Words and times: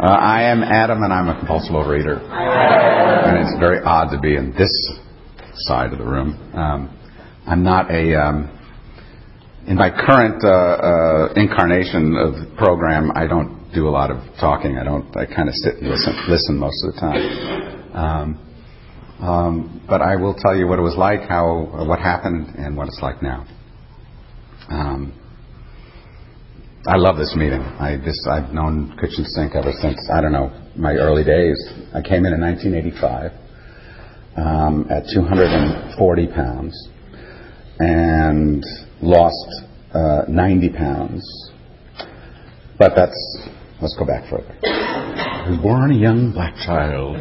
Uh, 0.00 0.06
I 0.06 0.44
am 0.44 0.62
Adam, 0.62 1.02
and 1.02 1.12
I'm 1.12 1.28
a 1.28 1.38
compulsive 1.38 1.72
overeater. 1.72 2.16
And 2.16 3.46
it's 3.46 3.58
very 3.60 3.80
odd 3.84 4.10
to 4.10 4.18
be 4.18 4.36
in 4.36 4.52
this 4.56 4.72
side 5.66 5.92
of 5.92 5.98
the 5.98 6.04
room. 6.04 6.32
Um, 6.54 6.98
I'm 7.46 7.62
not 7.62 7.90
a. 7.90 8.14
Um, 8.18 8.58
in 9.66 9.76
my 9.76 9.90
current 9.90 10.42
uh, 10.42 10.48
uh, 10.48 11.32
incarnation 11.36 12.16
of 12.16 12.34
the 12.34 12.54
program, 12.56 13.12
I 13.14 13.26
don't 13.26 13.70
do 13.74 13.86
a 13.86 13.90
lot 13.90 14.10
of 14.10 14.16
talking. 14.40 14.78
I 14.78 14.84
don't. 14.84 15.14
I 15.14 15.26
kind 15.26 15.48
of 15.48 15.54
sit 15.56 15.76
and 15.76 15.88
listen, 15.90 16.16
listen 16.26 16.56
most 16.56 16.82
of 16.84 16.94
the 16.94 17.00
time. 17.00 17.94
Um, 17.94 18.48
um, 19.20 19.84
but 19.86 20.00
I 20.00 20.16
will 20.16 20.34
tell 20.34 20.56
you 20.56 20.66
what 20.66 20.78
it 20.78 20.82
was 20.82 20.96
like, 20.96 21.28
how 21.28 21.84
what 21.86 21.98
happened, 21.98 22.56
and 22.56 22.78
what 22.78 22.88
it's 22.88 23.00
like 23.02 23.22
now. 23.22 23.46
Um, 24.70 25.12
I 26.84 26.96
love 26.96 27.16
this 27.16 27.32
meeting. 27.36 27.60
I 27.60 27.96
this 27.96 28.26
I've 28.28 28.52
known 28.52 28.98
Kitchen 29.00 29.24
Sink 29.24 29.54
ever 29.54 29.70
since 29.80 30.10
I 30.12 30.20
don't 30.20 30.32
know 30.32 30.50
my 30.74 30.94
early 30.94 31.22
days. 31.22 31.56
I 31.94 32.02
came 32.02 32.26
in 32.26 32.34
in 32.34 32.40
1985 32.40 33.30
um, 34.36 34.88
at 34.90 35.04
240 35.14 36.26
pounds 36.26 36.88
and 37.78 38.64
lost 39.00 39.62
uh, 39.94 40.22
90 40.26 40.70
pounds. 40.70 41.52
But 42.80 42.94
that's 42.96 43.38
let's 43.80 43.94
go 43.96 44.04
back 44.04 44.28
further. 44.28 44.58
I 44.64 45.50
was 45.50 45.60
born 45.62 45.92
a 45.92 45.96
young 45.96 46.32
black 46.32 46.56
child. 46.56 47.14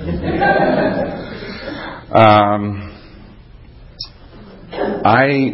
um, 2.15 2.98
I 5.05 5.53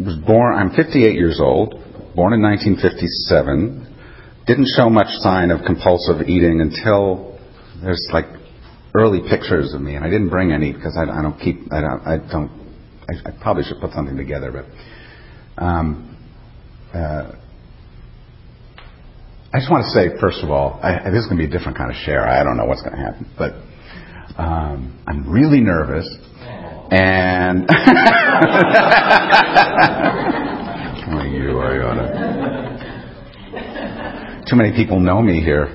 was 0.00 0.16
born. 0.26 0.56
I'm 0.56 0.70
58 0.70 1.14
years 1.14 1.38
old 1.40 1.83
born 2.14 2.32
in 2.32 2.40
1957, 2.42 3.94
didn't 4.46 4.68
show 4.76 4.88
much 4.88 5.08
sign 5.18 5.50
of 5.50 5.64
compulsive 5.66 6.28
eating 6.28 6.60
until 6.60 7.36
there's 7.82 8.08
like 8.12 8.26
early 8.94 9.20
pictures 9.28 9.74
of 9.74 9.80
me, 9.80 9.96
and 9.96 10.04
I 10.04 10.10
didn't 10.10 10.28
bring 10.28 10.52
any 10.52 10.72
because 10.72 10.96
I, 10.96 11.10
I 11.10 11.22
don't 11.22 11.36
keep, 11.38 11.72
I 11.72 11.80
don't, 11.80 12.06
I, 12.06 12.18
don't 12.30 12.50
I, 13.08 13.14
I, 13.28 13.32
probably 13.42 13.64
should 13.64 13.80
put 13.80 13.90
something 13.92 14.16
together, 14.16 14.52
but 14.52 14.66
um, 15.62 16.16
uh, 16.94 17.32
I 19.52 19.58
just 19.58 19.70
want 19.70 19.84
to 19.84 19.90
say, 19.90 20.10
first 20.20 20.42
of 20.42 20.50
all, 20.50 20.78
I, 20.82 21.10
this 21.10 21.24
is 21.24 21.26
going 21.26 21.38
to 21.40 21.48
be 21.48 21.52
a 21.52 21.58
different 21.58 21.76
kind 21.76 21.90
of 21.90 21.96
share. 21.96 22.24
I 22.26 22.44
don't 22.44 22.56
know 22.56 22.66
what's 22.66 22.82
going 22.82 22.94
to 22.94 23.02
happen, 23.02 23.26
but 23.36 23.54
um, 24.40 25.02
I'm 25.06 25.28
really 25.28 25.60
nervous, 25.60 26.08
and 26.92 27.68
you 31.44 31.58
are 31.58 31.74
you 31.76 31.82
oughta. 31.82 32.06
Too 34.48 34.56
many 34.56 34.72
people 34.74 34.98
know 35.00 35.20
me 35.22 35.40
here. 35.40 35.68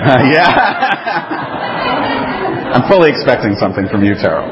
Uh, 0.00 0.16
yeah. 0.32 0.48
I'm 2.72 2.88
fully 2.90 3.10
expecting 3.10 3.54
something 3.60 3.86
from 3.88 4.02
you, 4.02 4.14
Terrell. 4.14 4.48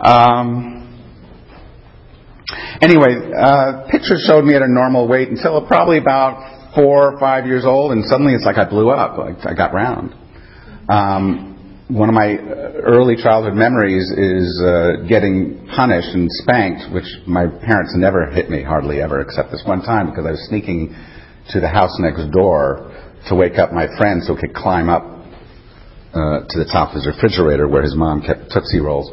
um, 0.00 0.88
anyway, 2.80 3.14
uh, 3.38 3.82
pictures 3.90 4.24
showed 4.26 4.44
me 4.44 4.54
at 4.54 4.62
a 4.62 4.66
normal 4.66 5.06
weight 5.06 5.28
until 5.28 5.60
probably 5.66 5.98
about 5.98 6.72
four 6.74 7.12
or 7.12 7.18
five 7.20 7.44
years 7.46 7.66
old, 7.66 7.92
and 7.92 8.02
suddenly 8.06 8.32
it's 8.32 8.46
like 8.46 8.56
I 8.56 8.64
blew 8.68 8.88
up. 8.88 9.18
Like 9.18 9.44
I 9.44 9.52
got 9.54 9.74
round. 9.74 10.14
Um, 10.88 11.51
one 11.88 12.08
of 12.08 12.14
my 12.14 12.36
early 12.82 13.16
childhood 13.16 13.54
memories 13.54 14.10
is 14.16 14.62
uh, 14.64 15.04
getting 15.08 15.66
punished 15.74 16.14
and 16.14 16.28
spanked, 16.30 16.92
which 16.92 17.06
my 17.26 17.46
parents 17.46 17.92
never 17.96 18.30
hit 18.30 18.48
me 18.48 18.62
hardly 18.62 19.00
ever, 19.00 19.20
except 19.20 19.50
this 19.50 19.62
one 19.66 19.82
time 19.82 20.10
because 20.10 20.24
I 20.26 20.30
was 20.30 20.46
sneaking 20.48 20.94
to 21.50 21.60
the 21.60 21.68
house 21.68 21.98
next 21.98 22.30
door 22.30 22.92
to 23.28 23.34
wake 23.34 23.58
up 23.58 23.72
my 23.72 23.86
friend 23.98 24.22
so 24.22 24.34
he 24.34 24.46
could 24.46 24.54
climb 24.54 24.88
up 24.88 25.02
uh, 26.14 26.44
to 26.48 26.58
the 26.58 26.68
top 26.70 26.90
of 26.90 26.94
his 26.96 27.06
refrigerator 27.06 27.66
where 27.68 27.82
his 27.82 27.96
mom 27.96 28.22
kept 28.22 28.50
Tootsie 28.52 28.80
Rolls. 28.80 29.10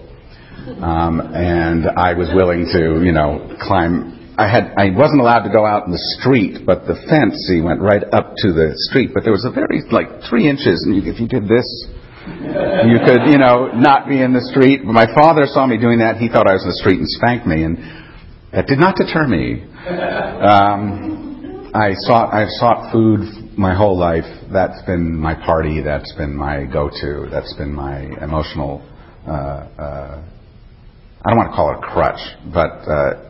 Um, 0.83 1.19
and 1.33 1.87
I 1.87 2.13
was 2.13 2.29
willing 2.33 2.69
to, 2.73 3.01
you 3.03 3.11
know, 3.11 3.57
climb. 3.61 4.35
I 4.37 4.47
had, 4.47 4.71
I 4.77 4.91
wasn't 4.91 5.21
allowed 5.21 5.43
to 5.43 5.51
go 5.51 5.65
out 5.65 5.85
in 5.85 5.91
the 5.91 6.05
street, 6.19 6.65
but 6.65 6.85
the 6.85 6.95
fence, 7.09 7.35
see, 7.49 7.61
went 7.61 7.81
right 7.81 8.03
up 8.13 8.35
to 8.45 8.53
the 8.53 8.71
street. 8.91 9.11
But 9.13 9.23
there 9.23 9.33
was 9.33 9.43
a 9.43 9.51
very, 9.51 9.81
like, 9.91 10.29
three 10.29 10.47
inches, 10.47 10.85
and 10.85 10.95
if 11.03 11.19
you 11.19 11.27
did 11.27 11.47
this, 11.47 11.67
you 12.89 12.99
could, 13.05 13.29
you 13.31 13.37
know, 13.37 13.67
not 13.73 14.07
be 14.07 14.21
in 14.21 14.33
the 14.33 14.41
street. 14.51 14.85
When 14.85 14.93
my 14.93 15.07
father 15.13 15.45
saw 15.45 15.65
me 15.65 15.77
doing 15.77 15.99
that, 15.99 16.17
he 16.17 16.29
thought 16.29 16.47
I 16.47 16.53
was 16.53 16.63
in 16.63 16.69
the 16.69 16.79
street 16.81 16.99
and 16.99 17.07
spanked 17.07 17.45
me, 17.45 17.63
and 17.63 17.77
that 18.51 18.67
did 18.67 18.79
not 18.79 18.95
deter 18.95 19.27
me. 19.27 19.63
Um, 20.41 21.71
I 21.73 21.93
sought, 21.93 22.33
I've 22.33 22.49
sought 22.59 22.91
food 22.91 23.57
my 23.57 23.75
whole 23.75 23.97
life. 23.97 24.25
That's 24.51 24.81
been 24.83 25.15
my 25.15 25.35
party. 25.35 25.81
That's 25.81 26.11
been 26.15 26.35
my 26.35 26.65
go-to. 26.65 27.27
That's 27.29 27.53
been 27.55 27.73
my 27.73 28.09
emotional. 28.21 28.81
Uh, 29.27 29.31
uh, 29.31 30.23
I 31.21 31.29
don't 31.29 31.37
want 31.37 31.51
to 31.51 31.55
call 31.55 31.71
it 31.73 31.77
a 31.77 31.81
crutch, 31.81 32.19
but 32.51 32.87
uh, 32.89 33.29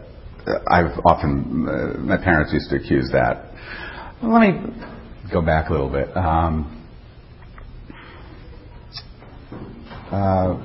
I've 0.71 0.99
often 1.05 1.67
uh, 1.67 1.97
my 1.99 2.17
parents 2.17 2.53
used 2.53 2.69
to 2.69 2.77
accuse 2.77 3.09
that. 3.11 3.51
Let 4.21 4.41
me 4.41 4.59
go 5.31 5.41
back 5.41 5.69
a 5.69 5.71
little 5.71 5.89
bit. 5.89 6.15
Um, 6.15 6.78
Uh, 10.11 10.57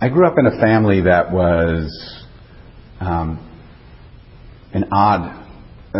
I 0.00 0.08
grew 0.08 0.26
up 0.26 0.38
in 0.38 0.46
a 0.46 0.60
family 0.60 1.02
that 1.02 1.30
was 1.30 2.26
um, 2.98 3.38
an 4.74 4.86
odd, 4.90 5.22
uh, 5.94 5.98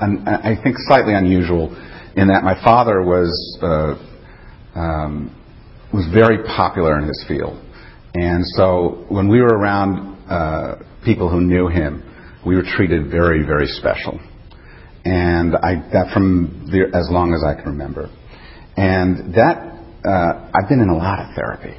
an, 0.00 0.28
I 0.28 0.54
think 0.62 0.76
slightly 0.86 1.12
unusual, 1.12 1.74
in 2.14 2.28
that 2.28 2.44
my 2.44 2.54
father 2.62 3.02
was 3.02 3.58
uh, 3.60 4.78
um, 4.78 5.34
was 5.92 6.06
very 6.14 6.44
popular 6.44 7.00
in 7.00 7.08
his 7.08 7.24
field, 7.26 7.60
and 8.14 8.46
so 8.46 9.06
when 9.08 9.28
we 9.28 9.40
were 9.40 9.58
around 9.58 10.16
uh, 10.30 10.76
people 11.04 11.28
who 11.28 11.40
knew 11.40 11.66
him, 11.66 12.04
we 12.46 12.54
were 12.54 12.62
treated 12.76 13.10
very, 13.10 13.44
very 13.44 13.66
special, 13.66 14.20
and 15.04 15.56
I 15.56 15.82
that 15.92 16.12
from 16.14 16.68
the, 16.70 16.96
as 16.96 17.10
long 17.10 17.34
as 17.34 17.42
I 17.42 17.60
can 17.60 17.72
remember, 17.72 18.08
and 18.76 19.34
that 19.34 19.58
uh, 20.06 20.50
I've 20.54 20.68
been 20.68 20.80
in 20.80 20.90
a 20.90 20.96
lot 20.96 21.18
of 21.18 21.34
therapy 21.34 21.74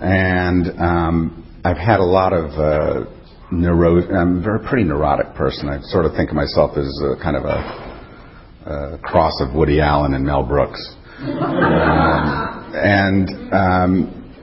and 0.00 0.80
um, 0.80 1.60
I've 1.64 1.76
had 1.76 2.00
a 2.00 2.04
lot 2.04 2.32
of 2.32 2.50
uh, 2.52 3.10
neuro. 3.50 4.02
I'm 4.14 4.38
a 4.38 4.42
very 4.42 4.60
pretty 4.60 4.84
neurotic 4.84 5.34
person. 5.34 5.68
I 5.68 5.80
sort 5.82 6.04
of 6.04 6.12
think 6.14 6.30
of 6.30 6.36
myself 6.36 6.76
as 6.76 6.86
a, 7.02 7.22
kind 7.22 7.36
of 7.36 7.44
a, 7.44 8.94
a 8.94 8.98
cross 9.02 9.40
of 9.40 9.54
Woody 9.54 9.80
Allen 9.80 10.14
and 10.14 10.24
Mel 10.24 10.44
Brooks. 10.44 10.94
um, 11.20 12.72
and 12.74 13.52
um, 13.52 14.34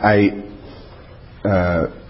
I. 0.00 0.42
Uh, 1.48 2.00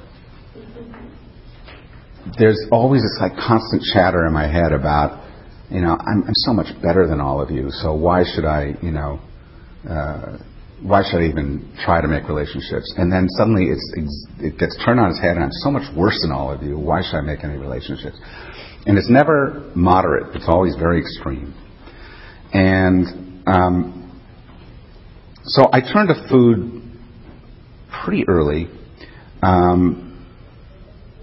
there's 2.38 2.66
always 2.72 3.02
this 3.02 3.18
like 3.20 3.32
constant 3.36 3.82
chatter 3.92 4.26
in 4.26 4.32
my 4.32 4.50
head 4.50 4.72
about, 4.72 5.22
you 5.70 5.80
know, 5.80 5.92
I'm, 5.92 6.24
I'm 6.24 6.34
so 6.34 6.52
much 6.52 6.68
better 6.82 7.06
than 7.06 7.20
all 7.20 7.40
of 7.40 7.50
you, 7.50 7.70
so 7.70 7.94
why 7.94 8.24
should 8.24 8.44
I, 8.44 8.74
you 8.82 8.90
know, 8.90 9.20
uh, 9.88 10.38
why 10.84 11.02
should 11.02 11.22
I 11.22 11.28
even 11.28 11.72
try 11.82 12.02
to 12.02 12.08
make 12.08 12.28
relationships? 12.28 12.92
And 12.98 13.10
then 13.10 13.26
suddenly 13.30 13.72
it's, 13.72 14.26
it 14.38 14.58
gets 14.58 14.76
turned 14.84 15.00
on 15.00 15.10
its 15.10 15.20
head, 15.20 15.36
and 15.36 15.42
I'm 15.42 15.58
so 15.64 15.70
much 15.70 15.88
worse 15.96 16.20
than 16.20 16.30
all 16.30 16.52
of 16.52 16.62
you. 16.62 16.78
Why 16.78 17.00
should 17.00 17.16
I 17.16 17.22
make 17.22 17.42
any 17.42 17.56
relationships? 17.56 18.20
And 18.84 18.98
it's 18.98 19.08
never 19.08 19.72
moderate. 19.74 20.36
It's 20.36 20.44
always 20.46 20.76
very 20.76 21.00
extreme. 21.00 21.54
And 22.52 23.42
um, 23.48 24.20
so 25.44 25.70
I 25.72 25.80
turned 25.80 26.10
to 26.10 26.28
food 26.28 26.82
pretty 28.04 28.28
early. 28.28 28.68
Um, 29.42 30.04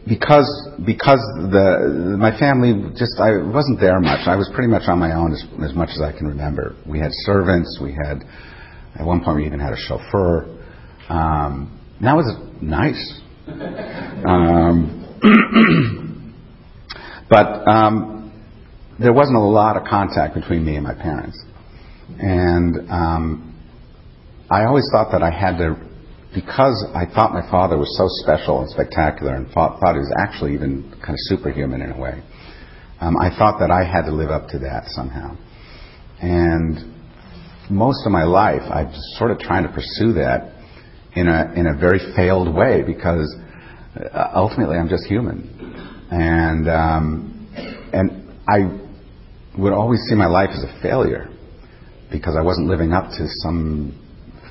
because 0.07 0.49
because 0.83 1.22
the 1.53 2.17
my 2.17 2.38
family 2.39 2.73
just 2.97 3.19
I 3.22 3.38
wasn't 3.38 3.79
there 3.79 3.99
much. 3.99 4.25
I 4.25 4.35
was 4.35 4.49
pretty 4.55 4.67
much 4.67 4.83
on 4.88 4.97
my 4.97 5.13
own 5.13 5.31
as, 5.31 5.46
as 5.63 5.75
much 5.75 5.90
as 5.93 6.02
I 6.02 6.11
can 6.11 6.25
remember. 6.25 6.75
We 6.90 6.97
had 6.97 7.11
servants, 7.11 7.78
we 7.79 7.93
had 7.93 8.25
at 8.96 9.05
one 9.05 9.23
point, 9.23 9.38
we 9.38 9.46
even 9.46 9.59
had 9.59 9.73
a 9.73 9.78
chauffeur. 9.78 10.46
Um, 11.09 11.79
that 12.02 12.16
was 12.16 12.35
nice. 12.61 13.20
Um, 13.47 14.97
but 17.29 17.67
um, 17.67 18.32
there 18.99 19.14
wasn't 19.14 19.38
a 19.38 19.41
lot 19.41 19.78
of 19.78 19.84
contact 19.88 20.35
between 20.35 20.66
me 20.66 20.76
and 20.76 20.84
my 20.84 20.93
parents. 20.93 21.41
And 22.20 22.90
um, 22.90 23.55
I 24.49 24.66
always 24.66 24.88
thought 24.91 25.11
that 25.11 25.23
I 25.23 25.32
had 25.32 25.58
to, 25.58 25.76
because 26.35 26.85
I 26.94 27.05
thought 27.05 27.34
my 27.34 27.49
father 27.49 27.78
was 27.78 27.96
so 27.97 28.05
special 28.23 28.61
and 28.61 28.70
spectacular 28.70 29.35
and 29.35 29.49
thought, 29.52 29.79
thought 29.79 29.94
he 29.94 29.99
was 29.99 30.14
actually 30.20 30.53
even 30.53 30.91
kind 30.99 31.14
of 31.14 31.20
superhuman 31.32 31.82
in 31.82 31.91
a 31.91 31.99
way, 31.99 32.22
um, 32.99 33.17
I 33.17 33.35
thought 33.35 33.59
that 33.59 33.72
I 33.72 33.84
had 33.84 34.05
to 34.05 34.11
live 34.11 34.29
up 34.29 34.49
to 34.49 34.59
that 34.59 34.85
somehow. 34.87 35.35
And 36.22 36.91
most 37.69 38.05
of 38.05 38.11
my 38.11 38.23
life, 38.23 38.61
I'm 38.69 38.91
sort 39.17 39.31
of 39.31 39.40
trying 39.40 39.63
to 39.63 39.69
pursue 39.69 40.13
that 40.13 40.53
in 41.16 41.28
a 41.28 41.53
in 41.55 41.67
a 41.67 41.78
very 41.78 41.99
failed 42.16 42.53
way 42.53 42.84
because 42.85 43.35
uh, 43.96 44.28
ultimately 44.34 44.78
I'm 44.78 44.90
just 44.90 45.05
human, 45.05 46.08
and 46.11 46.69
um, 46.69 47.90
and 47.93 48.29
I 48.47 49.59
would 49.59 49.73
always 49.73 49.99
see 50.09 50.16
my 50.16 50.28
life 50.28 50.49
as 50.52 50.63
a 50.63 50.81
failure 50.81 51.28
because 52.11 52.35
I 52.37 52.41
wasn't 52.41 52.67
living 52.67 52.93
up 52.93 53.09
to 53.11 53.28
some, 53.41 53.97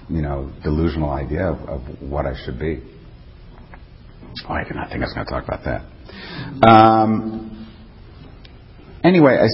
you 0.08 0.22
know, 0.22 0.50
delusional 0.62 1.10
idea 1.10 1.46
of, 1.46 1.58
of 1.68 2.02
what 2.02 2.26
I 2.26 2.34
should 2.44 2.58
be. 2.58 2.82
Oh, 4.48 4.54
I 4.54 4.64
did 4.64 4.74
not 4.74 4.88
think 4.88 5.02
I 5.02 5.06
was 5.06 5.14
going 5.14 5.26
to 5.26 5.32
talk 5.32 5.44
about 5.44 5.64
that. 5.64 6.68
Um, 6.68 7.68
anyway, 9.04 9.38
I, 9.40 9.46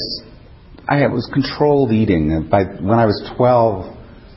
I 0.88 1.06
was 1.08 1.28
controlled 1.32 1.90
eating. 1.90 2.48
By 2.48 2.62
when 2.64 2.98
I 2.98 3.06
was 3.06 3.18
12, 3.36 3.96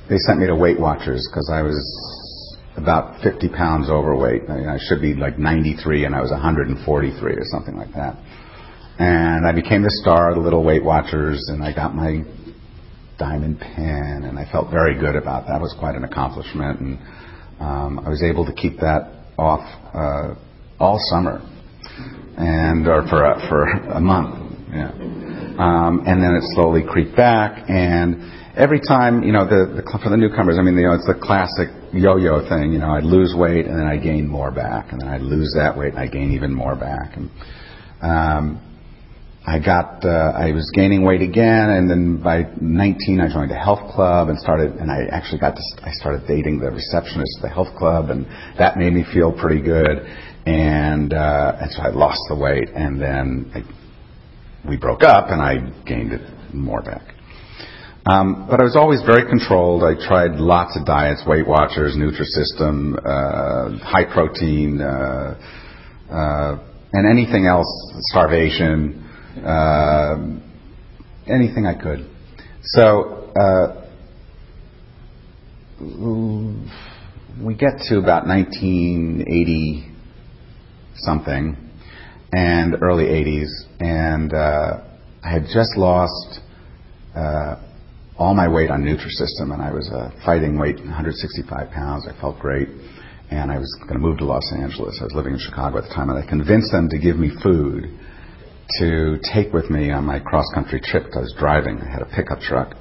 they 0.09 0.17
sent 0.17 0.39
me 0.39 0.47
to 0.47 0.55
Weight 0.55 0.79
Watchers 0.79 1.27
because 1.29 1.47
I 1.53 1.61
was 1.61 1.77
about 2.75 3.21
50 3.21 3.49
pounds 3.49 3.89
overweight. 3.89 4.49
I, 4.49 4.75
I 4.75 4.77
should 4.81 4.99
be 4.99 5.13
like 5.13 5.37
93, 5.37 6.05
and 6.05 6.15
I 6.15 6.21
was 6.21 6.31
143 6.31 7.33
or 7.33 7.43
something 7.51 7.77
like 7.77 7.93
that. 7.93 8.17
And 8.97 9.45
I 9.45 9.53
became 9.53 9.83
the 9.83 9.93
star 10.01 10.29
of 10.29 10.35
the 10.35 10.41
Little 10.41 10.63
Weight 10.63 10.83
Watchers, 10.83 11.49
and 11.49 11.63
I 11.63 11.73
got 11.73 11.93
my 11.93 12.23
diamond 13.19 13.59
pin, 13.59 14.23
and 14.25 14.39
I 14.39 14.51
felt 14.51 14.71
very 14.71 14.99
good 14.99 15.15
about 15.15 15.45
that. 15.47 15.57
It 15.57 15.61
was 15.61 15.75
quite 15.77 15.95
an 15.95 16.03
accomplishment, 16.03 16.79
and 16.79 16.99
um, 17.59 17.99
I 17.99 18.09
was 18.09 18.23
able 18.23 18.45
to 18.47 18.53
keep 18.53 18.79
that 18.79 19.11
off 19.37 19.61
uh, 19.93 20.33
all 20.79 20.97
summer, 21.11 21.41
and 22.37 22.87
or 22.87 23.07
for 23.07 23.23
a, 23.23 23.47
for 23.47 23.63
a 23.69 24.01
month, 24.01 24.49
yeah. 24.73 25.28
Um, 25.59 26.03
and 26.07 26.23
then 26.23 26.35
it 26.35 26.43
slowly 26.55 26.83
creeped 26.87 27.17
back, 27.17 27.69
and 27.69 28.39
every 28.55 28.79
time, 28.79 29.23
you 29.23 29.31
know, 29.31 29.45
the, 29.45 29.81
the 29.81 29.99
for 30.01 30.09
the 30.09 30.17
newcomers, 30.17 30.57
I 30.59 30.61
mean, 30.61 30.75
you 30.75 30.87
know, 30.87 30.93
it's 30.93 31.07
the 31.07 31.19
classic 31.19 31.67
yo-yo 31.91 32.47
thing. 32.47 32.71
You 32.71 32.79
know, 32.79 32.91
I'd 32.91 33.03
lose 33.03 33.33
weight 33.35 33.65
and 33.65 33.79
then 33.79 33.87
I 33.87 33.97
gain 33.97 34.27
more 34.27 34.51
back, 34.51 34.91
and 34.91 35.01
then 35.01 35.07
I'd 35.07 35.21
lose 35.21 35.53
that 35.57 35.77
weight 35.77 35.93
and 35.93 35.99
I 35.99 36.07
gain 36.07 36.31
even 36.31 36.53
more 36.53 36.75
back. 36.75 37.15
And 37.15 37.29
um, 38.01 38.59
I 39.47 39.59
got, 39.59 40.05
uh, 40.05 40.31
I 40.35 40.51
was 40.51 40.69
gaining 40.75 41.03
weight 41.03 41.21
again, 41.21 41.69
and 41.71 41.89
then 41.89 42.21
by 42.21 42.43
19, 42.59 43.19
I 43.19 43.31
joined 43.31 43.51
a 43.51 43.59
health 43.59 43.95
club 43.95 44.29
and 44.29 44.37
started, 44.37 44.73
and 44.75 44.91
I 44.91 45.07
actually 45.11 45.39
got 45.39 45.55
to, 45.55 45.63
I 45.81 45.91
started 45.91 46.27
dating 46.27 46.59
the 46.59 46.69
receptionist 46.69 47.39
at 47.39 47.41
the 47.41 47.49
health 47.49 47.75
club, 47.77 48.11
and 48.11 48.27
that 48.57 48.77
made 48.77 48.93
me 48.93 49.05
feel 49.13 49.31
pretty 49.31 49.61
good. 49.61 50.05
And 50.45 51.13
uh, 51.13 51.57
and 51.61 51.71
so 51.71 51.81
I 51.81 51.89
lost 51.89 52.21
the 52.29 52.35
weight, 52.35 52.69
and 52.73 52.99
then 52.99 53.51
we 54.67 54.77
broke 54.77 55.03
up, 55.03 55.29
and 55.29 55.41
I 55.41 55.57
gained 55.85 56.13
it 56.13 56.21
more 56.53 56.81
back. 56.81 57.15
Um, 58.05 58.47
but 58.49 58.59
I 58.59 58.63
was 58.63 58.75
always 58.75 59.01
very 59.03 59.27
controlled. 59.27 59.83
I 59.83 59.93
tried 60.07 60.39
lots 60.39 60.77
of 60.77 60.85
diets, 60.85 61.23
Weight 61.27 61.47
Watchers, 61.47 61.95
Nutrisystem, 61.95 62.97
uh, 62.97 63.77
high 63.85 64.05
protein, 64.11 64.81
uh, 64.81 65.37
uh, 66.09 66.59
and 66.91 67.07
anything 67.07 67.45
else, 67.45 67.67
starvation, 68.09 69.05
uh, 69.45 70.15
anything 71.27 71.67
I 71.67 71.75
could. 71.75 72.09
So 72.63 73.31
uh, 73.39 73.85
we 77.41 77.53
get 77.53 77.79
to 77.89 77.99
about 77.99 78.25
1980 78.27 79.91
something 80.95 81.68
and 82.31 82.75
early 82.81 83.05
80s, 83.05 83.49
and 83.79 84.33
uh, 84.33 84.81
I 85.23 85.31
had 85.31 85.43
just 85.53 85.77
lost 85.77 86.41
all 88.19 88.35
my 88.35 88.47
weight 88.47 88.69
on 88.69 88.83
Nutrisystem, 88.83 89.53
and 89.53 89.61
I 89.61 89.71
was 89.71 89.89
uh, 89.89 90.11
fighting 90.25 90.59
weight, 90.59 90.75
165 90.75 91.71
pounds. 91.71 92.05
I 92.05 92.19
felt 92.19 92.37
great, 92.37 92.67
and 93.31 93.49
I 93.49 93.57
was 93.57 93.73
going 93.83 93.95
to 93.95 93.99
move 93.99 94.17
to 94.19 94.25
Los 94.25 94.51
Angeles. 94.51 94.97
I 94.99 95.05
was 95.05 95.13
living 95.15 95.33
in 95.33 95.39
Chicago 95.39 95.77
at 95.77 95.85
the 95.87 95.95
time, 95.95 96.09
and 96.09 96.19
I 96.19 96.27
convinced 96.27 96.71
them 96.71 96.89
to 96.89 96.99
give 96.99 97.17
me 97.17 97.31
food 97.41 97.87
to 98.77 99.17
take 99.33 99.53
with 99.53 99.69
me 99.71 99.89
on 99.91 100.03
my 100.03 100.19
cross 100.19 100.45
country 100.53 100.81
trip. 100.83 101.07
I 101.15 101.19
was 101.19 101.33
driving. 101.39 101.79
I 101.79 101.89
had 101.89 102.01
a 102.01 102.11
pickup 102.13 102.41
truck, 102.41 102.75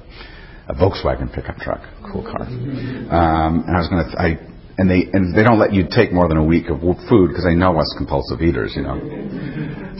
a 0.67 0.75
Volkswagen 0.75 1.33
pickup 1.33 1.55
truck, 1.57 1.81
cool 2.11 2.21
car, 2.21 2.43
um, 2.43 3.63
and 3.65 3.71
I 3.71 3.79
was 3.79 3.87
going 3.87 4.03
to. 4.03 4.19
I 4.19 4.58
and 4.79 4.87
they 4.87 5.11
and 5.11 5.35
they 5.35 5.43
don't 5.43 5.59
let 5.59 5.73
you 5.75 5.83
take 5.91 6.15
more 6.15 6.31
than 6.31 6.37
a 6.39 6.43
week 6.43 6.71
of 6.71 6.79
food 7.11 7.27
because 7.27 7.43
they 7.43 7.53
know 7.53 7.75
us 7.75 7.91
compulsive 7.99 8.39
eaters, 8.39 8.71
you 8.79 8.81
know. 8.81 8.95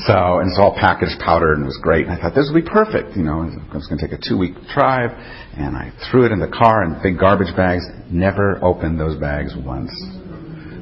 So 0.08 0.40
and 0.40 0.48
it's 0.48 0.56
all 0.56 0.72
packaged, 0.72 1.20
powdered, 1.20 1.60
and 1.60 1.68
it 1.68 1.72
was 1.76 1.84
great. 1.84 2.08
And 2.08 2.16
I 2.16 2.18
thought 2.18 2.32
this 2.32 2.48
would 2.48 2.64
be 2.64 2.64
perfect, 2.64 3.12
you 3.20 3.28
know. 3.28 3.44
I 3.44 3.76
was 3.76 3.92
going 3.92 4.00
to 4.00 4.08
take 4.08 4.16
a 4.16 4.24
two-week 4.24 4.56
drive, 4.72 5.12
and 5.60 5.76
I 5.76 5.92
threw 6.08 6.24
it 6.24 6.32
in 6.32 6.40
the 6.40 6.48
car 6.48 6.88
in 6.88 6.96
big 7.04 7.20
garbage 7.20 7.52
bags. 7.60 7.84
Never 8.08 8.56
opened 8.64 8.96
those 8.96 9.20
bags 9.20 9.52
once. 9.52 9.92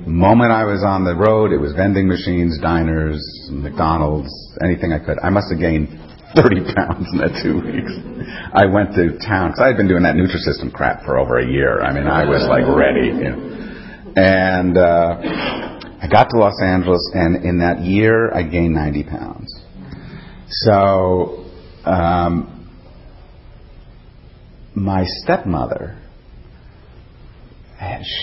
The 0.06 0.14
moment 0.14 0.54
I 0.54 0.70
was 0.70 0.86
on 0.86 1.02
the 1.02 1.18
road, 1.18 1.50
it 1.50 1.58
was 1.58 1.74
vending 1.74 2.08
machines, 2.08 2.62
diners, 2.62 3.18
McDonald's, 3.50 4.30
anything 4.62 4.94
I 4.94 5.02
could. 5.02 5.18
I 5.26 5.34
must 5.34 5.50
have 5.50 5.60
gained 5.60 5.90
30 6.38 6.70
pounds 6.78 7.10
in 7.10 7.18
that 7.18 7.34
two 7.42 7.66
weeks. 7.66 7.98
I 8.54 8.70
went 8.70 8.94
to 8.94 9.18
town 9.26 9.58
because 9.58 9.62
I 9.66 9.74
had 9.74 9.76
been 9.76 9.90
doing 9.90 10.06
that 10.06 10.14
Nutrisystem 10.14 10.70
crap 10.70 11.02
for 11.02 11.18
over 11.18 11.42
a 11.42 11.48
year. 11.50 11.82
I 11.82 11.90
mean, 11.98 12.06
I 12.06 12.30
was 12.30 12.46
like 12.46 12.70
ready. 12.70 13.10
You 13.10 13.34
know. 13.34 13.57
And 14.20 14.76
uh, 14.80 15.18
I 16.02 16.08
got 16.12 16.32
to 16.32 16.38
Los 16.38 16.60
Angeles, 16.60 17.08
and 17.14 17.46
in 17.46 17.60
that 17.60 17.82
year, 17.82 18.34
I 18.34 18.42
gained 18.42 18.74
90 18.74 19.04
pounds. 19.04 19.54
So 20.50 21.46
um, 21.86 22.68
my 24.74 25.04
stepmother, 25.06 26.02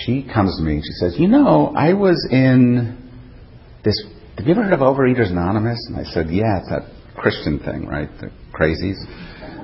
she 0.03 0.23
comes 0.23 0.57
to 0.57 0.63
me 0.63 0.73
and 0.73 0.83
she 0.83 0.91
says, 0.99 1.15
"You 1.17 1.29
know, 1.29 1.73
I 1.73 1.93
was 1.93 2.27
in 2.29 3.09
this. 3.85 4.03
Have 4.37 4.45
you 4.47 4.51
ever 4.51 4.63
heard 4.63 4.73
of 4.73 4.81
Overeaters 4.81 5.31
Anonymous?" 5.31 5.79
And 5.87 5.95
I 5.95 6.03
said, 6.11 6.29
"Yeah, 6.29 6.59
it's 6.59 6.69
that 6.71 6.91
Christian 7.15 7.59
thing, 7.59 7.87
right? 7.87 8.09
The 8.19 8.31
crazies." 8.53 8.97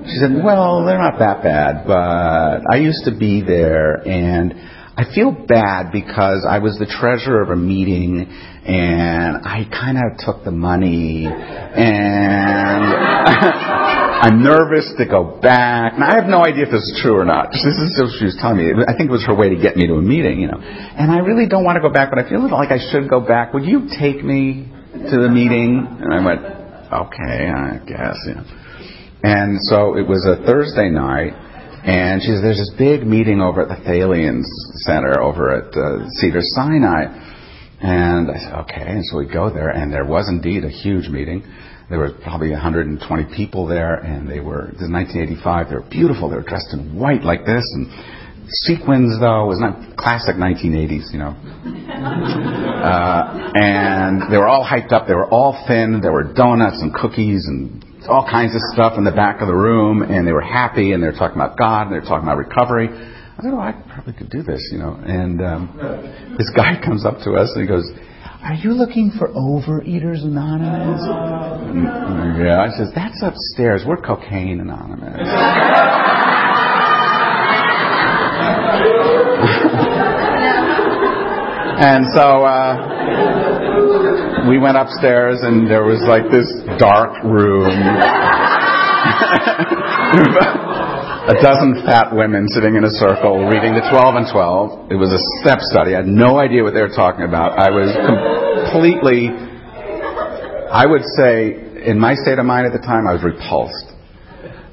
She 0.06 0.16
said, 0.16 0.42
"Well, 0.42 0.86
they're 0.86 0.96
not 0.96 1.18
that 1.18 1.42
bad, 1.42 1.86
but 1.86 2.62
I 2.72 2.76
used 2.78 3.04
to 3.04 3.14
be 3.14 3.42
there 3.42 3.96
and." 4.08 4.78
I 4.94 5.04
feel 5.14 5.32
bad 5.32 5.90
because 5.90 6.44
I 6.48 6.58
was 6.58 6.76
the 6.78 6.84
treasurer 6.84 7.40
of 7.40 7.48
a 7.48 7.56
meeting 7.56 8.28
and 8.28 9.40
I 9.40 9.64
kind 9.72 9.96
of 9.96 10.18
took 10.20 10.44
the 10.44 10.50
money 10.50 11.24
and 11.24 12.84
I'm 14.22 14.44
nervous 14.44 14.92
to 14.98 15.06
go 15.06 15.40
back. 15.40 15.94
And 15.94 16.04
I 16.04 16.16
have 16.16 16.28
no 16.28 16.44
idea 16.44 16.66
if 16.66 16.70
this 16.70 16.82
is 16.82 17.00
true 17.02 17.16
or 17.16 17.24
not. 17.24 17.52
This 17.52 17.64
is 17.64 17.96
what 17.96 18.12
she 18.18 18.26
was 18.26 18.36
telling 18.38 18.58
me. 18.58 18.84
I 18.86 18.92
think 18.92 19.08
it 19.08 19.12
was 19.12 19.24
her 19.24 19.34
way 19.34 19.48
to 19.48 19.56
get 19.56 19.76
me 19.76 19.86
to 19.86 19.94
a 19.94 20.02
meeting, 20.02 20.40
you 20.40 20.48
know. 20.48 20.60
And 20.60 21.10
I 21.10 21.18
really 21.24 21.48
don't 21.48 21.64
want 21.64 21.76
to 21.76 21.82
go 21.82 21.88
back, 21.88 22.10
but 22.10 22.18
I 22.20 22.28
feel 22.28 22.44
like 22.50 22.70
I 22.70 22.78
should 22.92 23.08
go 23.08 23.20
back. 23.20 23.54
Would 23.54 23.64
you 23.64 23.88
take 23.98 24.22
me 24.22 24.68
to 24.92 25.16
the 25.16 25.28
meeting? 25.32 25.88
And 25.88 26.12
I 26.12 26.20
went, 26.20 26.44
okay, 26.44 27.48
I 27.48 27.80
guess, 27.88 28.20
you 28.28 28.34
know. 28.36 28.44
And 29.24 29.56
so 29.62 29.96
it 29.96 30.06
was 30.06 30.28
a 30.28 30.36
Thursday 30.44 30.90
night 30.90 31.32
and 31.84 32.22
she 32.22 32.28
says, 32.28 32.42
there's 32.42 32.58
this 32.58 32.74
big 32.78 33.04
meeting 33.06 33.40
over 33.40 33.62
at 33.62 33.68
the 33.68 33.82
Thalians 33.82 34.46
Center 34.86 35.20
over 35.20 35.50
at 35.50 35.74
uh, 35.74 36.08
Cedar 36.20 36.40
Sinai. 36.40 37.30
And 37.80 38.30
I 38.30 38.38
said, 38.38 38.54
okay. 38.60 38.84
And 38.86 39.04
so 39.04 39.18
we 39.18 39.26
go 39.26 39.52
there, 39.52 39.70
and 39.70 39.92
there 39.92 40.04
was 40.04 40.28
indeed 40.28 40.64
a 40.64 40.70
huge 40.70 41.08
meeting. 41.08 41.42
There 41.90 41.98
were 41.98 42.12
probably 42.22 42.52
120 42.52 43.02
people 43.34 43.66
there, 43.66 43.96
and 43.96 44.30
they 44.30 44.38
were, 44.38 44.70
this 44.72 44.86
is 44.86 44.90
1985, 44.90 45.68
they 45.68 45.74
were 45.74 45.90
beautiful. 45.90 46.30
They 46.30 46.36
were 46.36 46.46
dressed 46.46 46.72
in 46.72 46.94
white 46.94 47.24
like 47.24 47.44
this, 47.44 47.66
and 47.74 47.90
sequins, 48.62 49.18
though, 49.18 49.46
was 49.46 49.58
not 49.58 49.96
classic 49.96 50.36
1980s, 50.36 51.12
you 51.12 51.18
know. 51.18 51.34
Uh, 52.82 53.50
and 53.54 54.22
they 54.30 54.38
were 54.38 54.48
all 54.48 54.64
hyped 54.64 54.92
up. 54.92 55.08
They 55.08 55.14
were 55.14 55.28
all 55.28 55.64
thin. 55.66 56.00
There 56.00 56.12
were 56.12 56.32
donuts 56.32 56.80
and 56.80 56.94
cookies 56.94 57.46
and 57.46 57.84
all 58.08 58.26
kinds 58.28 58.54
of 58.54 58.60
stuff 58.72 58.94
in 58.96 59.04
the 59.04 59.12
back 59.12 59.40
of 59.40 59.48
the 59.48 59.54
room, 59.54 60.02
and 60.02 60.26
they 60.26 60.32
were 60.32 60.42
happy, 60.42 60.92
and 60.92 61.02
they 61.02 61.06
were 61.06 61.18
talking 61.18 61.36
about 61.36 61.56
God, 61.56 61.86
and 61.86 61.92
they 61.92 62.00
were 62.00 62.06
talking 62.06 62.28
about 62.28 62.38
recovery. 62.38 62.88
I 62.88 63.42
thought, 63.42 63.54
oh, 63.54 63.60
I 63.60 63.72
probably 63.72 64.12
could 64.12 64.30
do 64.30 64.42
this, 64.42 64.68
you 64.70 64.78
know. 64.78 65.00
And 65.04 65.40
um, 65.40 66.36
this 66.38 66.50
guy 66.54 66.80
comes 66.84 67.04
up 67.04 67.18
to 67.24 67.32
us 67.32 67.50
and 67.54 67.62
he 67.62 67.68
goes, 67.68 67.90
"Are 68.42 68.54
you 68.54 68.72
looking 68.72 69.10
for 69.18 69.28
Overeaters 69.28 70.22
Anonymous?" 70.22 71.02
Yeah, 72.38 72.60
I 72.60 72.68
says, 72.76 72.90
"That's 72.94 73.22
upstairs. 73.22 73.84
We're 73.86 73.96
Cocaine 73.96 74.60
Anonymous." 74.60 75.16
and 81.82 82.06
so. 82.14 82.44
Uh, 82.44 83.51
we 84.48 84.58
went 84.58 84.76
upstairs 84.76 85.38
and 85.42 85.70
there 85.70 85.84
was 85.84 86.02
like 86.06 86.30
this 86.30 86.50
dark 86.78 87.22
room. 87.22 87.70
a 91.22 91.38
dozen 91.38 91.86
fat 91.86 92.10
women 92.10 92.48
sitting 92.48 92.74
in 92.74 92.82
a 92.82 92.90
circle 92.90 93.46
reading 93.46 93.74
the 93.74 93.86
12 93.90 94.14
and 94.18 94.26
12. 94.26 94.90
It 94.90 94.98
was 94.98 95.14
a 95.14 95.22
step 95.38 95.60
study. 95.60 95.94
I 95.94 96.02
had 96.02 96.10
no 96.10 96.38
idea 96.38 96.64
what 96.64 96.74
they 96.74 96.82
were 96.82 96.94
talking 96.94 97.22
about. 97.22 97.58
I 97.58 97.70
was 97.70 97.94
completely, 97.94 99.30
I 99.30 100.86
would 100.86 101.06
say, 101.14 101.86
in 101.86 101.98
my 101.98 102.14
state 102.14 102.38
of 102.38 102.46
mind 102.46 102.66
at 102.66 102.72
the 102.72 102.82
time, 102.82 103.06
I 103.06 103.14
was 103.14 103.22
repulsed. 103.22 103.94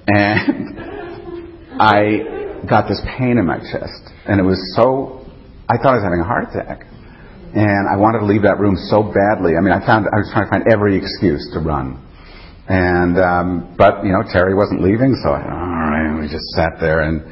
And 0.09 1.77
I 1.77 2.65
got 2.65 2.89
this 2.89 3.01
pain 3.17 3.37
in 3.37 3.45
my 3.45 3.59
chest. 3.59 4.09
And 4.25 4.39
it 4.39 4.43
was 4.43 4.57
so, 4.75 5.25
I 5.69 5.77
thought 5.77 5.93
I 5.93 6.01
was 6.01 6.03
having 6.03 6.21
a 6.21 6.25
heart 6.25 6.49
attack. 6.49 6.88
And 7.49 7.89
I 7.89 7.97
wanted 7.97 8.19
to 8.19 8.25
leave 8.25 8.43
that 8.43 8.59
room 8.59 8.77
so 8.93 9.01
badly. 9.01 9.57
I 9.57 9.61
mean, 9.61 9.73
I 9.73 9.81
found 9.81 10.05
I 10.05 10.21
was 10.21 10.29
trying 10.29 10.45
to 10.45 10.51
find 10.51 10.63
every 10.69 10.97
excuse 10.97 11.49
to 11.53 11.59
run. 11.59 11.97
And 12.69 13.17
um, 13.17 13.73
but 13.75 14.05
you 14.05 14.13
know 14.13 14.21
Terry 14.21 14.53
wasn't 14.53 14.85
leaving, 14.85 15.17
so 15.25 15.33
I, 15.33 15.41
all 15.41 15.89
right, 15.89 16.21
we 16.21 16.29
just 16.29 16.45
sat 16.53 16.77
there 16.79 17.01
and 17.01 17.25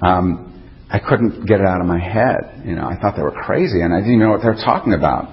um, 0.00 0.48
I 0.88 0.98
couldn't 0.98 1.44
get 1.44 1.60
it 1.60 1.66
out 1.66 1.80
of 1.80 1.86
my 1.86 2.00
head. 2.00 2.64
You 2.64 2.76
know, 2.76 2.88
I 2.88 2.96
thought 2.96 3.12
they 3.14 3.22
were 3.22 3.36
crazy, 3.36 3.84
and 3.84 3.92
I 3.92 4.00
didn't 4.00 4.16
even 4.16 4.24
know 4.24 4.32
what 4.32 4.40
they 4.40 4.48
were 4.48 4.64
talking 4.64 4.94
about. 4.94 5.28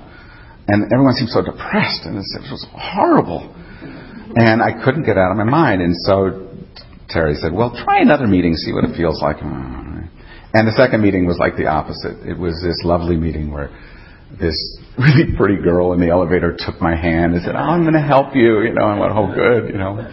And 0.68 0.92
everyone 0.92 1.16
seemed 1.16 1.32
so 1.32 1.42
depressed, 1.42 2.04
and 2.04 2.20
it 2.20 2.28
was 2.52 2.68
horrible. 2.76 3.48
And 4.36 4.62
I 4.62 4.76
couldn't 4.84 5.08
get 5.08 5.16
it 5.16 5.24
out 5.24 5.32
of 5.32 5.38
my 5.38 5.48
mind. 5.48 5.82
And 5.82 5.96
so 6.04 6.52
Terry 7.08 7.36
said, 7.36 7.54
"Well, 7.56 7.72
try 7.72 8.04
another 8.04 8.28
meeting, 8.28 8.56
see 8.56 8.74
what 8.74 8.84
it 8.84 8.96
feels 8.96 9.22
like." 9.22 9.40
And 9.40 10.68
the 10.68 10.76
second 10.76 11.02
meeting 11.02 11.26
was 11.26 11.38
like 11.40 11.56
the 11.56 11.68
opposite. 11.68 12.28
It 12.28 12.38
was 12.38 12.60
this 12.62 12.82
lovely 12.84 13.16
meeting 13.16 13.52
where 13.52 13.70
this 14.38 14.78
really 14.98 15.36
pretty 15.36 15.62
girl 15.62 15.94
in 15.94 16.00
the 16.00 16.10
elevator 16.10 16.56
took 16.58 16.82
my 16.82 16.96
hand 16.96 17.34
and 17.34 17.44
said, 17.44 17.56
oh, 17.56 17.60
I'm 17.60 17.82
going 17.82 17.94
to 17.94 18.02
help 18.02 18.36
you. 18.36 18.62
You 18.62 18.74
know, 18.74 18.84
I 18.86 19.00
went, 19.00 19.14
oh, 19.16 19.28
good, 19.34 19.72
you 19.72 19.78
know, 19.78 19.96
because 19.96 20.10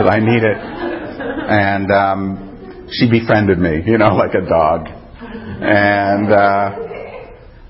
um, 0.00 0.10
I 0.10 0.18
need 0.18 0.42
it. 0.42 0.58
And 0.58 1.90
um, 1.90 2.88
she 2.90 3.08
befriended 3.08 3.58
me, 3.58 3.82
you 3.86 3.98
know, 3.98 4.14
like 4.14 4.34
a 4.34 4.42
dog. 4.48 4.88
And 5.62 6.32
uh, 6.32 6.78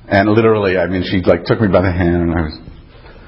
and 0.09 0.28
literally, 0.30 0.78
I 0.78 0.87
mean, 0.87 1.04
she 1.04 1.21
like 1.28 1.44
took 1.44 1.61
me 1.61 1.68
by 1.68 1.82
the 1.82 1.92
hand, 1.92 2.23
and 2.23 2.32
I 2.32 2.42
was, 2.42 2.59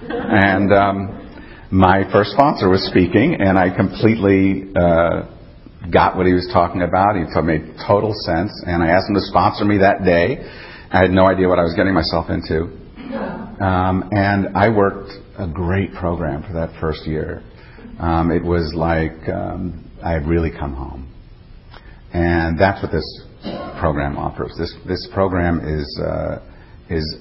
and 0.09 0.73
um, 0.73 1.69
my 1.71 2.11
first 2.11 2.33
sponsor 2.33 2.69
was 2.69 2.87
speaking, 2.91 3.37
and 3.41 3.59
I 3.59 3.75
completely. 3.75 4.73
Uh, 4.75 5.34
got 5.93 6.17
what 6.17 6.27
he 6.27 6.33
was 6.33 6.49
talking 6.53 6.83
about. 6.83 7.17
He 7.17 7.25
made 7.43 7.77
total 7.87 8.13
sense, 8.25 8.53
and 8.67 8.83
I 8.83 8.89
asked 8.89 9.09
him 9.09 9.15
to 9.15 9.21
sponsor 9.23 9.65
me 9.65 9.79
that 9.79 10.05
day. 10.05 10.39
I 10.91 11.01
had 11.01 11.11
no 11.11 11.27
idea 11.27 11.49
what 11.49 11.59
I 11.59 11.63
was 11.63 11.75
getting 11.75 11.95
myself 11.95 12.31
into, 12.31 12.71
um, 13.63 14.09
and 14.13 14.57
I 14.57 14.69
worked 14.69 15.13
a 15.39 15.49
great 15.49 15.93
program 15.95 16.43
for 16.43 16.53
that 16.55 16.79
first 16.81 17.07
year. 17.07 17.43
Um, 17.99 18.31
it 18.31 18.43
was 18.43 18.73
like 18.75 19.29
um, 19.29 19.91
I 20.03 20.13
had 20.13 20.27
really 20.27 20.51
come 20.51 20.75
home, 20.75 21.13
and 22.13 22.59
that's 22.59 22.83
what 22.83 22.93
this 22.93 23.23
program 23.81 24.17
offers. 24.17 24.55
This 24.59 24.75
this 24.87 25.09
program 25.13 25.61
is 25.61 26.01
uh, 26.01 26.39
is 26.89 27.17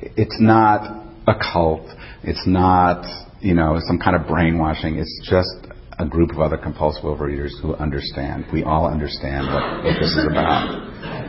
it's 0.00 0.40
not 0.40 1.04
a 1.26 1.34
cult. 1.34 1.86
It's 2.22 2.46
not 2.46 3.04
you 3.40 3.54
know 3.54 3.78
some 3.86 3.98
kind 3.98 4.16
of 4.16 4.26
brainwashing. 4.26 4.98
It's 4.98 5.20
just 5.28 5.65
a 5.98 6.06
group 6.06 6.30
of 6.30 6.40
other 6.40 6.58
compulsive 6.58 7.04
overeaters 7.04 7.50
who 7.62 7.74
understand. 7.74 8.44
We 8.52 8.62
all 8.64 8.86
understand 8.86 9.46
what, 9.46 9.84
what 9.84 9.94
this 9.98 10.10
is 10.12 10.26
about, 10.30 10.68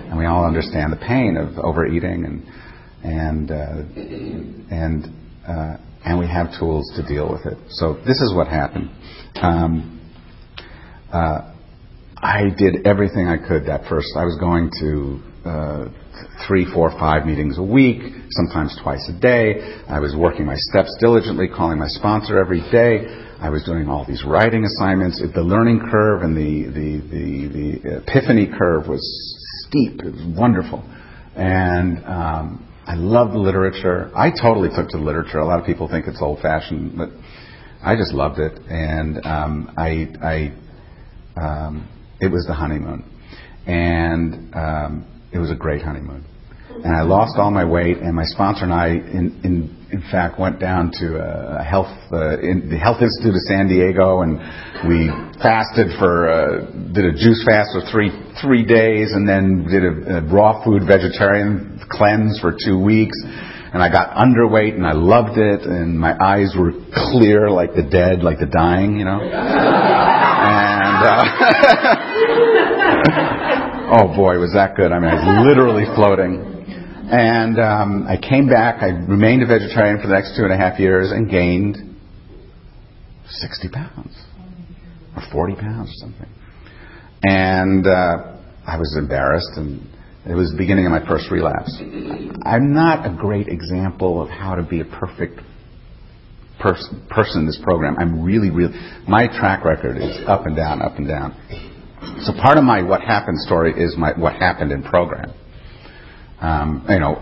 and 0.09 0.17
we 0.17 0.25
all 0.25 0.45
understand 0.45 0.91
the 0.91 0.97
pain 0.97 1.37
of 1.37 1.57
overeating, 1.57 2.25
and 2.25 2.43
and 3.03 3.51
uh, 3.51 4.75
and 4.75 5.05
uh, 5.47 5.77
and 6.05 6.19
we 6.19 6.27
have 6.27 6.47
tools 6.59 6.91
to 6.95 7.03
deal 7.07 7.31
with 7.31 7.45
it. 7.45 7.57
So 7.69 7.95
this 8.05 8.19
is 8.19 8.33
what 8.35 8.47
happened. 8.47 8.89
Um, 9.41 9.93
uh, 11.13 11.53
I 12.17 12.49
did 12.57 12.85
everything 12.85 13.27
I 13.27 13.37
could 13.37 13.67
that 13.67 13.87
first. 13.87 14.09
I 14.17 14.25
was 14.25 14.37
going 14.39 14.71
to 14.81 15.21
uh, 15.47 15.85
three, 16.47 16.65
four, 16.73 16.89
five 16.99 17.25
meetings 17.25 17.57
a 17.57 17.63
week, 17.63 18.01
sometimes 18.31 18.77
twice 18.83 19.07
a 19.07 19.19
day. 19.19 19.81
I 19.87 19.99
was 19.99 20.15
working 20.17 20.45
my 20.45 20.57
steps 20.57 20.95
diligently, 20.99 21.47
calling 21.47 21.77
my 21.77 21.87
sponsor 21.87 22.39
every 22.39 22.61
day. 22.71 23.26
I 23.39 23.49
was 23.49 23.63
doing 23.63 23.87
all 23.87 24.05
these 24.05 24.23
writing 24.25 24.65
assignments. 24.65 25.21
The 25.21 25.41
learning 25.41 25.87
curve 25.91 26.23
and 26.23 26.35
the, 26.35 26.63
the, 26.65 27.01
the, 27.07 27.47
the 27.47 27.97
epiphany 27.97 28.47
curve 28.47 28.87
was 28.87 29.01
steep. 29.67 30.01
It 30.01 30.13
was 30.13 30.37
wonderful. 30.37 30.83
And 31.35 32.03
um, 32.05 32.67
I 32.85 32.95
loved 32.95 33.35
literature. 33.35 34.11
I 34.15 34.31
totally 34.31 34.69
took 34.75 34.89
to 34.89 34.97
literature. 34.97 35.39
A 35.39 35.45
lot 35.45 35.59
of 35.59 35.65
people 35.65 35.87
think 35.87 36.07
it's 36.07 36.21
old 36.21 36.39
fashioned, 36.41 36.97
but 36.97 37.09
I 37.83 37.95
just 37.95 38.13
loved 38.13 38.39
it. 38.39 38.59
And 38.69 39.23
um, 39.25 39.73
I, 39.77 40.07
I 40.23 41.39
um, 41.39 41.87
it 42.19 42.31
was 42.31 42.45
the 42.47 42.53
honeymoon. 42.53 43.05
And 43.67 44.55
um, 44.55 45.21
it 45.31 45.37
was 45.37 45.51
a 45.51 45.55
great 45.55 45.83
honeymoon 45.83 46.25
and 46.83 46.95
I 46.95 47.01
lost 47.01 47.37
all 47.37 47.51
my 47.51 47.65
weight. 47.65 47.97
And 47.97 48.15
my 48.15 48.25
sponsor 48.25 48.63
and 48.63 48.73
I, 48.73 48.87
in 48.87 49.39
in, 49.43 49.76
in 49.91 50.01
fact, 50.11 50.37
went 50.37 50.59
down 50.59 50.91
to 50.99 51.15
a 51.15 51.63
health 51.63 51.95
uh, 52.11 52.39
in 52.39 52.69
the 52.69 52.77
Health 52.77 53.01
Institute 53.01 53.35
of 53.35 53.41
San 53.47 53.69
Diego, 53.69 54.19
and 54.21 54.37
we 54.83 55.07
fasted 55.39 55.95
for 55.97 56.27
uh, 56.27 56.65
did 56.91 57.05
a 57.05 57.13
juice 57.13 57.43
fast 57.47 57.71
for 57.71 57.81
three 57.89 58.11
three 58.41 58.65
days, 58.65 59.13
and 59.13 59.27
then 59.27 59.63
did 59.71 59.83
a, 59.83 60.17
a 60.17 60.21
raw 60.27 60.61
food 60.63 60.83
vegetarian 60.85 61.79
cleanse 61.89 62.39
for 62.39 62.51
two 62.51 62.77
weeks. 62.79 63.15
And 63.73 63.83
I 63.83 63.89
got 63.91 64.15
underweight, 64.15 64.75
and 64.75 64.85
I 64.85 64.93
loved 64.93 65.37
it, 65.37 65.61
and 65.61 65.97
my 65.99 66.15
eyes 66.19 66.53
were 66.57 66.71
clear 67.11 67.49
like 67.49 67.73
the 67.75 67.83
dead, 67.83 68.23
like 68.23 68.39
the 68.39 68.45
dying, 68.45 68.97
you 68.97 69.05
know. 69.05 69.21
and 69.21 69.31
uh, 71.07 71.23
oh 74.03 74.07
boy, 74.15 74.39
was 74.39 74.51
that 74.53 74.75
good! 74.75 74.91
I 74.91 74.99
mean, 74.99 75.09
I 75.11 75.15
was 75.15 75.47
literally 75.47 75.85
floating. 75.95 76.56
And 77.09 77.57
um, 77.57 78.05
I 78.07 78.17
came 78.17 78.49
back. 78.49 78.83
I 78.83 78.87
remained 78.87 79.41
a 79.41 79.47
vegetarian 79.47 80.01
for 80.01 80.07
the 80.09 80.13
next 80.13 80.35
two 80.35 80.43
and 80.43 80.51
a 80.51 80.57
half 80.57 80.77
years 80.77 81.09
and 81.11 81.29
gained 81.29 81.77
60 83.29 83.69
pounds 83.69 84.25
or 85.15 85.23
40 85.31 85.55
pounds 85.55 85.89
or 85.89 85.93
something. 85.99 86.29
And 87.23 87.87
uh, 87.87 88.35
I 88.67 88.77
was 88.77 88.93
embarrassed, 88.99 89.51
and 89.55 89.87
it 90.29 90.35
was 90.35 90.51
the 90.51 90.57
beginning 90.57 90.85
of 90.85 90.91
my 90.91 91.05
first 91.07 91.31
relapse. 91.31 91.73
I'm 92.43 92.73
not 92.73 93.05
a 93.05 93.15
great 93.17 93.47
example 93.47 94.21
of 94.21 94.27
how 94.27 94.55
to 94.55 94.63
be 94.63 94.81
a 94.81 94.85
perfect 94.85 95.39
pers- 96.59 96.93
person 97.09 97.41
in 97.41 97.47
this 97.47 97.59
program. 97.63 97.95
I'm 97.97 98.21
really, 98.21 98.49
really, 98.49 98.73
my 99.07 99.27
track 99.27 99.63
record 99.63 99.95
is 99.95 100.19
up 100.27 100.45
and 100.45 100.57
down, 100.57 100.81
up 100.81 100.97
and 100.97 101.07
down. 101.07 101.31
So 102.23 102.33
part 102.33 102.57
of 102.57 102.65
my 102.65 102.81
what 102.81 102.99
happened 102.99 103.39
story 103.39 103.71
is 103.71 103.95
my 103.97 104.11
what 104.17 104.33
happened 104.33 104.73
in 104.73 104.83
program 104.83 105.33
um, 105.33 105.35
you 105.37 106.26
know, 106.26 106.26
w- 106.26 106.26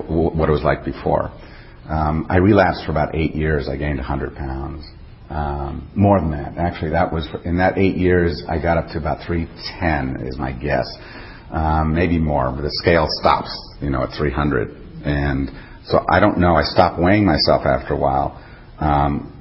what 0.07 0.49
it 0.49 0.51
was 0.51 0.63
like 0.63 0.83
before. 0.83 1.31
Um, 1.89 2.25
I 2.29 2.37
relapsed 2.37 2.85
for 2.85 2.91
about 2.91 3.15
eight 3.15 3.35
years. 3.35 3.67
I 3.69 3.77
gained 3.77 3.97
100 3.97 4.35
pounds. 4.35 4.85
Um, 5.29 5.89
more 5.95 6.19
than 6.19 6.31
that, 6.31 6.57
actually. 6.57 6.91
That 6.91 7.11
was 7.11 7.27
in 7.45 7.57
that 7.57 7.77
eight 7.77 7.95
years. 7.95 8.43
I 8.49 8.61
got 8.61 8.77
up 8.77 8.87
to 8.93 8.99
about 8.99 9.25
310, 9.25 10.27
is 10.27 10.37
my 10.37 10.51
guess. 10.51 10.85
Um, 11.51 11.93
maybe 11.93 12.17
more, 12.17 12.51
but 12.51 12.63
the 12.63 12.73
scale 12.81 13.07
stops, 13.21 13.49
you 13.81 13.89
know, 13.89 14.03
at 14.03 14.17
300. 14.17 14.69
And 15.05 15.49
so 15.85 16.03
I 16.09 16.19
don't 16.19 16.39
know. 16.39 16.55
I 16.55 16.63
stopped 16.63 16.99
weighing 16.99 17.25
myself 17.25 17.65
after 17.65 17.93
a 17.93 17.97
while. 17.97 18.41
Um, 18.79 19.31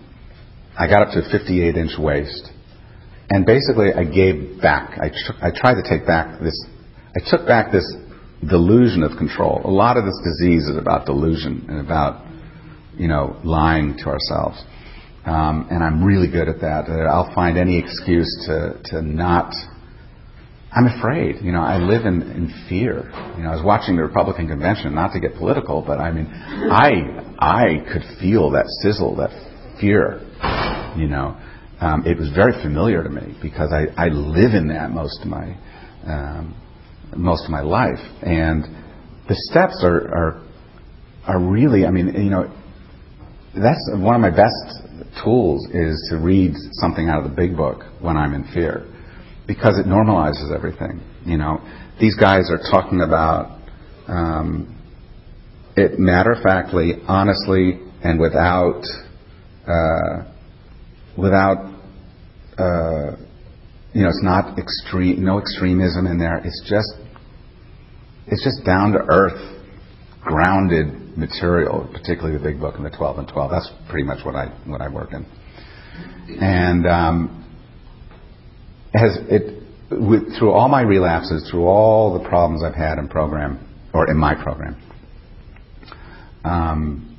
I 0.78 0.86
got 0.86 1.08
up 1.08 1.14
to 1.14 1.22
58 1.30 1.76
inch 1.76 1.92
waist, 1.98 2.50
and 3.30 3.46
basically 3.46 3.92
I 3.92 4.04
gave 4.04 4.60
back. 4.60 4.98
I, 5.00 5.10
I 5.40 5.50
tried 5.54 5.80
to 5.80 5.88
take 5.88 6.06
back 6.06 6.40
this 6.40 6.66
I 7.16 7.20
took 7.30 7.46
back 7.46 7.70
this. 7.70 7.86
Delusion 8.42 9.02
of 9.02 9.16
control. 9.16 9.60
A 9.64 9.70
lot 9.70 9.96
of 9.96 10.04
this 10.04 10.18
disease 10.24 10.66
is 10.68 10.76
about 10.76 11.06
delusion 11.06 11.66
and 11.68 11.80
about, 11.80 12.26
you 12.96 13.08
know, 13.08 13.40
lying 13.44 13.96
to 13.98 14.06
ourselves. 14.06 14.62
Um, 15.24 15.68
and 15.70 15.82
I'm 15.82 16.04
really 16.04 16.30
good 16.30 16.48
at 16.48 16.60
that. 16.60 16.84
Uh, 16.88 17.08
I'll 17.08 17.34
find 17.34 17.56
any 17.56 17.78
excuse 17.78 18.28
to, 18.46 18.78
to 18.86 19.02
not. 19.02 19.54
I'm 20.70 20.86
afraid. 20.86 21.36
You 21.40 21.52
know, 21.52 21.62
I 21.62 21.78
live 21.78 22.04
in, 22.04 22.20
in 22.22 22.66
fear. 22.68 23.10
You 23.36 23.44
know, 23.44 23.50
I 23.50 23.54
was 23.54 23.64
watching 23.64 23.96
the 23.96 24.02
Republican 24.02 24.48
convention, 24.48 24.94
not 24.94 25.12
to 25.12 25.20
get 25.20 25.36
political, 25.36 25.80
but 25.80 25.98
I 25.98 26.10
mean, 26.12 26.26
I 26.26 27.24
I 27.38 27.84
could 27.90 28.02
feel 28.20 28.50
that 28.50 28.66
sizzle, 28.82 29.16
that 29.16 29.30
fear. 29.80 30.20
You 30.96 31.08
know, 31.08 31.40
um, 31.80 32.04
it 32.06 32.18
was 32.18 32.30
very 32.30 32.52
familiar 32.62 33.02
to 33.02 33.08
me 33.08 33.36
because 33.40 33.72
I, 33.72 33.86
I 33.96 34.08
live 34.08 34.54
in 34.54 34.68
that 34.68 34.90
most 34.90 35.20
of 35.22 35.28
my 35.28 35.56
um, 36.06 36.54
most 37.16 37.44
of 37.44 37.50
my 37.50 37.60
life. 37.60 38.00
And 38.22 38.64
the 39.28 39.34
steps 39.50 39.82
are, 39.84 40.08
are, 40.14 40.42
are 41.26 41.40
really, 41.40 41.86
I 41.86 41.90
mean, 41.90 42.08
you 42.08 42.30
know, 42.30 42.52
that's 43.54 43.90
one 43.94 44.14
of 44.16 44.20
my 44.20 44.30
best 44.30 44.84
tools 45.22 45.66
is 45.72 46.08
to 46.10 46.18
read 46.18 46.54
something 46.72 47.08
out 47.08 47.24
of 47.24 47.30
the 47.30 47.36
big 47.36 47.56
book 47.56 47.82
when 48.00 48.16
I'm 48.16 48.34
in 48.34 48.44
fear 48.52 48.86
because 49.46 49.78
it 49.78 49.86
normalizes 49.86 50.54
everything. 50.54 51.00
You 51.24 51.38
know, 51.38 51.60
these 52.00 52.16
guys 52.16 52.50
are 52.50 52.58
talking 52.70 53.00
about 53.00 53.60
um, 54.08 54.70
it 55.76 55.98
matter 55.98 56.32
of 56.32 56.42
factly, 56.42 56.94
honestly, 57.06 57.80
and 58.02 58.20
without 58.20 58.82
uh, 59.66 60.30
without 61.16 61.72
uh, 62.58 63.16
you 63.94 64.02
know, 64.02 64.08
it's 64.08 64.22
not 64.22 64.58
extreme, 64.58 65.24
no 65.24 65.38
extremism 65.38 66.06
in 66.06 66.18
there. 66.18 66.38
It's 66.44 66.60
just 66.68 66.92
it's 68.26 68.42
just 68.42 68.66
down 68.66 68.92
to 68.92 68.98
earth, 68.98 69.62
grounded 70.20 71.16
material, 71.16 71.88
particularly 71.92 72.36
the 72.36 72.42
Big 72.42 72.60
Book 72.60 72.74
and 72.76 72.84
the 72.84 72.90
12 72.90 73.18
and 73.18 73.28
12. 73.28 73.50
That's 73.50 73.70
pretty 73.88 74.04
much 74.04 74.24
what 74.24 74.34
I 74.34 74.46
what 74.66 74.80
I 74.80 74.88
work 74.88 75.12
in. 75.12 75.24
And 76.40 76.86
um, 76.86 77.40
has 78.92 79.18
it 79.30 79.62
with, 79.90 80.36
through 80.38 80.50
all 80.50 80.68
my 80.68 80.82
relapses, 80.82 81.48
through 81.48 81.66
all 81.66 82.18
the 82.18 82.28
problems 82.28 82.64
I've 82.64 82.74
had 82.74 82.98
in 82.98 83.06
program 83.08 83.60
or 83.92 84.10
in 84.10 84.16
my 84.16 84.34
program, 84.34 84.76
um, 86.44 87.16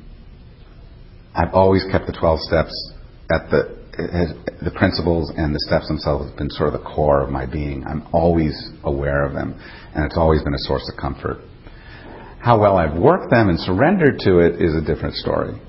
I've 1.34 1.54
always 1.54 1.86
kept 1.90 2.06
the 2.08 2.14
12 2.14 2.40
steps 2.42 2.94
at 3.32 3.50
the 3.50 3.85
the 3.98 4.72
principles 4.76 5.32
and 5.36 5.54
the 5.54 5.60
steps 5.68 5.88
themselves 5.88 6.30
have 6.30 6.38
been 6.38 6.50
sort 6.50 6.74
of 6.74 6.82
the 6.82 6.86
core 6.86 7.22
of 7.22 7.30
my 7.30 7.46
being. 7.46 7.84
I'm 7.86 8.08
always 8.14 8.54
aware 8.84 9.26
of 9.26 9.34
them, 9.34 9.60
and 9.96 10.06
it's 10.06 10.18
always 10.18 10.44
been 10.44 10.54
a 10.54 10.60
source 10.60 10.90
of 10.92 11.00
comfort. 11.00 11.38
How 12.40 12.60
well 12.60 12.78
I've 12.78 12.98
worked 12.98 13.32
them 13.32 13.50
and 13.50 13.60
surrendered 13.60 14.20
to 14.20 14.40
it 14.40 14.62
is 14.62 14.76
a 14.76 14.82
different 14.82 15.16
story. 15.16 15.60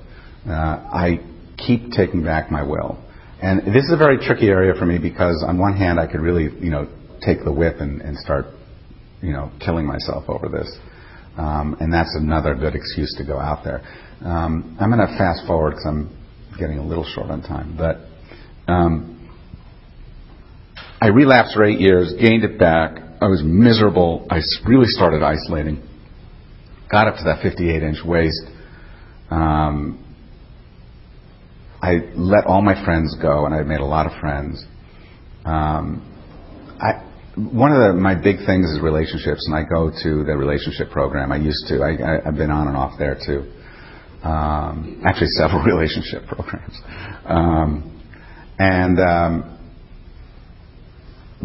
Uh, 0.47 0.51
I 0.51 1.19
keep 1.57 1.91
taking 1.91 2.23
back 2.23 2.51
my 2.51 2.63
will. 2.63 3.03
And 3.41 3.59
this 3.73 3.83
is 3.83 3.91
a 3.91 3.97
very 3.97 4.17
tricky 4.17 4.47
area 4.47 4.73
for 4.77 4.85
me 4.85 4.97
because 4.97 5.43
on 5.47 5.57
one 5.57 5.75
hand 5.75 5.99
I 5.99 6.07
could 6.07 6.21
really, 6.21 6.43
you 6.63 6.69
know, 6.69 6.87
take 7.25 7.43
the 7.43 7.51
whip 7.51 7.77
and, 7.79 8.01
and 8.01 8.17
start, 8.17 8.45
you 9.21 9.31
know, 9.31 9.51
killing 9.63 9.85
myself 9.85 10.25
over 10.27 10.49
this. 10.49 10.69
Um, 11.37 11.77
and 11.79 11.93
that's 11.93 12.15
another 12.15 12.55
good 12.55 12.75
excuse 12.75 13.13
to 13.17 13.25
go 13.25 13.37
out 13.39 13.63
there. 13.63 13.81
Um, 14.21 14.77
I'm 14.79 14.89
going 14.89 15.05
to 15.05 15.17
fast 15.17 15.45
forward 15.45 15.71
because 15.71 15.85
I'm 15.85 16.09
getting 16.59 16.79
a 16.79 16.85
little 16.85 17.05
short 17.05 17.29
on 17.29 17.41
time. 17.41 17.75
But 17.77 17.97
um, 18.67 19.29
I 20.99 21.07
relapsed 21.07 21.53
for 21.53 21.63
eight 21.63 21.79
years, 21.79 22.13
gained 22.19 22.43
it 22.43 22.59
back. 22.59 22.97
I 23.21 23.27
was 23.27 23.41
miserable. 23.43 24.27
I 24.29 24.41
really 24.67 24.87
started 24.87 25.23
isolating. 25.23 25.81
Got 26.89 27.07
up 27.07 27.15
to 27.17 27.23
that 27.25 27.41
58 27.41 27.83
inch 27.83 27.97
waist. 28.03 28.41
Um, 29.29 30.03
I 31.81 31.99
let 32.15 32.45
all 32.45 32.61
my 32.61 32.83
friends 32.83 33.15
go, 33.21 33.45
and 33.45 33.53
I 33.53 33.61
made 33.63 33.79
a 33.79 33.85
lot 33.85 34.05
of 34.05 34.19
friends. 34.19 34.65
Um, 35.45 36.01
I, 36.81 37.03
one 37.35 37.71
of 37.71 37.77
the, 37.77 37.93
my 37.93 38.15
big 38.15 38.37
things 38.45 38.69
is 38.69 38.81
relationships, 38.81 39.45
and 39.47 39.55
I 39.55 39.63
go 39.69 39.91
to 39.91 40.23
the 40.23 40.35
relationship 40.35 40.89
program. 40.89 41.31
I 41.31 41.37
used 41.37 41.67
to. 41.67 41.83
I, 41.83 41.91
I, 41.91 42.25
have 42.25 42.35
been 42.35 42.49
on 42.49 42.67
and 42.67 42.75
off 42.75 42.97
there 42.97 43.15
too. 43.15 43.51
Um, 44.23 45.01
actually, 45.05 45.29
several 45.37 45.61
relationship 45.65 46.25
programs. 46.27 46.81
Um, 47.25 47.96
and 48.59 48.99
um, 48.99 49.57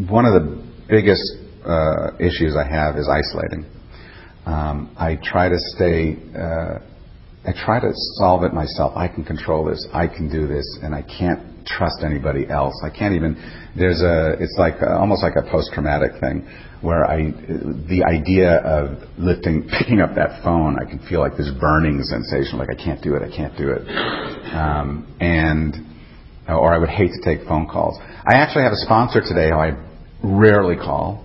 one 0.09 0.25
of 0.25 0.35
the 0.35 0.64
biggest 0.88 1.23
uh, 1.64 2.16
issues 2.19 2.57
I 2.57 2.69
have 2.69 2.97
is 2.97 3.09
isolating. 3.09 3.66
Um, 4.47 4.95
I 4.99 5.19
try 5.23 5.49
to 5.49 5.59
stay. 5.76 6.16
Uh, 6.35 6.78
I 7.45 7.52
try 7.64 7.81
to 7.81 7.90
solve 8.19 8.45
it 8.45 8.52
myself. 8.52 8.92
I 8.97 9.09
can 9.09 9.25
control 9.25 9.64
this. 9.64 9.87
I 9.92 10.07
can 10.07 10.31
do 10.31 10.47
this, 10.47 10.78
and 10.83 10.95
I 10.95 11.02
can't 11.02 11.66
trust 11.66 12.02
anybody 12.04 12.49
else. 12.49 12.75
I 12.85 12.90
can't 12.90 13.14
even. 13.14 13.37
There's 13.76 14.00
a. 14.00 14.37
It's 14.40 14.57
like 14.59 14.81
a, 14.81 14.97
almost 14.97 15.23
like 15.23 15.35
a 15.37 15.49
post-traumatic 15.50 16.21
thing, 16.21 16.49
where 16.81 17.04
I, 17.04 17.31
the 17.88 18.04
idea 18.09 18.57
of 18.59 18.99
lifting, 19.19 19.69
picking 19.78 20.00
up 20.00 20.16
that 20.16 20.42
phone, 20.42 20.76
I 20.81 20.88
can 20.88 20.99
feel 21.09 21.21
like 21.21 21.37
this 21.37 21.50
burning 21.61 22.02
sensation, 22.02 22.59
like 22.59 22.71
I 22.71 22.75
can't 22.75 23.02
do 23.02 23.14
it, 23.14 23.23
I 23.23 23.31
can't 23.35 23.57
do 23.57 23.71
it, 23.71 23.87
um, 24.52 25.07
and 25.21 25.91
or 26.49 26.72
I 26.72 26.78
would 26.78 26.88
hate 26.88 27.11
to 27.12 27.20
take 27.25 27.46
phone 27.46 27.66
calls. 27.66 27.99
I 28.00 28.37
actually 28.37 28.64
have 28.64 28.72
a 28.72 28.82
sponsor 28.84 29.20
today 29.20 29.50
who 29.50 29.56
I 29.56 29.72
rarely 30.22 30.76
call, 30.76 31.25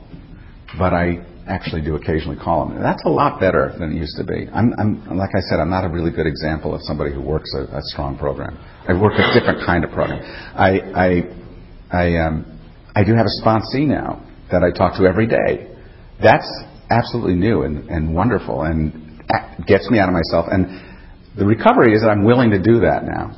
but 0.78 0.94
I 0.94 1.26
actually 1.48 1.82
do 1.82 1.96
occasionally 1.96 2.38
call 2.38 2.68
them. 2.68 2.82
That's 2.82 3.04
a 3.06 3.10
lot 3.10 3.40
better 3.40 3.74
than 3.80 3.94
it 3.94 3.96
used 3.96 4.18
to 4.18 4.24
be. 4.24 4.48
I'm, 4.54 4.74
I'm 4.78 5.18
like 5.18 5.32
I 5.36 5.40
said, 5.50 5.60
I'm 5.60 5.70
not 5.70 5.86
a 5.86 5.90
really 5.90 6.12
good 6.12 6.28
example 6.28 6.76
of 6.76 6.82
somebody 6.84 7.14
who 7.14 7.22
works 7.22 7.54
a, 7.56 7.64
a 7.78 7.82
strong 7.82 8.18
program. 8.18 8.58
I 8.88 8.94
work 9.00 9.14
a 9.14 9.40
different 9.40 9.66
kind 9.66 9.84
of 9.84 9.92
program. 9.92 10.22
I 10.56 10.80
I 10.94 11.10
I 11.92 12.18
um 12.18 12.60
I 12.96 13.04
do 13.04 13.16
have 13.16 13.26
a 13.26 13.36
sponsee 13.44 13.88
now 13.88 14.24
that 14.52 14.64
I 14.64 14.76
talk 14.76 14.98
to 14.98 15.06
every 15.06 15.28
day. 15.28 15.74
That's 16.22 16.50
absolutely 16.90 17.36
new 17.36 17.64
and, 17.64 17.90
and 17.90 18.14
wonderful 18.14 18.64
and 18.64 19.22
gets 19.68 19.90
me 19.90 20.00
out 20.00 20.10
of 20.10 20.16
myself. 20.16 20.48
And 20.50 21.38
the 21.38 21.46
recovery 21.46 21.94
is 21.94 22.02
that 22.02 22.10
I'm 22.10 22.24
willing 22.24 22.52
to 22.52 22.62
do 22.62 22.80
that 22.82 23.04
now. 23.04 23.36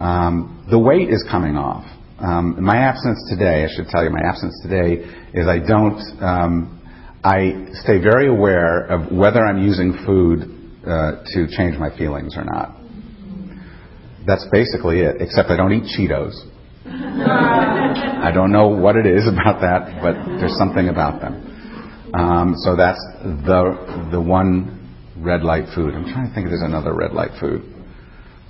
Um, 0.00 0.61
the 0.72 0.78
weight 0.78 1.10
is 1.10 1.22
coming 1.30 1.54
off. 1.54 1.84
Um, 2.18 2.56
my 2.64 2.76
abstinence 2.76 3.28
today, 3.28 3.68
I 3.68 3.68
should 3.76 3.88
tell 3.88 4.02
you, 4.02 4.08
my 4.08 4.24
abstinence 4.24 4.58
today 4.62 5.04
is 5.34 5.46
I 5.46 5.58
don't. 5.60 6.00
Um, 6.22 6.80
I 7.22 7.68
stay 7.84 8.00
very 8.00 8.26
aware 8.26 8.86
of 8.86 9.12
whether 9.12 9.44
I'm 9.44 9.62
using 9.62 9.92
food 10.06 10.48
uh, 10.82 11.22
to 11.36 11.46
change 11.54 11.78
my 11.78 11.94
feelings 11.96 12.34
or 12.36 12.44
not. 12.44 12.74
That's 14.26 14.46
basically 14.50 15.00
it, 15.00 15.20
except 15.20 15.50
I 15.50 15.56
don't 15.56 15.72
eat 15.72 15.84
Cheetos. 15.92 16.32
I 16.86 18.30
don't 18.32 18.50
know 18.50 18.68
what 18.68 18.96
it 18.96 19.04
is 19.04 19.28
about 19.28 19.60
that, 19.60 20.00
but 20.00 20.14
there's 20.40 20.56
something 20.56 20.88
about 20.88 21.20
them. 21.20 22.10
Um, 22.14 22.54
so 22.64 22.76
that's 22.76 23.00
the 23.44 24.08
the 24.10 24.20
one 24.20 24.80
red 25.18 25.42
light 25.42 25.66
food. 25.74 25.92
I'm 25.94 26.04
trying 26.04 26.28
to 26.28 26.34
think 26.34 26.46
if 26.46 26.50
there's 26.50 26.64
another 26.64 26.94
red 26.94 27.12
light 27.12 27.32
food. 27.38 27.71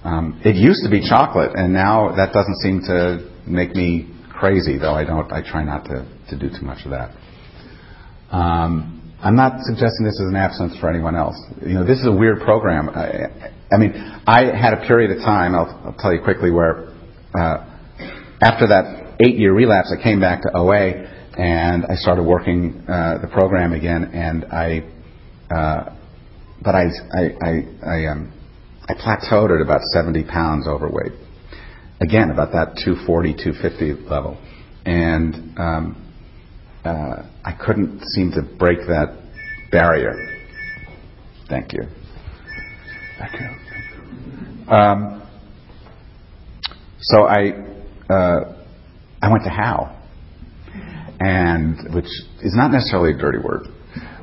Um, 0.05 0.41
it 0.45 0.57
used 0.57 0.83
to 0.85 0.91
be 0.91 1.01
chocolate, 1.01 1.53
and 1.55 1.73
now 1.73 2.15
that 2.17 2.33
doesn't 2.33 2.57
seem 2.57 2.81
to 2.87 3.31
make 3.47 3.75
me 3.75 4.11
crazy. 4.31 4.79
Though 4.79 4.95
I 4.95 5.05
don't, 5.05 5.33
I 5.33 5.43
try 5.43 5.63
not 5.65 5.85
to 5.87 6.07
to 6.31 6.39
do 6.39 6.49
too 6.49 6.65
much 6.65 6.85
of 6.85 6.91
that. 6.91 7.15
Um, 8.31 9.03
I'm 9.23 9.37
not 9.37 9.61
suggesting 9.63 10.05
this 10.05 10.19
is 10.19 10.27
an 10.27 10.35
abstinence 10.35 10.77
for 10.81 10.91
anyone 10.91 11.15
else. 11.15 11.37
You 11.65 11.75
know, 11.75 11.85
this 11.85 11.99
is 12.01 12.07
a 12.07 12.13
weird 12.13 12.41
program. 12.41 12.89
I, 12.89 13.53
I 13.73 13.79
mean, 13.79 13.93
I 14.27 14.51
had 14.57 14.75
a 14.75 14.87
period 14.87 15.13
of 15.13 15.19
time. 15.19 15.55
I'll, 15.55 15.71
I'll 15.85 15.97
tell 15.99 16.13
you 16.13 16.21
quickly 16.23 16.51
where 16.51 16.89
uh, 17.39 17.65
after 18.41 18.67
that 18.67 19.15
eight-year 19.21 19.55
relapse, 19.55 19.95
I 19.97 20.03
came 20.03 20.19
back 20.19 20.43
to 20.43 20.57
OA 20.57 21.07
and 21.39 21.87
I 21.87 21.95
started 21.95 22.25
working 22.25 22.85
uh, 22.89 23.19
the 23.23 23.29
program 23.29 23.73
again. 23.73 24.11
And 24.13 24.45
I, 24.47 24.91
uh, 25.55 25.95
but 26.61 26.75
I, 26.75 26.85
I, 27.15 27.23
I, 27.41 27.53
I, 27.87 28.07
um, 28.07 28.33
I 28.89 28.95
plateaued 28.95 29.55
at 29.55 29.63
about 29.63 29.83
70 29.93 30.25
pounds 30.25 30.67
overweight. 30.67 31.13
Again, 32.01 32.31
about 32.31 32.53
that 32.53 32.81
240, 32.85 33.35
250 33.35 34.09
level, 34.09 34.37
and 34.85 35.57
um, 35.57 36.13
uh, 36.85 37.23
I 37.45 37.53
couldn't 37.53 38.05
seem 38.07 38.33
to 38.33 38.43
break 38.43 38.79
that 38.89 39.17
barrier. 39.71 40.17
Thank 41.49 41.73
you. 41.73 41.85
Thank 43.19 43.41
you. 43.41 44.73
Um, 44.73 45.23
so 47.01 47.23
I 47.23 47.51
uh, 48.11 48.57
I 49.23 49.31
went 49.31 49.45
to 49.45 49.51
HOW, 49.51 49.97
and 51.21 51.95
which 51.95 52.07
is 52.43 52.57
not 52.57 52.73
necessarily 52.73 53.15
a 53.15 53.19
dirty 53.19 53.39
word. 53.39 53.69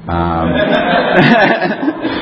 Um, 0.07 0.51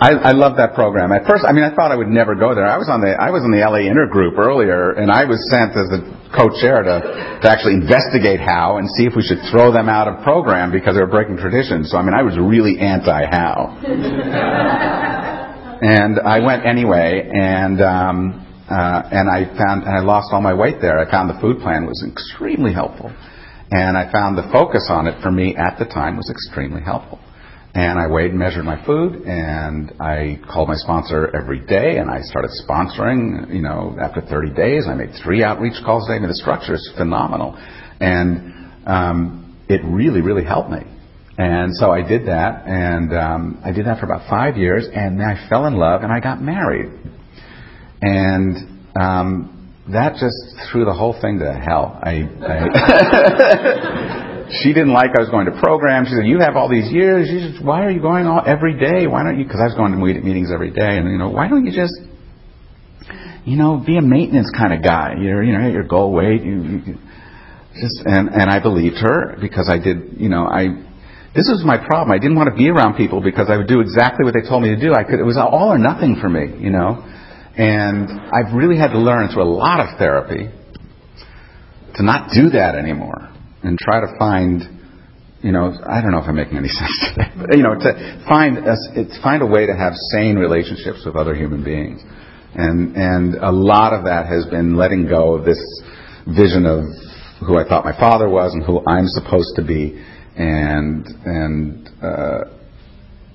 I, 0.00 0.30
I 0.30 0.32
love 0.32 0.56
that 0.58 0.74
program. 0.74 1.10
At 1.10 1.26
first, 1.26 1.42
I 1.42 1.50
mean, 1.50 1.64
I 1.64 1.74
thought 1.74 1.90
I 1.90 1.96
would 1.96 2.06
never 2.06 2.36
go 2.38 2.54
there. 2.54 2.66
I 2.66 2.78
was 2.78 2.88
on 2.88 3.00
the 3.02 3.18
I 3.18 3.30
was 3.34 3.42
in 3.42 3.50
the 3.50 3.58
LA 3.58 3.90
intergroup 3.90 4.38
earlier, 4.38 4.94
and 4.94 5.10
I 5.10 5.24
was 5.26 5.42
sent 5.50 5.74
as 5.74 5.90
a 5.90 6.06
co-chair 6.30 6.86
to 6.86 7.02
to 7.42 7.46
actually 7.50 7.74
investigate 7.74 8.38
HOW 8.38 8.78
and 8.78 8.86
see 8.94 9.10
if 9.10 9.18
we 9.18 9.26
should 9.26 9.42
throw 9.50 9.74
them 9.74 9.90
out 9.90 10.06
of 10.06 10.22
program 10.22 10.70
because 10.70 10.94
they 10.94 11.02
were 11.02 11.10
breaking 11.10 11.38
tradition. 11.38 11.82
So 11.82 11.98
I 11.98 12.06
mean, 12.06 12.14
I 12.14 12.22
was 12.22 12.38
really 12.38 12.78
anti 12.78 13.26
HOW, 13.26 13.74
and 15.82 16.20
I 16.22 16.46
went 16.46 16.64
anyway, 16.64 17.28
and. 17.34 17.82
Um, 17.82 18.44
uh, 18.68 19.00
and 19.10 19.30
I 19.30 19.46
found, 19.56 19.84
and 19.84 19.96
I 19.96 20.00
lost 20.00 20.28
all 20.30 20.42
my 20.42 20.52
weight 20.52 20.82
there. 20.82 20.98
I 20.98 21.10
found 21.10 21.30
the 21.30 21.40
food 21.40 21.60
plan 21.60 21.86
was 21.86 22.04
extremely 22.06 22.74
helpful. 22.74 23.10
And 23.70 23.96
I 23.96 24.12
found 24.12 24.36
the 24.36 24.46
focus 24.52 24.88
on 24.90 25.06
it 25.06 25.22
for 25.22 25.30
me 25.30 25.56
at 25.56 25.78
the 25.78 25.86
time 25.86 26.18
was 26.18 26.28
extremely 26.28 26.82
helpful. 26.82 27.18
And 27.74 27.98
I 27.98 28.06
weighed 28.08 28.30
and 28.30 28.38
measured 28.38 28.64
my 28.64 28.84
food, 28.84 29.22
and 29.26 29.92
I 30.00 30.40
called 30.50 30.68
my 30.68 30.74
sponsor 30.76 31.30
every 31.36 31.60
day, 31.60 31.98
and 31.98 32.10
I 32.10 32.22
started 32.22 32.50
sponsoring. 32.66 33.54
You 33.54 33.60
know, 33.60 33.96
after 34.00 34.20
30 34.22 34.54
days, 34.54 34.86
I 34.88 34.94
made 34.94 35.10
three 35.22 35.44
outreach 35.44 35.74
calls 35.84 36.08
a 36.08 36.12
day. 36.12 36.16
I 36.16 36.18
mean, 36.20 36.28
the 36.28 36.34
structure 36.34 36.74
is 36.74 36.90
phenomenal, 36.96 37.56
and 38.00 38.72
um, 38.86 39.56
it 39.68 39.82
really, 39.84 40.22
really 40.22 40.44
helped 40.44 40.70
me. 40.70 40.80
And 41.36 41.76
so 41.76 41.92
I 41.92 42.02
did 42.02 42.26
that, 42.26 42.66
and 42.66 43.14
um, 43.14 43.60
I 43.64 43.70
did 43.70 43.86
that 43.86 44.00
for 44.00 44.06
about 44.06 44.28
five 44.28 44.56
years, 44.56 44.88
and 44.92 45.20
then 45.20 45.26
I 45.28 45.48
fell 45.48 45.66
in 45.66 45.74
love, 45.76 46.02
and 46.02 46.10
I 46.10 46.18
got 46.18 46.42
married. 46.42 46.90
And 48.00 48.56
um, 49.00 49.72
that 49.92 50.14
just 50.14 50.34
threw 50.72 50.84
the 50.84 50.92
whole 50.92 51.16
thing 51.20 51.38
to 51.38 51.52
hell. 51.52 51.98
I, 52.02 52.28
I 52.42 54.34
she 54.50 54.72
didn't 54.72 54.92
like 54.92 55.10
I 55.16 55.20
was 55.20 55.30
going 55.30 55.46
to 55.46 55.60
program. 55.60 56.04
She 56.04 56.14
said, 56.14 56.26
"You 56.26 56.40
have 56.40 56.56
all 56.56 56.68
these 56.68 56.90
years. 56.90 57.28
You 57.28 57.52
just, 57.52 57.64
why 57.64 57.84
are 57.84 57.90
you 57.90 58.00
going 58.00 58.26
all 58.26 58.42
every 58.44 58.78
day? 58.78 59.06
Why 59.06 59.22
don't 59.22 59.38
you?" 59.38 59.44
Because 59.44 59.60
I 59.60 59.68
was 59.68 59.74
going 59.74 59.92
to 59.92 59.98
meetings 59.98 60.50
every 60.52 60.70
day, 60.70 60.96
and 60.96 61.10
you 61.10 61.18
know, 61.18 61.28
why 61.28 61.48
don't 61.48 61.64
you 61.66 61.72
just, 61.72 61.94
you 63.44 63.56
know, 63.56 63.82
be 63.84 63.96
a 63.96 64.02
maintenance 64.02 64.50
kind 64.56 64.72
of 64.72 64.82
guy? 64.82 65.14
You're, 65.20 65.42
you 65.42 65.52
know, 65.52 65.68
your 65.68 65.84
goal 65.84 66.12
weight. 66.12 66.42
You, 66.42 66.62
you, 66.62 66.94
just 67.76 68.02
and 68.06 68.28
and 68.28 68.50
I 68.50 68.60
believed 68.60 68.96
her 68.98 69.36
because 69.40 69.68
I 69.68 69.78
did. 69.78 70.16
You 70.16 70.28
know, 70.28 70.46
I 70.46 70.68
this 71.36 71.46
was 71.46 71.62
my 71.64 71.76
problem. 71.76 72.10
I 72.10 72.18
didn't 72.18 72.36
want 72.36 72.48
to 72.48 72.56
be 72.56 72.68
around 72.68 72.96
people 72.96 73.20
because 73.20 73.48
I 73.50 73.56
would 73.56 73.68
do 73.68 73.80
exactly 73.80 74.24
what 74.24 74.34
they 74.34 74.48
told 74.48 74.62
me 74.62 74.70
to 74.74 74.80
do. 74.80 74.94
I 74.94 75.04
could. 75.04 75.20
It 75.20 75.28
was 75.28 75.36
all 75.36 75.72
or 75.72 75.78
nothing 75.78 76.18
for 76.20 76.28
me. 76.28 76.46
You 76.58 76.70
know. 76.70 77.04
And 77.58 78.08
I've 78.30 78.54
really 78.54 78.78
had 78.78 78.92
to 78.94 79.00
learn 79.00 79.28
through 79.34 79.42
a 79.42 79.50
lot 79.50 79.80
of 79.80 79.98
therapy 79.98 80.48
to 81.96 82.02
not 82.04 82.30
do 82.30 82.50
that 82.50 82.76
anymore 82.76 83.28
and 83.62 83.78
try 83.78 84.00
to 84.00 84.18
find, 84.18 84.62
you 85.42 85.52
know, 85.52 85.72
I 85.86 86.00
don't 86.00 86.12
know 86.12 86.18
if 86.18 86.28
I'm 86.28 86.36
making 86.36 86.56
any 86.56 86.68
sense 86.80 87.06
today, 87.08 87.32
but, 87.36 87.56
you 87.56 87.62
know, 87.62 87.74
to 87.74 88.24
find 88.28 88.58
a, 88.58 88.76
find 89.22 89.42
a 89.42 89.46
way 89.46 89.66
to 89.66 89.74
have 89.74 89.94
sane 90.12 90.36
relationships 90.36 91.02
with 91.04 91.16
other 91.16 91.34
human 91.34 91.64
beings. 91.64 92.00
And, 92.54 92.96
and 92.96 93.34
a 93.34 93.52
lot 93.52 93.92
of 93.92 94.04
that 94.04 94.26
has 94.26 94.46
been 94.46 94.76
letting 94.76 95.06
go 95.06 95.34
of 95.34 95.44
this 95.44 95.60
vision 96.26 96.66
of 96.66 96.84
who 97.46 97.58
I 97.58 97.68
thought 97.68 97.84
my 97.84 97.96
father 97.98 98.28
was 98.28 98.52
and 98.52 98.64
who 98.64 98.82
I'm 98.86 99.06
supposed 99.06 99.54
to 99.56 99.64
be, 99.64 100.02
and, 100.36 101.06
and, 101.24 101.88
uh, 102.02 102.44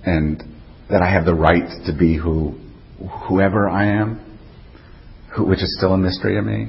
and 0.05 0.43
that 0.89 1.01
I 1.01 1.11
have 1.11 1.25
the 1.25 1.33
right 1.33 1.69
to 1.85 1.97
be 1.97 2.17
who, 2.17 2.59
whoever 3.27 3.69
I 3.69 3.85
am, 3.85 4.37
who, 5.35 5.45
which 5.45 5.61
is 5.61 5.75
still 5.77 5.93
a 5.93 5.97
mystery 5.97 6.35
to 6.35 6.41
me. 6.41 6.67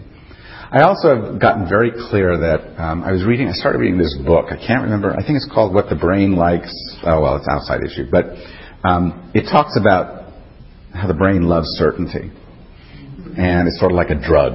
I 0.73 0.83
also 0.83 1.15
have 1.15 1.41
gotten 1.41 1.69
very 1.69 1.93
clear 1.93 2.39
that 2.39 2.81
um, 2.81 3.05
I 3.05 3.13
was 3.13 3.25
reading. 3.25 3.49
I 3.49 3.53
started 3.53 3.79
reading 3.79 3.99
this 3.99 4.17
book. 4.25 4.47
I 4.51 4.57
can't 4.57 4.83
remember. 4.83 5.13
I 5.13 5.21
think 5.21 5.37
it's 5.37 5.49
called 5.53 5.75
"What 5.75 5.89
the 5.89 5.95
Brain 5.95 6.37
Likes." 6.37 6.73
Oh 7.05 7.21
well, 7.21 7.37
it's 7.37 7.49
outside 7.51 7.83
issue, 7.85 8.07
but 8.11 8.37
um, 8.83 9.31
it 9.35 9.43
talks 9.51 9.77
about 9.79 10.33
how 10.93 11.07
the 11.07 11.15
brain 11.15 11.43
loves 11.43 11.69
certainty, 11.77 12.31
and 13.37 13.69
it's 13.69 13.79
sort 13.79 13.93
of 13.93 13.97
like 13.97 14.11
a 14.11 14.15
drug. 14.15 14.55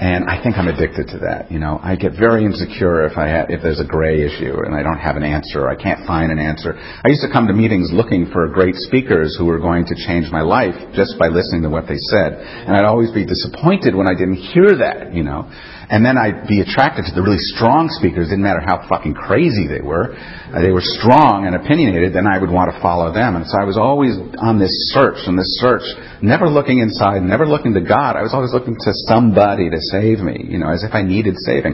And 0.00 0.30
I 0.30 0.40
think 0.42 0.56
I'm 0.56 0.68
addicted 0.68 1.08
to 1.08 1.18
that. 1.26 1.50
You 1.50 1.58
know, 1.58 1.80
I 1.82 1.96
get 1.96 2.12
very 2.12 2.44
insecure 2.44 3.04
if 3.04 3.18
I 3.18 3.28
ha- 3.28 3.46
if 3.48 3.62
there's 3.62 3.80
a 3.80 3.84
gray 3.84 4.22
issue 4.22 4.54
and 4.64 4.74
I 4.74 4.82
don't 4.82 4.98
have 4.98 5.16
an 5.16 5.24
answer. 5.24 5.66
Or 5.66 5.68
I 5.68 5.74
can't 5.74 6.06
find 6.06 6.30
an 6.30 6.38
answer. 6.38 6.78
I 6.78 7.08
used 7.08 7.22
to 7.22 7.32
come 7.32 7.48
to 7.48 7.52
meetings 7.52 7.90
looking 7.92 8.30
for 8.30 8.46
great 8.46 8.76
speakers 8.76 9.34
who 9.36 9.46
were 9.46 9.58
going 9.58 9.86
to 9.86 9.94
change 10.06 10.30
my 10.30 10.42
life 10.42 10.74
just 10.94 11.18
by 11.18 11.26
listening 11.26 11.62
to 11.62 11.70
what 11.70 11.88
they 11.88 11.98
said, 11.98 12.38
and 12.38 12.76
I'd 12.76 12.84
always 12.84 13.10
be 13.10 13.26
disappointed 13.26 13.94
when 13.94 14.06
I 14.06 14.14
didn't 14.14 14.38
hear 14.54 14.78
that. 14.78 15.14
You 15.14 15.24
know, 15.24 15.50
and 15.88 16.04
then 16.04 16.20
I'd 16.20 16.46
be 16.46 16.60
attracted 16.60 17.08
to 17.08 17.12
the 17.16 17.24
really 17.24 17.40
strong 17.56 17.88
speakers. 17.88 18.28
Didn't 18.28 18.44
matter 18.44 18.60
how 18.60 18.84
fucking 18.92 19.14
crazy 19.16 19.64
they 19.64 19.80
were. 19.80 20.12
Uh, 20.12 20.60
they 20.60 20.68
were 20.68 20.84
strong 20.84 21.48
and 21.48 21.56
opinionated. 21.56 22.12
Then 22.12 22.28
I 22.28 22.36
would 22.36 22.52
want 22.52 22.68
to 22.68 22.76
follow 22.84 23.08
them. 23.08 23.40
And 23.40 23.48
so 23.48 23.56
I 23.56 23.64
was 23.64 23.80
always 23.80 24.12
on 24.36 24.60
this 24.60 24.72
search 24.92 25.16
and 25.24 25.38
this 25.38 25.48
search, 25.64 25.84
never 26.20 26.44
looking 26.44 26.84
inside, 26.84 27.24
never 27.24 27.48
looking 27.48 27.72
to 27.72 27.80
God. 27.80 28.20
I 28.20 28.22
was 28.22 28.36
always 28.36 28.52
looking 28.52 28.76
to 28.76 28.92
somebody 29.08 29.72
to 29.72 29.80
save 29.80 30.20
me, 30.20 30.44
you 30.44 30.60
know, 30.60 30.68
as 30.68 30.84
if 30.84 30.92
I 30.92 31.00
needed 31.00 31.40
saving. 31.40 31.72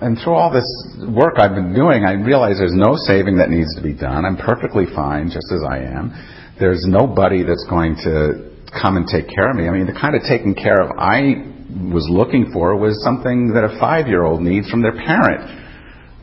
And 0.00 0.16
through 0.16 0.34
all 0.34 0.48
this 0.48 0.68
work 1.04 1.36
I've 1.36 1.56
been 1.56 1.76
doing, 1.76 2.08
I 2.08 2.16
realize 2.16 2.56
there's 2.56 2.76
no 2.76 2.96
saving 2.96 3.36
that 3.36 3.52
needs 3.52 3.76
to 3.76 3.82
be 3.84 3.92
done. 3.92 4.24
I'm 4.24 4.36
perfectly 4.40 4.88
fine 4.96 5.28
just 5.28 5.52
as 5.52 5.60
I 5.60 5.84
am. 5.84 6.12
There's 6.56 6.84
nobody 6.88 7.44
that's 7.44 7.64
going 7.68 8.00
to 8.04 8.56
come 8.72 8.96
and 8.96 9.04
take 9.04 9.28
care 9.28 9.52
of 9.52 9.56
me. 9.56 9.68
I 9.68 9.72
mean, 9.72 9.84
the 9.84 9.96
kind 9.96 10.16
of 10.16 10.24
taking 10.24 10.54
care 10.54 10.80
of 10.80 10.96
I 10.96 11.55
was 11.92 12.08
looking 12.10 12.50
for 12.52 12.76
was 12.76 13.02
something 13.04 13.52
that 13.54 13.64
a 13.64 13.78
five 13.78 14.06
year 14.06 14.24
old 14.24 14.42
needs 14.42 14.70
from 14.70 14.82
their 14.82 14.96
parent. 14.96 15.64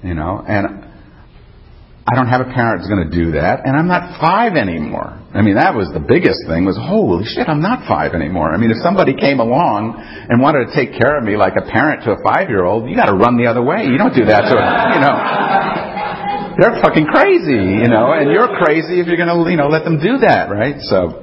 You 0.03 0.13
know, 0.13 0.43
and 0.45 0.83
I 2.03 2.15
don't 2.15 2.27
have 2.27 2.43
a 2.43 2.51
parent 2.51 2.83
who's 2.83 2.91
going 2.91 3.07
to 3.07 3.15
do 3.15 3.39
that, 3.39 3.63
and 3.63 3.79
I'm 3.79 3.87
not 3.87 4.19
five 4.19 4.59
anymore. 4.59 5.15
I 5.31 5.39
mean, 5.39 5.55
that 5.55 5.71
was 5.71 5.87
the 5.95 6.03
biggest 6.03 6.43
thing 6.51 6.67
was, 6.67 6.75
holy 6.75 7.23
shit, 7.23 7.47
I'm 7.47 7.63
not 7.63 7.87
five 7.87 8.11
anymore. 8.11 8.51
I 8.51 8.59
mean, 8.59 8.75
if 8.75 8.83
somebody 8.83 9.15
came 9.15 9.39
along 9.39 9.95
and 9.95 10.43
wanted 10.43 10.67
to 10.67 10.75
take 10.75 10.99
care 10.99 11.15
of 11.15 11.23
me 11.23 11.39
like 11.39 11.55
a 11.55 11.63
parent 11.63 12.03
to 12.03 12.11
a 12.11 12.19
five 12.19 12.51
year 12.51 12.67
old, 12.67 12.91
you 12.91 12.95
gotta 12.99 13.15
run 13.15 13.39
the 13.39 13.47
other 13.47 13.63
way. 13.63 13.87
You 13.87 13.95
don't 13.95 14.13
do 14.13 14.27
that 14.27 14.43
to 14.51 14.55
a, 14.59 14.67
you 14.93 15.01
know. 15.01 15.15
They're 16.59 16.77
fucking 16.83 17.07
crazy, 17.07 17.81
you 17.81 17.87
know, 17.87 18.11
and 18.11 18.29
you're 18.29 18.51
crazy 18.61 18.99
if 18.99 19.07
you're 19.07 19.17
gonna, 19.17 19.39
you 19.49 19.57
know, 19.57 19.71
let 19.71 19.87
them 19.87 19.97
do 19.97 20.19
that, 20.27 20.51
right? 20.51 20.83
So, 20.83 21.22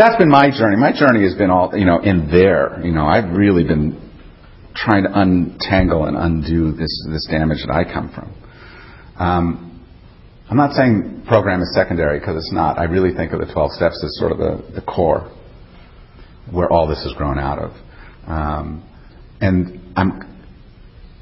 that's 0.00 0.16
been 0.16 0.30
my 0.30 0.50
journey. 0.50 0.76
My 0.76 0.92
journey 0.92 1.24
has 1.24 1.34
been 1.34 1.50
all, 1.50 1.76
you 1.76 1.84
know, 1.84 2.00
in 2.00 2.30
there. 2.30 2.80
You 2.82 2.92
know, 2.92 3.04
I've 3.04 3.36
really 3.36 3.64
been 3.64 4.00
trying 4.74 5.04
to 5.04 5.10
untangle 5.12 6.06
and 6.06 6.16
undo 6.16 6.72
this, 6.72 7.06
this 7.10 7.28
damage 7.30 7.58
that 7.66 7.70
I 7.70 7.84
come 7.84 8.08
from. 8.08 8.32
Um, 9.18 9.86
I'm 10.48 10.56
not 10.56 10.72
saying 10.72 11.24
program 11.28 11.60
is 11.60 11.74
secondary 11.74 12.18
because 12.18 12.36
it's 12.36 12.52
not. 12.52 12.78
I 12.78 12.84
really 12.84 13.14
think 13.14 13.32
of 13.32 13.40
the 13.40 13.52
12 13.52 13.72
steps 13.72 14.02
as 14.02 14.16
sort 14.18 14.32
of 14.32 14.38
the, 14.38 14.80
the 14.80 14.80
core 14.80 15.30
where 16.50 16.72
all 16.72 16.88
this 16.88 17.04
has 17.04 17.12
grown 17.12 17.38
out 17.38 17.58
of. 17.58 17.70
Um, 18.26 18.88
and 19.40 19.92
I'm 19.96 20.22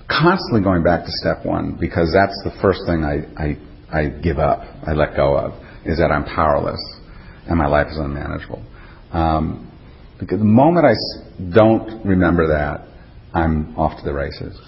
constantly 0.09 0.62
going 0.62 0.85
back 0.85 1.05
to 1.05 1.11
step 1.11 1.45
one 1.45 1.77
because 1.81 2.14
that's 2.14 2.41
the 2.45 2.57
first 2.62 2.83
thing 2.87 3.03
I, 3.03 3.27
I, 3.37 3.57
I 3.91 4.09
give 4.09 4.38
up, 4.38 4.61
I 4.87 4.93
let 4.93 5.17
go 5.17 5.37
of, 5.37 5.53
is 5.85 5.99
that 5.99 6.12
I'm 6.12 6.25
powerless 6.25 6.81
and 7.49 7.59
my 7.59 7.67
life 7.67 7.89
is 7.91 7.99
unmanageable. 7.99 8.63
Um, 9.13 9.65
because 10.21 10.39
the 10.39 10.45
moment 10.45 10.87
I 10.87 10.95
don't 11.55 12.05
remember 12.05 12.49
that, 12.49 12.89
I'm 13.33 13.77
off 13.77 13.99
to 13.99 14.05
the 14.05 14.13
races. 14.13 14.59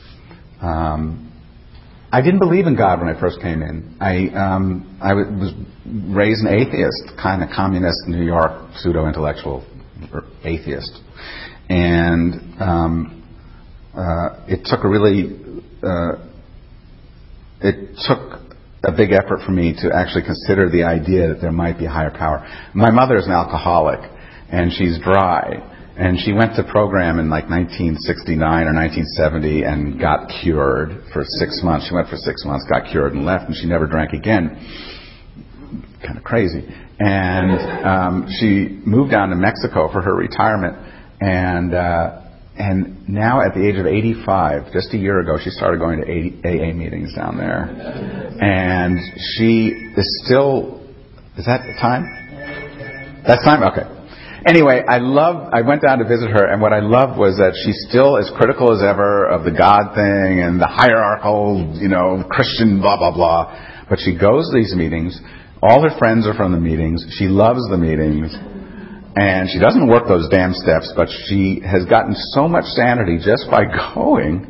Um, 0.60 1.26
I 2.12 2.22
didn't 2.22 2.40
believe 2.40 2.66
in 2.66 2.76
God 2.76 3.00
when 3.00 3.08
I 3.08 3.18
first 3.18 3.40
came 3.40 3.62
in. 3.62 3.96
I 4.00 4.28
um, 4.34 4.98
I 5.00 5.14
was 5.14 5.52
raised 5.86 6.40
an 6.40 6.48
atheist, 6.48 7.16
kind 7.20 7.42
of 7.42 7.50
communist 7.54 8.08
New 8.08 8.24
York 8.24 8.72
pseudo 8.76 9.06
intellectual 9.06 9.64
atheist, 10.44 10.98
and 11.68 12.60
um, 12.60 13.22
uh, 13.94 14.44
it 14.48 14.64
took 14.64 14.84
a 14.84 14.88
really 14.88 15.38
uh, 15.82 16.12
it 17.60 17.96
took 18.06 18.49
a 18.82 18.92
big 18.92 19.12
effort 19.12 19.40
for 19.44 19.52
me 19.52 19.74
to 19.74 19.90
actually 19.94 20.24
consider 20.24 20.70
the 20.70 20.84
idea 20.84 21.28
that 21.28 21.40
there 21.40 21.52
might 21.52 21.78
be 21.78 21.84
a 21.84 21.90
higher 21.90 22.10
power. 22.10 22.46
My 22.74 22.90
mother 22.90 23.16
is 23.16 23.26
an 23.26 23.32
alcoholic, 23.32 24.00
and 24.50 24.72
she's 24.72 24.98
dry. 24.98 25.66
And 25.96 26.18
she 26.18 26.32
went 26.32 26.56
to 26.56 26.64
program 26.64 27.18
in 27.18 27.28
like 27.28 27.50
1969 27.50 28.40
or 28.40 28.72
1970 28.72 29.64
and 29.64 30.00
got 30.00 30.32
cured 30.40 31.04
for 31.12 31.24
six 31.26 31.60
months. 31.62 31.88
She 31.88 31.94
went 31.94 32.08
for 32.08 32.16
six 32.16 32.42
months, 32.46 32.64
got 32.70 32.90
cured, 32.90 33.12
and 33.12 33.26
left, 33.26 33.46
and 33.46 33.56
she 33.56 33.66
never 33.66 33.86
drank 33.86 34.14
again. 34.14 34.56
Kind 36.00 36.16
of 36.16 36.24
crazy. 36.24 36.64
And 36.98 37.84
um, 37.84 38.28
she 38.40 38.80
moved 38.86 39.10
down 39.10 39.28
to 39.28 39.36
Mexico 39.36 39.92
for 39.92 40.00
her 40.00 40.14
retirement, 40.14 40.76
and 41.20 41.74
uh, 41.74 42.29
and 42.60 43.08
now 43.08 43.40
at 43.40 43.54
the 43.54 43.66
age 43.66 43.76
of 43.76 43.86
85, 43.86 44.72
just 44.72 44.92
a 44.92 44.98
year 44.98 45.20
ago, 45.20 45.38
she 45.42 45.50
started 45.50 45.80
going 45.80 46.02
to 46.02 46.06
AA 46.06 46.72
meetings 46.74 47.14
down 47.14 47.36
there, 47.36 47.64
and 48.40 48.98
she 49.36 49.72
is 49.96 50.22
still. 50.24 50.78
Is 51.38 51.46
that 51.46 51.62
the 51.64 51.74
time? 51.80 52.04
That's 53.26 53.44
time. 53.44 53.62
Okay. 53.62 54.00
Anyway, 54.46 54.82
I 54.88 54.98
love, 54.98 55.52
I 55.52 55.60
went 55.60 55.82
down 55.82 55.98
to 55.98 56.04
visit 56.04 56.30
her, 56.30 56.46
and 56.46 56.62
what 56.62 56.72
I 56.72 56.80
loved 56.80 57.18
was 57.18 57.36
that 57.36 57.52
she's 57.62 57.76
still 57.88 58.16
as 58.16 58.30
critical 58.36 58.72
as 58.72 58.82
ever 58.82 59.28
of 59.28 59.44
the 59.44 59.52
God 59.52 59.92
thing 59.94 60.40
and 60.40 60.58
the 60.58 60.66
hierarchical, 60.66 61.76
you 61.76 61.88
know, 61.88 62.24
Christian 62.30 62.80
blah, 62.80 62.96
blah, 62.96 63.12
blah. 63.12 63.84
But 63.88 63.98
she 64.00 64.16
goes 64.16 64.48
to 64.48 64.56
these 64.56 64.74
meetings. 64.74 65.20
All 65.62 65.82
her 65.82 65.92
friends 65.98 66.26
are 66.26 66.32
from 66.32 66.52
the 66.52 66.60
meetings. 66.60 67.04
She 67.18 67.26
loves 67.26 67.60
the 67.68 67.76
meetings. 67.76 68.32
And 69.16 69.50
she 69.50 69.58
doesn't 69.58 69.88
work 69.88 70.06
those 70.06 70.28
damn 70.28 70.54
steps, 70.54 70.92
but 70.94 71.08
she 71.26 71.60
has 71.66 71.84
gotten 71.86 72.14
so 72.32 72.46
much 72.46 72.64
sanity 72.78 73.18
just 73.18 73.50
by 73.50 73.64
going. 73.94 74.46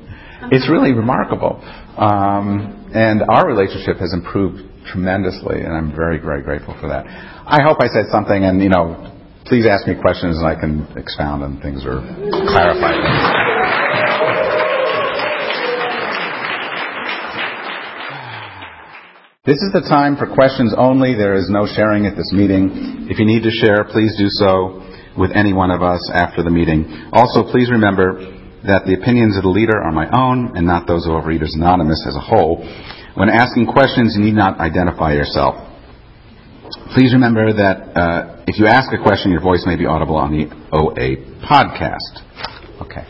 It's 0.53 0.69
really 0.69 0.93
remarkable. 0.93 1.61
Um, 1.97 2.91
and 2.95 3.23
our 3.29 3.47
relationship 3.47 3.99
has 3.99 4.13
improved 4.13 4.69
tremendously, 4.87 5.61
and 5.61 5.73
I'm 5.73 5.95
very, 5.95 6.19
very 6.19 6.43
grateful 6.43 6.77
for 6.81 6.89
that. 6.89 7.07
I 7.07 7.63
hope 7.63 7.79
I 7.81 7.89
said 7.89 8.07
something, 8.11 8.45
and 8.45 8.61
you 8.63 8.69
know, 8.69 9.17
please 9.47 9.67
ask 9.67 9.87
me 9.87 9.95
questions 10.01 10.39
and 10.39 10.47
I 10.47 10.55
can 10.55 10.87
expound 10.97 11.43
on 11.43 11.61
things 11.61 11.85
or 11.85 12.01
clarify 12.51 12.95
things. 12.95 13.50
This 19.49 19.57
is 19.65 19.73
the 19.73 19.81
time 19.81 20.21
for 20.21 20.29
questions 20.29 20.77
only. 20.77 21.17
There 21.17 21.33
is 21.33 21.49
no 21.49 21.65
sharing 21.65 22.05
at 22.05 22.13
this 22.13 22.29
meeting. 22.29 23.09
If 23.09 23.17
you 23.17 23.25
need 23.25 23.41
to 23.41 23.49
share, 23.49 23.89
please 23.89 24.13
do 24.21 24.29
so 24.29 24.85
with 25.17 25.33
any 25.33 25.57
one 25.57 25.73
of 25.73 25.81
us 25.81 26.13
after 26.13 26.45
the 26.45 26.53
meeting. 26.53 26.85
Also, 27.17 27.49
please 27.49 27.73
remember 27.73 28.21
that 28.69 28.85
the 28.85 29.01
opinions 29.01 29.41
of 29.41 29.49
the 29.49 29.49
leader 29.49 29.81
are 29.81 29.97
my 29.97 30.05
own 30.13 30.61
and 30.61 30.69
not 30.69 30.85
those 30.85 31.09
of 31.09 31.17
Overeaters 31.17 31.57
Anonymous 31.57 32.05
as 32.05 32.17
a 32.17 32.21
whole. 32.21 32.61
When 33.17 33.33
asking 33.33 33.73
questions, 33.73 34.13
you 34.13 34.21
need 34.21 34.37
not 34.37 34.61
identify 34.61 35.17
yourself. 35.17 35.57
Please 36.93 37.17
remember 37.17 37.49
that 37.57 37.97
uh, 37.97 38.45
if 38.45 38.61
you 38.61 38.69
ask 38.69 38.93
a 38.93 39.01
question, 39.01 39.33
your 39.33 39.41
voice 39.41 39.65
may 39.65 39.81
be 39.81 39.89
audible 39.89 40.21
on 40.21 40.37
the 40.37 40.53
OA 40.69 41.17
podcast. 41.49 42.21
Okay. 42.85 43.09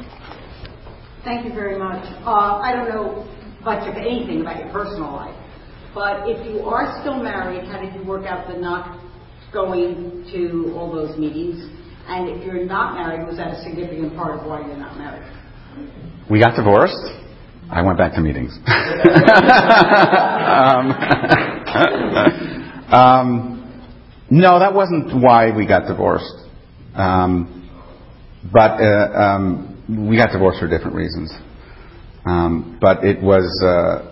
Thank 1.26 1.42
you 1.42 1.50
very 1.50 1.74
much. 1.74 2.06
Uh, 2.22 2.62
I 2.62 2.70
don't 2.70 2.86
know 2.86 3.26
much 3.66 3.82
of 3.90 3.98
anything 3.98 4.42
about 4.42 4.62
your 4.62 4.70
personal 4.70 5.10
life, 5.10 5.34
but 5.94 6.28
if 6.28 6.46
you 6.46 6.60
are 6.60 7.00
still 7.00 7.22
married, 7.22 7.64
how 7.64 7.80
did 7.80 7.94
you 7.94 8.04
work 8.06 8.26
out 8.26 8.46
the 8.48 8.58
not 8.58 9.00
going 9.52 10.24
to 10.32 10.72
all 10.76 10.92
those 10.92 11.18
meetings? 11.18 11.58
And 12.06 12.28
if 12.28 12.44
you're 12.44 12.64
not 12.64 12.94
married, 12.94 13.26
was 13.26 13.36
that 13.36 13.54
a 13.54 13.62
significant 13.62 14.14
part 14.16 14.38
of 14.38 14.46
why 14.46 14.60
you're 14.66 14.76
not 14.76 14.96
married? 14.96 15.22
We 16.30 16.40
got 16.40 16.56
divorced. 16.56 16.96
I 17.70 17.82
went 17.82 17.98
back 17.98 18.14
to 18.14 18.20
meetings. 18.20 18.52
um, 20.66 20.90
um, 22.92 23.60
no, 24.28 24.58
that 24.58 24.74
wasn't 24.74 25.22
why 25.22 25.56
we 25.56 25.66
got 25.66 25.86
divorced. 25.86 26.48
Um, 26.94 27.68
but 28.52 28.80
uh, 28.80 29.12
um, 29.14 30.08
we 30.08 30.16
got 30.16 30.32
divorced 30.32 30.58
for 30.58 30.68
different 30.68 30.96
reasons. 30.96 31.32
Um, 32.24 32.78
but 32.80 33.04
it 33.04 33.22
was 33.22 33.46
uh, 33.64 34.10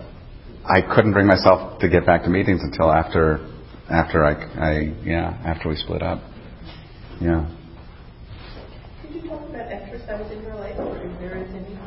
I 0.69 0.81
couldn't 0.81 1.13
bring 1.13 1.27
myself 1.27 1.79
to 1.79 1.89
get 1.89 2.05
back 2.05 2.23
to 2.23 2.29
meetings 2.29 2.61
until 2.63 2.91
after 2.91 3.39
after 3.89 4.23
I, 4.23 4.33
I 4.33 4.93
yeah 5.03 5.41
after 5.45 5.69
we 5.69 5.75
split 5.75 6.01
up. 6.01 6.21
Yeah. 7.19 7.49
that 10.09 10.19
was 10.19 10.31
in 10.31 10.41
your 10.41 10.55
life, 10.55 10.75
or 10.79 10.97
is 10.97 11.19
there 11.19 11.35
any? 11.35 11.77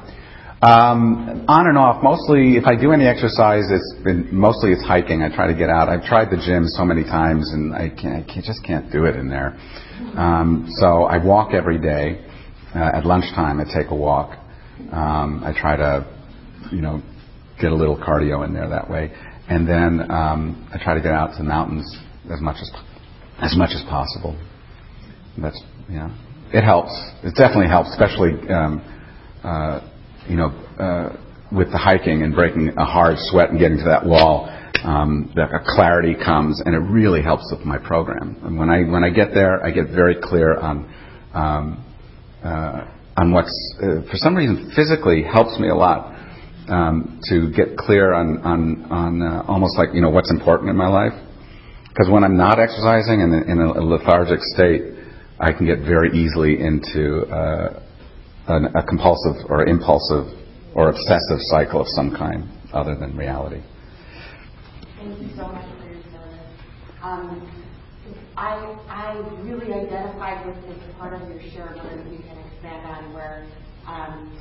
Um, 0.62 1.44
on 1.48 1.66
and 1.66 1.76
off. 1.76 2.04
Mostly, 2.04 2.54
if 2.56 2.66
I 2.66 2.80
do 2.80 2.92
any 2.92 3.04
exercise, 3.04 3.64
it's 3.68 3.94
been 4.04 4.28
mostly 4.30 4.70
it's 4.70 4.84
hiking. 4.86 5.22
I 5.22 5.34
try 5.34 5.48
to 5.48 5.58
get 5.58 5.68
out. 5.68 5.88
I've 5.88 6.04
tried 6.04 6.30
the 6.30 6.38
gym 6.38 6.66
so 6.68 6.84
many 6.84 7.02
times, 7.02 7.50
and 7.52 7.74
I 7.74 7.88
can't, 7.88 8.22
I 8.22 8.32
can't, 8.32 8.46
just 8.46 8.64
can't 8.64 8.92
do 8.92 9.06
it 9.06 9.16
in 9.16 9.28
there. 9.28 9.58
Um, 10.16 10.70
so 10.78 11.04
I 11.04 11.18
walk 11.18 11.52
every 11.52 11.80
day. 11.80 12.24
Uh, 12.74 12.78
at 12.94 13.04
lunchtime, 13.04 13.60
I 13.60 13.64
take 13.64 13.90
a 13.90 13.94
walk. 13.94 14.38
Um, 14.92 15.42
I 15.44 15.52
try 15.52 15.76
to, 15.76 16.06
you 16.70 16.80
know, 16.80 17.02
get 17.62 17.72
a 17.72 17.74
little 17.74 17.96
cardio 17.96 18.44
in 18.44 18.52
there 18.52 18.68
that 18.68 18.90
way, 18.90 19.12
and 19.48 19.66
then 19.66 20.10
um, 20.10 20.68
I 20.74 20.82
try 20.82 20.94
to 20.94 21.00
get 21.00 21.12
out 21.12 21.32
to 21.32 21.38
the 21.38 21.48
mountains 21.48 21.86
as 22.30 22.40
much 22.40 22.56
as 22.60 22.70
as 23.40 23.56
much 23.56 23.70
as 23.74 23.82
possible. 23.88 24.36
That's 25.38 25.60
yeah. 25.88 26.10
It 26.52 26.64
helps. 26.64 26.92
It 27.22 27.34
definitely 27.34 27.68
helps, 27.68 27.90
especially. 27.90 28.36
Um, 28.50 28.84
uh, 29.42 29.80
you 30.28 30.36
know, 30.36 30.48
uh, 30.78 31.16
with 31.50 31.70
the 31.72 31.78
hiking 31.78 32.22
and 32.22 32.34
breaking 32.34 32.68
a 32.76 32.84
hard 32.84 33.16
sweat 33.18 33.50
and 33.50 33.58
getting 33.58 33.78
to 33.78 33.84
that 33.84 34.06
wall, 34.06 34.48
um, 34.84 35.32
that 35.34 35.52
a 35.52 35.60
clarity 35.74 36.14
comes, 36.14 36.60
and 36.64 36.74
it 36.74 36.78
really 36.78 37.22
helps 37.22 37.44
with 37.50 37.64
my 37.64 37.78
program. 37.78 38.36
And 38.42 38.58
when 38.58 38.70
I 38.70 38.82
when 38.84 39.04
I 39.04 39.10
get 39.10 39.34
there, 39.34 39.64
I 39.64 39.70
get 39.70 39.88
very 39.88 40.16
clear 40.20 40.56
on 40.58 40.94
um, 41.34 41.84
uh, 42.44 42.86
on 43.16 43.32
what's 43.32 43.52
uh, 43.82 44.02
for 44.10 44.16
some 44.16 44.34
reason 44.34 44.72
physically 44.74 45.22
helps 45.22 45.58
me 45.58 45.68
a 45.68 45.74
lot 45.74 46.11
um, 46.68 47.20
to 47.28 47.50
get 47.52 47.76
clear 47.76 48.12
on 48.12 48.38
on 48.42 48.84
on 48.90 49.22
uh, 49.22 49.44
almost 49.48 49.76
like 49.78 49.90
you 49.94 50.00
know 50.00 50.10
what's 50.10 50.30
important 50.30 50.70
in 50.70 50.76
my 50.76 50.88
life. 50.88 51.14
Because 51.88 52.08
when 52.08 52.24
I'm 52.24 52.36
not 52.38 52.58
exercising 52.58 53.20
and 53.20 53.34
in, 53.50 53.58
a 53.60 53.84
lethargic 53.84 54.40
state, 54.54 54.80
I 55.38 55.52
can 55.52 55.66
get 55.66 55.80
very 55.80 56.08
easily 56.16 56.58
into 56.58 57.26
uh, 57.28 57.82
an, 58.48 58.74
a 58.74 58.82
compulsive 58.82 59.44
or 59.50 59.66
impulsive 59.66 60.32
or 60.74 60.88
obsessive 60.88 61.38
cycle 61.52 61.82
of 61.82 61.86
some 61.88 62.16
kind 62.16 62.48
other 62.72 62.96
than 62.96 63.14
reality. 63.14 63.60
Thank 64.96 65.20
you 65.20 65.36
so 65.36 65.48
much 65.48 65.66
for 65.76 65.84
your 65.92 66.02
service. 66.04 66.40
Um, 67.02 67.62
I, 68.36 68.78
I 68.88 69.18
really 69.42 69.74
identified 69.74 70.46
with 70.46 70.64
this 70.64 70.96
part 70.98 71.12
of 71.20 71.28
your 71.28 71.42
share 71.52 71.74
that 71.76 72.10
you 72.10 72.18
can 72.20 72.38
expand 72.38 72.86
on 72.86 73.12
where 73.12 73.46
um, 73.86 74.32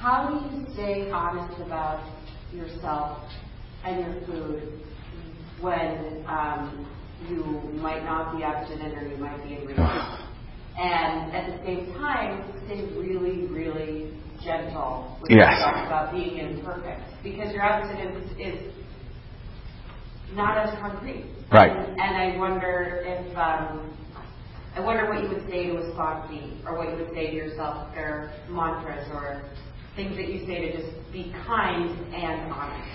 how 0.00 0.28
do 0.28 0.56
you 0.56 0.66
stay 0.74 1.10
honest 1.10 1.60
about 1.60 2.08
yourself 2.52 3.18
and 3.84 4.00
your 4.00 4.26
food 4.26 4.80
when 5.60 6.24
um, 6.28 6.86
you 7.28 7.42
might 7.80 8.04
not 8.04 8.36
be 8.36 8.44
abstinent 8.44 8.96
or 8.96 9.08
you 9.08 9.16
might 9.16 9.42
be 9.44 9.54
in 9.54 9.66
relapse? 9.66 10.28
and 10.78 11.34
at 11.34 11.58
the 11.58 11.64
same 11.64 11.92
time 11.94 12.44
stay 12.66 12.84
really, 12.96 13.46
really 13.48 14.14
gentle 14.44 15.18
with 15.20 15.30
yes. 15.30 15.58
yourself 15.58 15.86
about 15.86 16.12
being 16.12 16.38
imperfect 16.38 17.02
because 17.24 17.52
your 17.52 17.62
abstinence 17.62 18.30
is 18.38 18.72
not 20.34 20.56
as 20.56 20.78
concrete. 20.78 21.24
Right. 21.50 21.72
And, 21.72 22.00
and 22.00 22.16
I 22.16 22.36
wonder 22.38 23.02
if 23.04 23.36
um, 23.36 23.96
I 24.76 24.80
wonder 24.80 25.08
what 25.08 25.22
you 25.24 25.30
would 25.30 25.48
say 25.50 25.66
to 25.66 25.78
a 25.78 25.92
sponsee 25.92 26.64
or 26.64 26.76
what 26.76 26.90
you 26.90 27.04
would 27.04 27.12
say 27.12 27.30
to 27.30 27.34
yourself 27.34 27.88
or 27.96 28.30
mantras 28.48 29.08
or 29.12 29.42
things 29.98 30.14
that 30.14 30.28
you 30.28 30.46
say 30.46 30.70
to 30.70 30.78
just 30.78 31.12
be 31.12 31.34
kind 31.44 31.90
and 32.14 32.52
honest. 32.52 32.88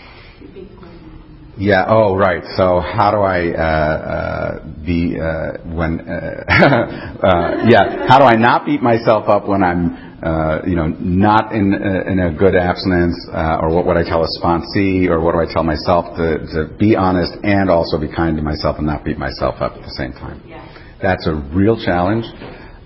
Yeah. 1.58 1.86
Oh, 1.88 2.16
right. 2.16 2.42
So 2.56 2.80
how 2.80 3.12
do 3.12 3.20
I 3.20 3.52
uh, 3.52 3.62
uh, 3.62 4.66
be 4.84 5.20
uh, 5.20 5.60
when? 5.68 6.00
Uh, 6.00 6.48
uh, 7.22 7.68
yeah. 7.68 8.08
How 8.08 8.18
do 8.18 8.26
I 8.26 8.36
not 8.36 8.66
beat 8.66 8.82
myself 8.82 9.30
up 9.30 9.48
when 9.48 9.62
I'm, 9.62 10.24
uh, 10.24 10.66
you 10.66 10.76
know, 10.76 10.88
not 10.88 11.52
in 11.52 11.76
in 11.76 12.20
a 12.20 12.34
good 12.34 12.56
abstinence, 12.56 13.20
or 13.30 13.70
what 13.70 13.86
would 13.86 13.98
I 13.98 14.04
tell 14.04 14.24
a 14.24 14.32
sponsee, 14.42 15.10
or 15.10 15.20
what 15.20 15.34
do 15.34 15.42
I 15.42 15.54
tell 15.54 15.64
myself 15.64 16.16
to 16.18 16.40
to 16.56 16.74
be 16.80 16.96
honest 16.96 17.34
and 17.44 17.70
also 17.70 18.00
be 18.00 18.08
kind 18.08 18.36
to 18.38 18.42
myself 18.42 18.78
and 18.78 18.88
not 18.88 19.04
beat 19.04 19.20
myself 19.20 19.62
up 19.62 19.74
at 19.74 19.84
the 19.84 19.94
same 19.94 20.14
time? 20.14 20.42
Yeah. 20.48 20.66
That's 21.04 21.28
a 21.28 21.36
real 21.36 21.78
challenge. 21.78 22.26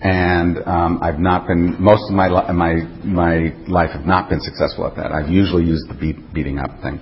And 0.02 0.58
um, 0.68 1.00
I've 1.02 1.20
not 1.20 1.48
been 1.48 1.82
most 1.82 2.04
of 2.10 2.16
my 2.16 2.28
li- 2.28 2.54
my 2.54 2.74
my 3.04 3.36
life 3.68 3.90
have 3.92 4.06
not 4.06 4.30
been 4.30 4.40
successful 4.42 4.86
at 4.86 4.96
that. 4.96 5.12
I've 5.12 5.30
usually 5.30 5.66
used 5.66 5.90
the 5.90 5.96
beat, 5.96 6.34
beating 6.34 6.60
up 6.60 6.70
thing. 6.82 7.00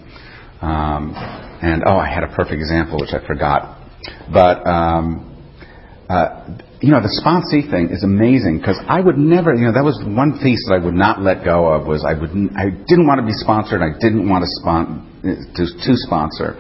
Um, 0.62 1.14
and 1.62 1.84
oh, 1.86 1.98
I 1.98 2.08
had 2.08 2.24
a 2.24 2.34
perfect 2.34 2.54
example 2.54 3.00
which 3.00 3.14
I 3.14 3.26
forgot. 3.28 3.82
But 4.32 4.66
um, 4.66 5.36
uh, 6.10 6.58
you 6.82 6.92
know, 6.92 7.02
the 7.02 7.12
sponsee 7.20 7.70
thing 7.70 7.90
is 7.90 8.04
amazing 8.04 8.60
because 8.60 8.80
I 8.88 9.02
would 9.02 9.18
never, 9.18 9.54
you 9.56 9.66
know, 9.66 9.74
that 9.74 9.84
was 9.84 9.98
one 10.06 10.40
piece 10.40 10.64
that 10.70 10.78
I 10.80 10.84
would 10.84 10.94
not 10.94 11.22
let 11.22 11.44
go 11.44 11.68
of 11.68 11.88
was 11.88 12.06
I 12.06 12.14
would 12.14 12.32
I 12.56 12.70
didn't 12.88 13.08
want 13.08 13.20
to 13.20 13.26
be 13.26 13.34
sponsored. 13.34 13.82
I 13.82 13.98
didn't 13.98 14.30
want 14.30 14.44
to 14.46 14.50
spon- 14.62 15.04
to, 15.24 15.64
to 15.66 15.92
sponsor. 16.06 16.56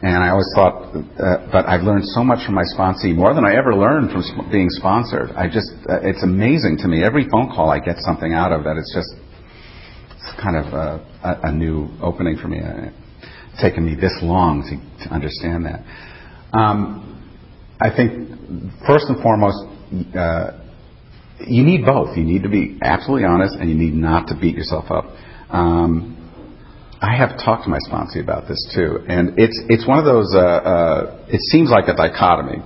And 0.00 0.22
I 0.22 0.30
always 0.30 0.46
thought, 0.54 0.94
uh, 0.94 1.50
but 1.50 1.66
I've 1.66 1.82
learned 1.82 2.04
so 2.06 2.22
much 2.22 2.46
from 2.46 2.54
my 2.54 2.62
sponsee, 2.62 3.14
more 3.14 3.34
than 3.34 3.44
I 3.44 3.56
ever 3.56 3.74
learned 3.74 4.12
from 4.12 4.22
sp- 4.22 4.46
being 4.50 4.70
sponsored. 4.70 5.30
I 5.32 5.48
just, 5.48 5.72
uh, 5.90 5.98
it's 6.02 6.22
amazing 6.22 6.78
to 6.82 6.88
me. 6.88 7.02
Every 7.02 7.28
phone 7.28 7.48
call 7.48 7.70
I 7.70 7.80
get 7.80 7.96
something 7.98 8.32
out 8.32 8.52
of 8.52 8.62
that. 8.62 8.76
It's 8.76 8.94
just, 8.94 9.10
it's 10.14 10.40
kind 10.40 10.56
of 10.56 10.72
a, 10.72 11.04
a, 11.24 11.48
a 11.48 11.52
new 11.52 11.88
opening 12.00 12.36
for 12.36 12.46
me. 12.46 12.60
Uh, 12.60 12.90
taken 13.60 13.84
me 13.84 13.96
this 13.96 14.14
long 14.22 14.62
to, 14.70 15.04
to 15.08 15.12
understand 15.12 15.66
that. 15.66 15.82
Um, 16.56 17.04
I 17.80 17.90
think 17.94 18.28
first 18.86 19.06
and 19.08 19.20
foremost, 19.20 19.58
uh, 20.16 20.62
you 21.46 21.64
need 21.64 21.84
both. 21.84 22.16
You 22.16 22.24
need 22.24 22.44
to 22.44 22.48
be 22.48 22.78
absolutely 22.82 23.26
honest, 23.26 23.56
and 23.58 23.68
you 23.68 23.76
need 23.76 23.94
not 23.94 24.28
to 24.28 24.38
beat 24.40 24.54
yourself 24.54 24.90
up. 24.90 25.06
Um, 25.50 26.17
I 27.00 27.16
have 27.16 27.38
talked 27.38 27.64
to 27.64 27.70
my 27.70 27.78
sponsor 27.80 28.20
about 28.20 28.48
this 28.48 28.72
too, 28.74 28.98
and 29.08 29.38
it's 29.38 29.58
it's 29.68 29.86
one 29.86 29.98
of 29.98 30.04
those. 30.04 30.34
Uh, 30.34 30.38
uh, 30.40 31.26
it 31.28 31.40
seems 31.40 31.70
like 31.70 31.86
a 31.88 31.94
dichotomy, 31.94 32.62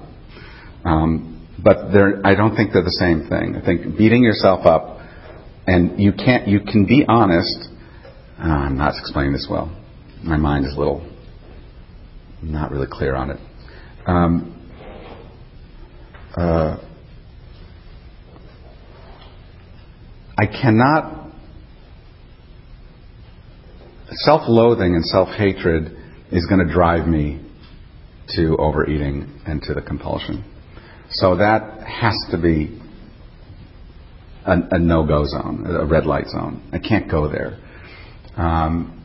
um, 0.84 1.46
but 1.62 1.94
I 2.24 2.34
don't 2.34 2.56
think 2.56 2.72
they're 2.72 2.82
the 2.82 2.98
same 2.98 3.28
thing. 3.28 3.56
I 3.56 3.64
think 3.64 3.98
beating 3.98 4.24
yourself 4.24 4.64
up, 4.64 5.00
and 5.66 6.00
you 6.00 6.12
can't. 6.12 6.48
You 6.48 6.60
can 6.60 6.86
be 6.86 7.04
honest. 7.06 7.68
Uh, 8.38 8.46
I'm 8.48 8.78
not 8.78 8.94
explaining 8.98 9.32
this 9.32 9.46
well 9.48 9.70
my 10.22 10.36
mind 10.36 10.66
is 10.66 10.74
a 10.74 10.78
little 10.78 11.06
not 12.42 12.70
really 12.70 12.86
clear 12.90 13.14
on 13.14 13.30
it. 13.30 13.40
Um, 14.06 14.70
uh, 16.36 16.76
I 20.38 20.46
cannot. 20.46 21.21
Self 24.14 24.42
loathing 24.46 24.94
and 24.94 25.04
self 25.04 25.28
hatred 25.30 25.96
is 26.30 26.46
going 26.46 26.66
to 26.66 26.72
drive 26.72 27.06
me 27.06 27.40
to 28.36 28.56
overeating 28.58 29.40
and 29.46 29.62
to 29.62 29.74
the 29.74 29.82
compulsion. 29.82 30.44
So 31.10 31.36
that 31.36 31.86
has 31.86 32.14
to 32.30 32.38
be 32.38 32.80
a, 34.46 34.56
a 34.70 34.78
no 34.78 35.06
go 35.06 35.24
zone, 35.26 35.66
a 35.66 35.84
red 35.84 36.06
light 36.06 36.28
zone. 36.28 36.68
I 36.72 36.78
can't 36.78 37.10
go 37.10 37.28
there. 37.28 37.58
Um, 38.36 38.98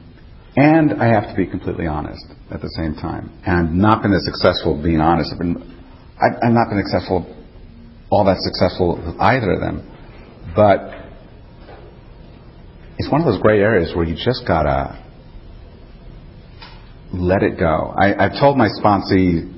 and 0.55 1.01
I 1.01 1.07
have 1.07 1.29
to 1.29 1.35
be 1.35 1.45
completely 1.45 1.85
honest 1.85 2.25
at 2.49 2.61
the 2.61 2.69
same 2.69 2.95
time. 2.95 3.31
And 3.45 3.67
I've 3.67 3.73
not 3.73 4.01
been 4.01 4.13
as 4.13 4.25
successful 4.25 4.81
being 4.81 5.01
honest. 5.01 5.31
I've, 5.31 5.39
been, 5.39 5.57
I've, 6.17 6.33
I've 6.41 6.53
not 6.53 6.69
been 6.69 6.81
successful, 6.83 7.27
all 8.09 8.25
that 8.25 8.37
successful 8.39 8.97
with 8.97 9.19
either 9.19 9.51
of 9.51 9.59
them. 9.59 9.85
But 10.55 11.06
it's 12.97 13.11
one 13.11 13.21
of 13.21 13.27
those 13.27 13.41
gray 13.41 13.59
areas 13.59 13.95
where 13.95 14.05
you 14.05 14.15
just 14.15 14.43
gotta 14.47 15.03
let 17.13 17.43
it 17.43 17.59
go. 17.59 17.93
I, 17.95 18.25
I've 18.25 18.39
told 18.39 18.57
my 18.57 18.67
sponsee, 18.67 19.53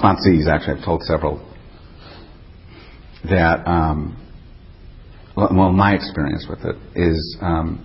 sponsees 0.00 0.46
actually, 0.46 0.78
I've 0.78 0.84
told 0.84 1.02
several 1.02 1.44
that, 3.28 3.66
um, 3.66 4.16
well, 5.36 5.72
my 5.72 5.94
experience 5.94 6.46
with 6.48 6.60
it 6.64 6.76
is 6.94 7.36
um, 7.40 7.84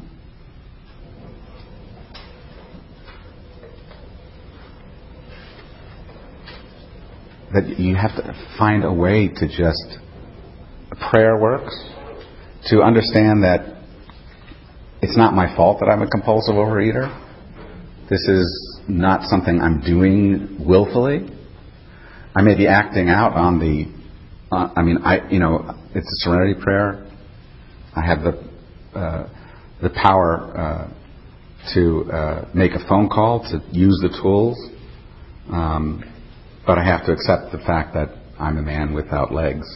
that 7.53 7.79
you 7.79 7.95
have 7.95 8.15
to 8.15 8.47
find 8.57 8.83
a 8.83 8.91
way 8.91 9.27
to 9.27 9.47
just 9.47 9.97
prayer 11.09 11.37
works 11.37 11.75
to 12.65 12.81
understand 12.81 13.43
that 13.43 13.82
it's 15.03 15.17
not 15.17 15.33
my 15.33 15.53
fault 15.53 15.81
that 15.81 15.87
I'm 15.87 16.01
a 16.01 16.07
compulsive 16.07 16.55
overeater. 16.55 17.11
This 18.09 18.21
is 18.21 18.79
not 18.87 19.29
something 19.29 19.59
I'm 19.59 19.81
doing 19.81 20.65
willfully. 20.65 21.29
I 22.33 22.41
may 22.41 22.55
be 22.55 22.67
acting 22.67 23.09
out 23.09 23.33
on 23.33 23.59
the. 23.59 23.91
Uh, 24.49 24.69
I 24.77 24.81
mean, 24.81 24.99
I 25.03 25.29
you 25.29 25.39
know, 25.39 25.75
it's 25.93 26.07
a 26.07 26.17
serenity 26.23 26.59
prayer. 26.59 27.05
I 27.93 28.05
have 28.05 28.19
the 28.23 28.97
uh, 28.97 29.29
the 29.81 29.89
power 29.89 30.57
uh, 30.57 31.73
to 31.73 32.09
uh, 32.09 32.49
make 32.53 32.71
a 32.71 32.87
phone 32.87 33.09
call 33.09 33.41
to 33.51 33.61
use 33.77 33.99
the 34.01 34.17
tools. 34.21 34.57
Um, 35.51 36.01
but 36.65 36.77
I 36.77 36.85
have 36.85 37.05
to 37.07 37.11
accept 37.11 37.51
the 37.51 37.57
fact 37.57 37.93
that 37.95 38.07
I'm 38.39 38.57
a 38.57 38.61
man 38.61 38.93
without 38.93 39.33
legs, 39.33 39.67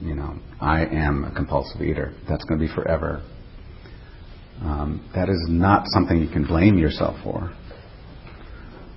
You 0.00 0.14
know, 0.14 0.38
I 0.58 0.86
am 0.86 1.24
a 1.24 1.34
compulsive 1.34 1.82
eater. 1.82 2.14
That's 2.26 2.44
going 2.44 2.58
to 2.58 2.66
be 2.66 2.74
forever. 2.74 3.22
Um, 4.62 5.10
that 5.14 5.28
is 5.28 5.46
not 5.48 5.84
something 5.88 6.20
you 6.20 6.30
can 6.30 6.44
blame 6.46 6.78
yourself 6.78 7.16
for. 7.22 7.52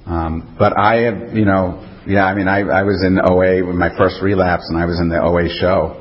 Um, 0.06 0.56
but 0.58 0.78
I 0.78 1.04
have, 1.04 1.36
you 1.36 1.44
know, 1.44 1.84
yeah, 2.08 2.24
I 2.24 2.34
mean, 2.34 2.48
I, 2.48 2.64
I 2.64 2.84
was 2.84 3.04
in 3.04 3.20
OA 3.20 3.66
with 3.68 3.76
my 3.76 3.92
first 3.98 4.24
relapse, 4.24 4.64
and 4.72 4.80
I 4.80 4.86
was 4.86 5.00
in 5.00 5.10
the 5.10 5.20
OA 5.20 5.52
show, 5.52 6.00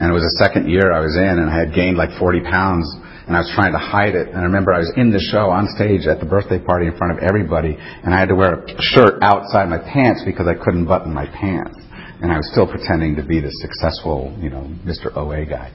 and 0.00 0.10
it 0.10 0.14
was 0.14 0.26
the 0.26 0.42
second 0.42 0.68
year 0.68 0.90
I 0.90 0.98
was 0.98 1.14
in, 1.14 1.38
and 1.38 1.46
I 1.48 1.54
had 1.54 1.70
gained 1.72 1.96
like 1.96 2.10
40 2.18 2.42
pounds, 2.42 2.90
and 3.30 3.36
I 3.36 3.46
was 3.46 3.52
trying 3.54 3.70
to 3.70 3.78
hide 3.78 4.18
it. 4.18 4.34
And 4.34 4.38
I 4.38 4.50
remember 4.50 4.74
I 4.74 4.82
was 4.82 4.90
in 4.98 5.14
the 5.14 5.22
show 5.22 5.54
on 5.54 5.70
stage 5.78 6.10
at 6.10 6.18
the 6.18 6.26
birthday 6.26 6.58
party 6.58 6.90
in 6.90 6.98
front 6.98 7.14
of 7.14 7.22
everybody, 7.22 7.78
and 7.78 8.10
I 8.10 8.18
had 8.18 8.28
to 8.30 8.34
wear 8.34 8.66
a 8.66 8.82
shirt 8.82 9.22
outside 9.22 9.70
my 9.70 9.78
pants 9.78 10.26
because 10.26 10.50
I 10.50 10.58
couldn't 10.58 10.90
button 10.90 11.14
my 11.14 11.30
pants, 11.30 11.78
and 12.18 12.34
I 12.34 12.42
was 12.42 12.50
still 12.50 12.66
pretending 12.66 13.14
to 13.14 13.22
be 13.22 13.38
the 13.38 13.54
successful, 13.62 14.34
you 14.42 14.50
know, 14.50 14.66
Mr. 14.82 15.14
OA 15.14 15.46
guy. 15.46 15.70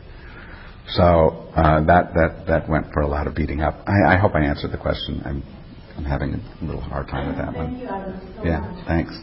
So 0.90 1.48
uh, 1.56 1.82
that 1.86 2.14
that 2.14 2.46
that 2.48 2.70
went 2.70 2.92
for 2.94 3.02
a 3.02 3.08
lot 3.08 3.28
of 3.28 3.36
beating 3.36 3.62
up. 3.62 3.76
I, 3.88 4.16
I 4.16 4.18
hope 4.18 4.36
I 4.36 4.42
answered 4.42 4.72
the 4.72 4.78
question. 4.78 5.22
I'm 5.26 5.44
I'm 5.98 6.04
having 6.06 6.34
a 6.36 6.66
little 6.66 6.82
hard 6.82 7.08
time 7.08 7.28
with 7.28 7.38
that 7.38 7.54
Thank 7.54 7.58
one. 7.58 7.80
you, 7.80 7.88
Adam, 7.88 8.20
so 8.36 8.44
Yeah, 8.46 8.60
much. 8.60 8.88
thanks. 8.88 9.14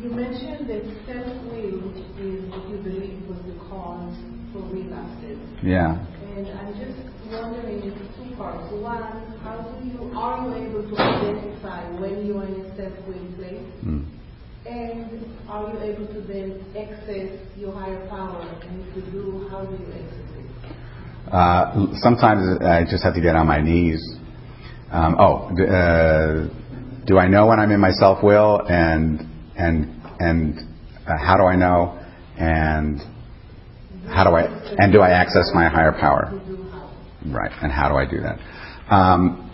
You 0.00 0.10
mentioned 0.10 0.68
that 0.70 0.84
self-will 1.06 1.90
is 2.22 2.46
what 2.52 2.68
you 2.70 2.78
believe 2.78 3.26
was 3.26 3.42
the 3.50 3.58
cause 3.68 4.14
for 4.52 4.62
relapses. 4.70 5.40
Yeah. 5.62 5.98
And 6.22 6.46
I'm 6.54 6.72
just 6.78 7.00
wondering 7.26 7.82
two 7.82 8.36
parts. 8.36 8.70
One, 8.72 9.34
how 9.42 9.74
do 9.74 9.84
you, 9.88 10.12
are 10.14 10.46
you 10.46 10.68
able 10.70 10.88
to 10.88 11.02
identify 11.02 11.90
when 11.98 12.24
you 12.26 12.38
are 12.38 12.46
in 12.46 12.60
a 12.62 12.76
self-will 12.76 13.34
place? 13.34 13.66
Mm. 13.82 14.06
And 14.66 15.34
are 15.48 15.72
you 15.72 15.78
able 15.80 16.06
to 16.14 16.20
then 16.22 16.62
access 16.78 17.34
your 17.56 17.72
higher 17.72 18.06
power? 18.08 18.46
And 18.62 18.86
if 18.86 18.96
you 18.96 19.02
do, 19.10 19.48
how 19.50 19.64
do 19.64 19.74
you 19.74 19.88
access 19.90 20.30
it? 20.38 20.47
Uh, 21.30 21.86
sometimes 22.00 22.62
I 22.62 22.84
just 22.90 23.04
have 23.04 23.14
to 23.14 23.20
get 23.20 23.36
on 23.36 23.46
my 23.46 23.60
knees. 23.60 24.02
Um, 24.90 25.16
oh, 25.18 25.50
uh, 25.50 27.04
do 27.04 27.18
I 27.18 27.28
know 27.28 27.46
when 27.46 27.60
I'm 27.60 27.70
in 27.70 27.80
my 27.80 27.92
self 27.92 28.22
will, 28.22 28.62
and 28.66 29.20
and 29.54 30.02
and 30.18 30.58
uh, 31.06 31.18
how 31.18 31.36
do 31.36 31.44
I 31.44 31.56
know, 31.56 32.02
and 32.38 33.00
how 34.08 34.24
do 34.24 34.30
I 34.30 34.44
and 34.78 34.90
do 34.90 35.00
I 35.00 35.10
access 35.10 35.50
my 35.52 35.68
higher 35.68 35.92
power? 35.92 36.32
Right, 37.26 37.52
and 37.62 37.70
how 37.70 37.90
do 37.90 37.96
I 37.96 38.06
do 38.10 38.20
that? 38.22 38.38
Um, 38.90 39.50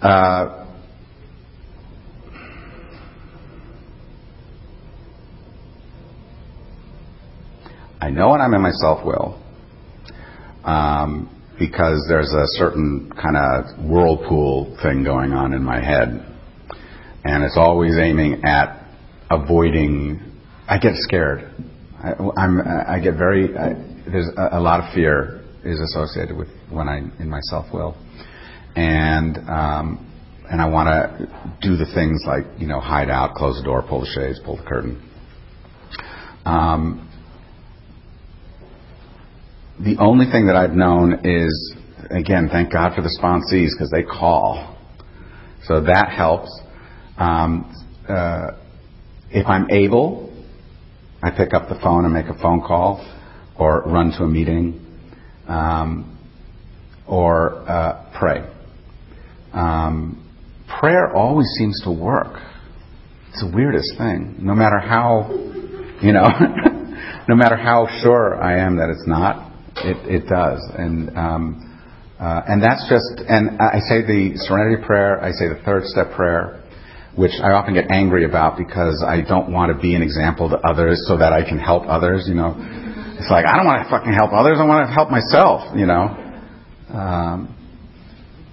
uh, 0.00 0.66
I 8.00 8.10
know 8.10 8.30
when 8.30 8.40
I'm 8.40 8.54
in 8.54 8.62
my 8.62 8.70
self 8.70 9.04
will 9.04 9.42
because 11.58 12.04
there's 12.08 12.32
a 12.32 12.46
certain 12.58 13.12
kind 13.20 13.36
of 13.36 13.84
whirlpool 13.88 14.76
thing 14.82 15.04
going 15.04 15.32
on 15.32 15.52
in 15.52 15.62
my 15.62 15.80
head, 15.80 16.08
and 17.24 17.44
it's 17.44 17.56
always 17.56 17.96
aiming 17.96 18.44
at 18.44 18.84
avoiding. 19.30 20.20
I 20.68 20.78
get 20.78 20.94
scared. 20.96 21.50
I, 22.02 22.12
I'm. 22.36 22.60
I 22.60 23.00
get 23.00 23.14
very. 23.14 23.56
I, 23.56 23.74
there's 24.10 24.28
a, 24.36 24.58
a 24.58 24.60
lot 24.60 24.80
of 24.80 24.92
fear 24.92 25.42
is 25.64 25.80
associated 25.80 26.36
with 26.36 26.48
when 26.70 26.88
I'm 26.88 27.12
in 27.18 27.30
my 27.30 27.40
self 27.42 27.72
will, 27.72 27.96
and 28.74 29.38
um, 29.48 30.02
and 30.50 30.60
I 30.60 30.68
want 30.68 30.88
to 30.88 31.26
do 31.62 31.76
the 31.76 31.86
things 31.94 32.22
like 32.26 32.44
you 32.58 32.66
know 32.66 32.80
hide 32.80 33.10
out, 33.10 33.34
close 33.34 33.56
the 33.56 33.64
door, 33.64 33.84
pull 33.88 34.00
the 34.00 34.06
shades, 34.06 34.40
pull 34.44 34.56
the 34.56 34.64
curtain. 34.64 35.02
Um, 36.44 37.05
the 39.78 39.96
only 39.98 40.26
thing 40.30 40.46
that 40.46 40.56
I've 40.56 40.72
known 40.72 41.20
is, 41.24 41.74
again, 42.10 42.48
thank 42.50 42.72
God 42.72 42.94
for 42.94 43.02
the 43.02 43.14
sponsees 43.20 43.70
because 43.72 43.90
they 43.90 44.02
call. 44.02 44.76
So 45.64 45.82
that 45.82 46.10
helps. 46.10 46.48
Um, 47.18 47.72
uh, 48.08 48.52
if 49.30 49.46
I'm 49.46 49.70
able, 49.70 50.32
I 51.22 51.30
pick 51.30 51.52
up 51.52 51.68
the 51.68 51.78
phone 51.82 52.04
and 52.04 52.14
make 52.14 52.26
a 52.26 52.40
phone 52.40 52.60
call 52.60 53.04
or 53.58 53.82
run 53.82 54.12
to 54.12 54.24
a 54.24 54.28
meeting 54.28 54.80
um, 55.46 56.18
or 57.06 57.68
uh, 57.68 58.12
pray. 58.18 58.48
Um, 59.52 60.22
prayer 60.80 61.14
always 61.14 61.48
seems 61.58 61.82
to 61.84 61.90
work. 61.90 62.40
It's 63.30 63.42
the 63.42 63.52
weirdest 63.54 63.98
thing. 63.98 64.36
No 64.38 64.54
matter 64.54 64.78
how, 64.78 65.30
you 66.00 66.12
know, 66.12 66.26
no 67.28 67.34
matter 67.34 67.56
how 67.56 67.88
sure 68.02 68.42
I 68.42 68.58
am 68.60 68.76
that 68.76 68.88
it's 68.88 69.06
not, 69.06 69.45
it, 69.84 70.22
it 70.22 70.28
does. 70.28 70.60
And 70.76 71.16
um, 71.16 71.66
uh, 72.18 72.42
and 72.48 72.62
that's 72.62 72.88
just. 72.88 73.20
And 73.28 73.60
I 73.60 73.80
say 73.80 74.00
the 74.00 74.36
Serenity 74.36 74.82
Prayer. 74.84 75.20
I 75.22 75.32
say 75.32 75.48
the 75.48 75.60
third 75.64 75.84
step 75.84 76.12
prayer, 76.12 76.62
which 77.14 77.32
I 77.42 77.52
often 77.52 77.74
get 77.74 77.90
angry 77.90 78.24
about 78.24 78.56
because 78.56 79.04
I 79.06 79.20
don't 79.20 79.52
want 79.52 79.74
to 79.74 79.78
be 79.80 79.94
an 79.94 80.02
example 80.02 80.48
to 80.50 80.56
others 80.66 81.04
so 81.06 81.18
that 81.18 81.32
I 81.32 81.46
can 81.46 81.58
help 81.58 81.84
others. 81.86 82.24
You 82.26 82.34
know, 82.34 82.54
it's 83.20 83.30
like 83.30 83.44
I 83.44 83.56
don't 83.56 83.66
want 83.66 83.84
to 83.84 83.90
fucking 83.90 84.12
help 84.12 84.32
others. 84.32 84.56
I 84.58 84.64
want 84.64 84.88
to 84.88 84.94
help 84.94 85.10
myself. 85.10 85.76
You 85.76 85.86
know. 85.86 86.16
Um, 86.88 87.52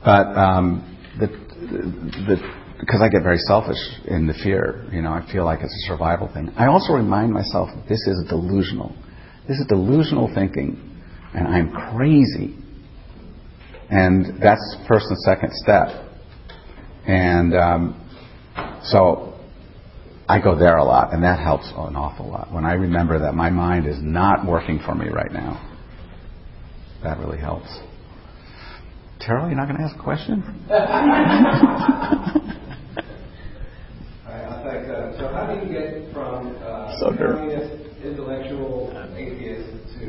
but 0.03 0.27
um, 0.35 0.83
the, 1.19 1.27
the 1.27 2.35
because 2.83 3.01
I 3.01 3.07
get 3.07 3.23
very 3.23 3.37
selfish 3.37 3.79
in 4.07 4.27
the 4.27 4.33
fear, 4.43 4.83
you 4.91 5.01
know, 5.01 5.11
I 5.11 5.23
feel 5.31 5.45
like 5.45 5.59
it's 5.63 5.71
a 5.71 5.87
survival 5.87 6.29
thing. 6.33 6.51
I 6.57 6.67
also 6.67 6.91
remind 6.91 7.31
myself 7.31 7.69
this 7.87 8.03
is 8.05 8.25
delusional. 8.27 8.93
This 9.47 9.57
is 9.59 9.65
delusional 9.67 10.29
thinking, 10.35 10.92
and 11.33 11.47
I'm 11.47 11.71
crazy. 11.71 12.55
And 13.89 14.41
that's 14.41 14.75
first 14.87 15.05
and 15.09 15.17
second 15.19 15.51
step. 15.53 15.87
And 17.05 17.55
um, 17.55 17.99
so 18.83 19.33
I 20.27 20.39
go 20.41 20.57
there 20.57 20.77
a 20.77 20.83
lot, 20.83 21.13
and 21.13 21.23
that 21.23 21.39
helps 21.39 21.67
an 21.75 21.95
awful 21.95 22.27
lot. 22.29 22.51
When 22.51 22.65
I 22.65 22.73
remember 22.73 23.19
that 23.19 23.33
my 23.33 23.49
mind 23.49 23.87
is 23.87 23.97
not 24.01 24.45
working 24.47 24.79
for 24.85 24.95
me 24.95 25.09
right 25.09 25.31
now, 25.31 25.69
that 27.03 27.17
really 27.19 27.37
helps. 27.39 27.67
Terrell, 29.19 29.47
you're 29.47 29.57
not 29.57 29.67
going 29.67 29.77
to 29.77 29.83
ask 29.83 29.95
a 29.97 30.03
question? 30.03 30.43
I 30.69 32.31
think, 34.63 34.89
uh, 34.89 35.17
so 35.17 35.27
how 35.27 35.53
do 35.53 35.65
you 35.65 35.71
get 35.73 36.13
from 36.13 36.55
uh, 36.63 36.97
So 36.99 37.11
dirty. 37.11 37.37
communist, 37.37 38.03
intellectual 38.03 38.91
atheist 39.17 39.69
to 39.99 40.05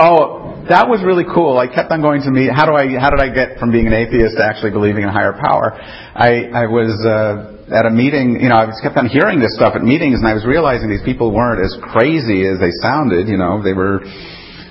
Oh, 0.00 0.64
that 0.68 0.88
was 0.88 1.04
really 1.04 1.24
cool. 1.24 1.58
I 1.58 1.66
kept 1.68 1.90
on 1.92 2.00
going 2.00 2.22
to 2.22 2.30
meet. 2.30 2.48
How 2.52 2.64
do 2.64 2.72
I? 2.72 2.96
How 2.96 3.10
did 3.10 3.20
I 3.20 3.28
get 3.28 3.58
from 3.58 3.72
being 3.72 3.86
an 3.86 3.92
atheist 3.92 4.36
to 4.36 4.44
actually 4.44 4.72
believing 4.72 5.04
in 5.04 5.08
higher 5.08 5.36
power? 5.36 5.72
I 5.72 6.48
I 6.48 6.64
was 6.68 6.92
uh, 7.04 7.72
at 7.72 7.84
a 7.84 7.92
meeting. 7.92 8.40
You 8.40 8.48
know, 8.48 8.56
I 8.56 8.68
kept 8.80 8.96
on 8.96 9.08
hearing 9.08 9.40
this 9.40 9.56
stuff 9.56 9.76
at 9.76 9.82
meetings, 9.82 10.20
and 10.20 10.28
I 10.28 10.32
was 10.32 10.44
realizing 10.44 10.88
these 10.88 11.04
people 11.04 11.32
weren't 11.32 11.60
as 11.60 11.76
crazy 11.92 12.44
as 12.48 12.60
they 12.60 12.72
sounded. 12.80 13.28
You 13.28 13.36
know, 13.36 13.62
they 13.62 13.72
were. 13.72 14.04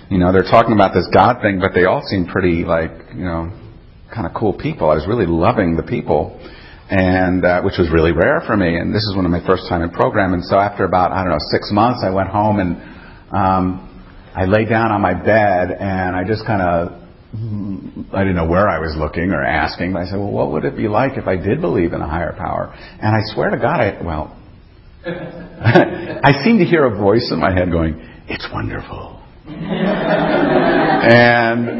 You 0.09 0.17
know, 0.17 0.31
they're 0.31 0.47
talking 0.47 0.71
about 0.71 0.95
this 0.95 1.05
God 1.11 1.43
thing, 1.43 1.59
but 1.59 1.75
they 1.75 1.83
all 1.83 2.01
seemed 2.01 2.29
pretty 2.29 2.63
like 2.63 3.11
you 3.11 3.27
know, 3.27 3.51
kind 4.13 4.25
of 4.25 4.33
cool 4.33 4.53
people. 4.53 4.89
I 4.89 4.95
was 4.95 5.05
really 5.05 5.27
loving 5.27 5.75
the 5.75 5.83
people. 5.83 6.39
And 6.89 7.43
uh, 7.43 7.67
which 7.67 7.75
was 7.77 7.91
really 7.91 8.13
rare 8.13 8.39
for 8.47 8.55
me, 8.55 8.79
and 8.79 8.95
this 8.95 9.03
is 9.03 9.13
one 9.13 9.25
of 9.25 9.31
my 9.31 9.43
first 9.45 9.67
time 9.67 9.81
in 9.81 9.89
program. 9.91 10.31
And 10.31 10.39
so 10.39 10.55
after 10.55 10.85
about 10.85 11.11
I 11.11 11.19
don't 11.19 11.35
know 11.35 11.43
six 11.51 11.67
months, 11.67 11.99
I 11.99 12.09
went 12.15 12.29
home 12.29 12.63
and 12.63 12.79
um, 13.35 13.86
I 14.37 14.45
lay 14.45 14.65
down 14.65 14.91
on 14.91 15.01
my 15.01 15.15
bed 15.15 15.71
and 15.71 16.15
I 16.15 16.23
just 16.23 16.45
kind 16.45 16.61
of, 16.61 16.93
I 18.13 18.19
didn't 18.21 18.35
know 18.35 18.45
where 18.45 18.69
I 18.69 18.77
was 18.77 18.95
looking 18.95 19.31
or 19.31 19.43
asking, 19.43 19.93
but 19.93 20.03
I 20.03 20.05
said, 20.05 20.19
well, 20.19 20.29
what 20.29 20.51
would 20.51 20.63
it 20.63 20.77
be 20.77 20.87
like 20.87 21.17
if 21.17 21.25
I 21.25 21.37
did 21.37 21.59
believe 21.59 21.93
in 21.93 22.01
a 22.01 22.07
higher 22.07 22.33
power? 22.37 22.71
And 23.01 23.15
I 23.15 23.21
swear 23.33 23.49
to 23.49 23.57
God, 23.57 23.81
I, 23.81 23.97
well, 23.99 24.37
I 25.07 26.43
seem 26.43 26.59
to 26.59 26.65
hear 26.65 26.85
a 26.85 26.95
voice 26.95 27.31
in 27.33 27.39
my 27.39 27.51
head 27.51 27.71
going, 27.71 27.97
it's 28.27 28.47
wonderful. 28.53 29.19
and 29.47 29.57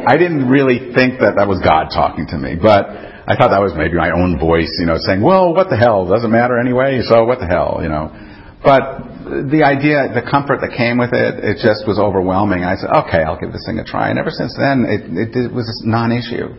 I 0.08 0.18
didn't 0.18 0.50
really 0.50 0.96
think 0.96 1.20
that 1.20 1.36
that 1.38 1.48
was 1.48 1.62
God 1.62 1.90
talking 1.94 2.26
to 2.34 2.38
me, 2.40 2.56
but 2.60 2.90
I 2.90 3.38
thought 3.38 3.54
that 3.54 3.62
was 3.62 3.74
maybe 3.78 3.98
my 3.98 4.10
own 4.10 4.40
voice, 4.40 4.74
you 4.80 4.88
know, 4.88 4.98
saying, 4.98 5.22
well, 5.22 5.54
what 5.54 5.70
the 5.70 5.78
hell? 5.78 6.08
Doesn't 6.10 6.32
matter 6.32 6.58
anyway, 6.58 7.02
so 7.06 7.24
what 7.24 7.38
the 7.38 7.46
hell, 7.46 7.82
you 7.84 7.90
know. 7.90 8.10
But 8.64 9.17
the 9.28 9.64
idea, 9.64 10.10
the 10.14 10.24
comfort 10.24 10.62
that 10.62 10.76
came 10.76 10.98
with 10.98 11.14
it, 11.14 11.44
it 11.44 11.58
just 11.62 11.88
was 11.88 12.00
overwhelming. 12.00 12.64
I 12.64 12.76
said, 12.76 12.90
okay, 13.06 13.24
I'll 13.24 13.40
give 13.40 13.52
this 13.52 13.64
thing 13.66 13.80
a 13.80 13.86
try. 13.86 14.10
And 14.10 14.20
ever 14.20 14.32
since 14.32 14.56
then, 14.58 14.86
it, 14.88 15.04
it, 15.12 15.30
it 15.36 15.52
was 15.54 15.68
a 15.68 15.88
non-issue. 15.88 16.50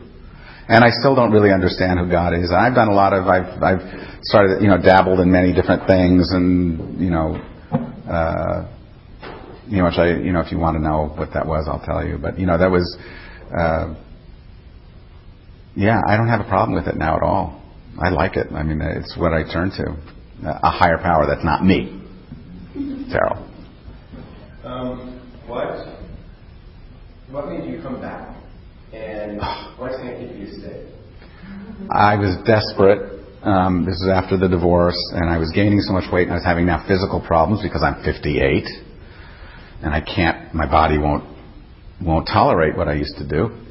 And 0.68 0.84
I 0.84 0.90
still 0.90 1.16
don't 1.16 1.32
really 1.32 1.50
understand 1.50 1.98
who 1.98 2.10
God 2.10 2.34
is. 2.34 2.52
I've 2.52 2.74
done 2.74 2.88
a 2.88 2.94
lot 2.94 3.12
of, 3.12 3.26
I've, 3.26 3.62
I've 3.62 3.84
started, 4.22 4.60
you 4.60 4.68
know, 4.68 4.76
dabbled 4.76 5.20
in 5.20 5.32
many 5.32 5.54
different 5.54 5.88
things 5.88 6.30
and, 6.32 7.00
you 7.00 7.10
know, 7.10 7.40
uh, 8.04 8.68
you 9.66 9.78
know, 9.78 9.84
which 9.84 9.98
I, 9.98 10.16
you 10.16 10.32
know, 10.32 10.40
if 10.40 10.52
you 10.52 10.58
want 10.58 10.76
to 10.76 10.82
know 10.82 11.12
what 11.16 11.32
that 11.34 11.46
was, 11.46 11.68
I'll 11.68 11.84
tell 11.84 12.04
you. 12.04 12.18
But, 12.18 12.38
you 12.38 12.46
know, 12.46 12.58
that 12.58 12.70
was, 12.70 12.84
uh, 13.52 13.94
yeah, 15.74 16.00
I 16.06 16.16
don't 16.16 16.28
have 16.28 16.40
a 16.40 16.48
problem 16.48 16.74
with 16.74 16.86
it 16.88 16.96
now 16.96 17.16
at 17.16 17.22
all. 17.22 17.62
I 17.98 18.10
like 18.10 18.36
it. 18.36 18.52
I 18.52 18.62
mean, 18.62 18.80
it's 18.80 19.16
what 19.16 19.32
I 19.32 19.42
turn 19.44 19.70
to. 19.76 19.96
A 20.44 20.70
higher 20.70 20.98
power 20.98 21.26
that's 21.26 21.44
not 21.44 21.64
me. 21.64 21.97
Terrell. 22.74 23.48
Um, 24.64 25.20
what 25.46 25.98
what 27.30 27.48
made 27.48 27.70
you 27.70 27.80
come 27.82 28.00
back? 28.00 28.36
And 28.92 29.40
to 29.40 30.16
keep 30.18 30.36
you 30.38 30.46
stay? 30.60 30.86
I 31.90 32.16
was 32.16 32.36
desperate. 32.44 33.24
Um, 33.42 33.84
this 33.84 33.94
is 33.94 34.08
after 34.12 34.36
the 34.36 34.48
divorce, 34.48 34.98
and 35.14 35.30
I 35.30 35.38
was 35.38 35.52
gaining 35.54 35.80
so 35.80 35.92
much 35.92 36.10
weight, 36.12 36.24
and 36.24 36.32
I 36.32 36.36
was 36.36 36.44
having 36.44 36.66
now 36.66 36.84
physical 36.88 37.20
problems 37.24 37.62
because 37.62 37.82
I'm 37.82 38.02
58, 38.02 38.64
and 39.82 39.94
I 39.94 40.00
can't. 40.00 40.52
My 40.52 40.66
body 40.68 40.98
won't 40.98 41.24
won't 42.02 42.26
tolerate 42.26 42.76
what 42.76 42.88
I 42.88 42.94
used 42.94 43.16
to 43.18 43.28
do. 43.28 43.67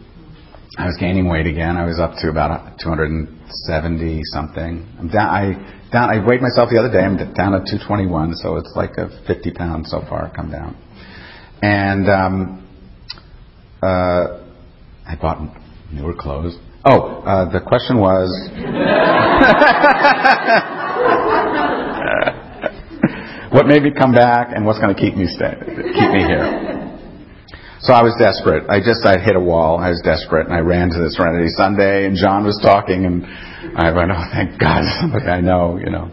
I 0.76 0.86
was 0.86 0.98
gaining 1.00 1.30
weight 1.30 1.48
again. 1.48 1.78
I 1.78 1.86
was 1.86 1.98
up 2.00 2.16
to 2.20 2.30
about 2.30 2.78
270 2.80 4.22
something. 4.26 4.86
I'm 5.00 5.08
down. 5.08 5.30
I 5.30 5.54
down. 5.92 6.10
I 6.10 6.20
weighed 6.26 6.42
myself 6.42 6.70
the 6.70 6.78
other 6.78 6.92
day. 6.92 7.00
I'm 7.00 7.16
down 7.16 7.56
at 7.56 7.66
221, 7.72 8.36
so 8.36 8.58
it's 8.58 8.74
like 8.76 8.98
a 8.98 9.08
50 9.26 9.54
pounds 9.54 9.90
so 9.90 10.02
far 10.10 10.30
come 10.36 10.52
down. 10.52 10.76
And 11.62 12.10
um, 12.10 12.68
uh, 13.82 14.44
I 15.08 15.16
bought 15.20 15.40
newer 15.92 16.14
clothes. 16.14 16.58
Oh, 16.84 17.24
uh, 17.24 17.50
the 17.52 17.62
question 17.62 18.00
was. 18.00 18.28
what 23.52 23.68
made 23.68 23.84
me 23.84 23.92
come 23.98 24.12
back, 24.12 24.50
and 24.54 24.66
what's 24.66 24.80
going 24.80 24.94
to 24.94 25.00
keep 25.00 25.16
me 25.16 25.28
stay, 25.28 25.54
keep 25.56 26.12
me 26.12 26.28
here? 26.28 26.87
So 27.82 27.94
I 27.94 28.02
was 28.02 28.16
desperate. 28.18 28.66
I 28.70 28.80
just 28.80 29.06
I 29.06 29.20
hit 29.20 29.36
a 29.36 29.40
wall. 29.40 29.78
I 29.78 29.90
was 29.90 30.02
desperate, 30.04 30.48
and 30.48 30.56
I 30.56 30.60
ran 30.60 30.90
to 30.90 31.00
the 31.00 31.12
Serenity 31.12 31.50
Sunday, 31.54 32.08
and 32.08 32.18
John 32.18 32.44
was 32.44 32.58
talking, 32.62 33.06
and 33.06 33.24
I 33.78 33.92
went, 33.94 34.10
"Oh, 34.10 34.24
thank 34.34 34.60
God, 34.60 34.82
somebody 35.00 35.28
I 35.28 35.42
know." 35.42 35.78
You 35.78 35.92
know, 35.92 36.10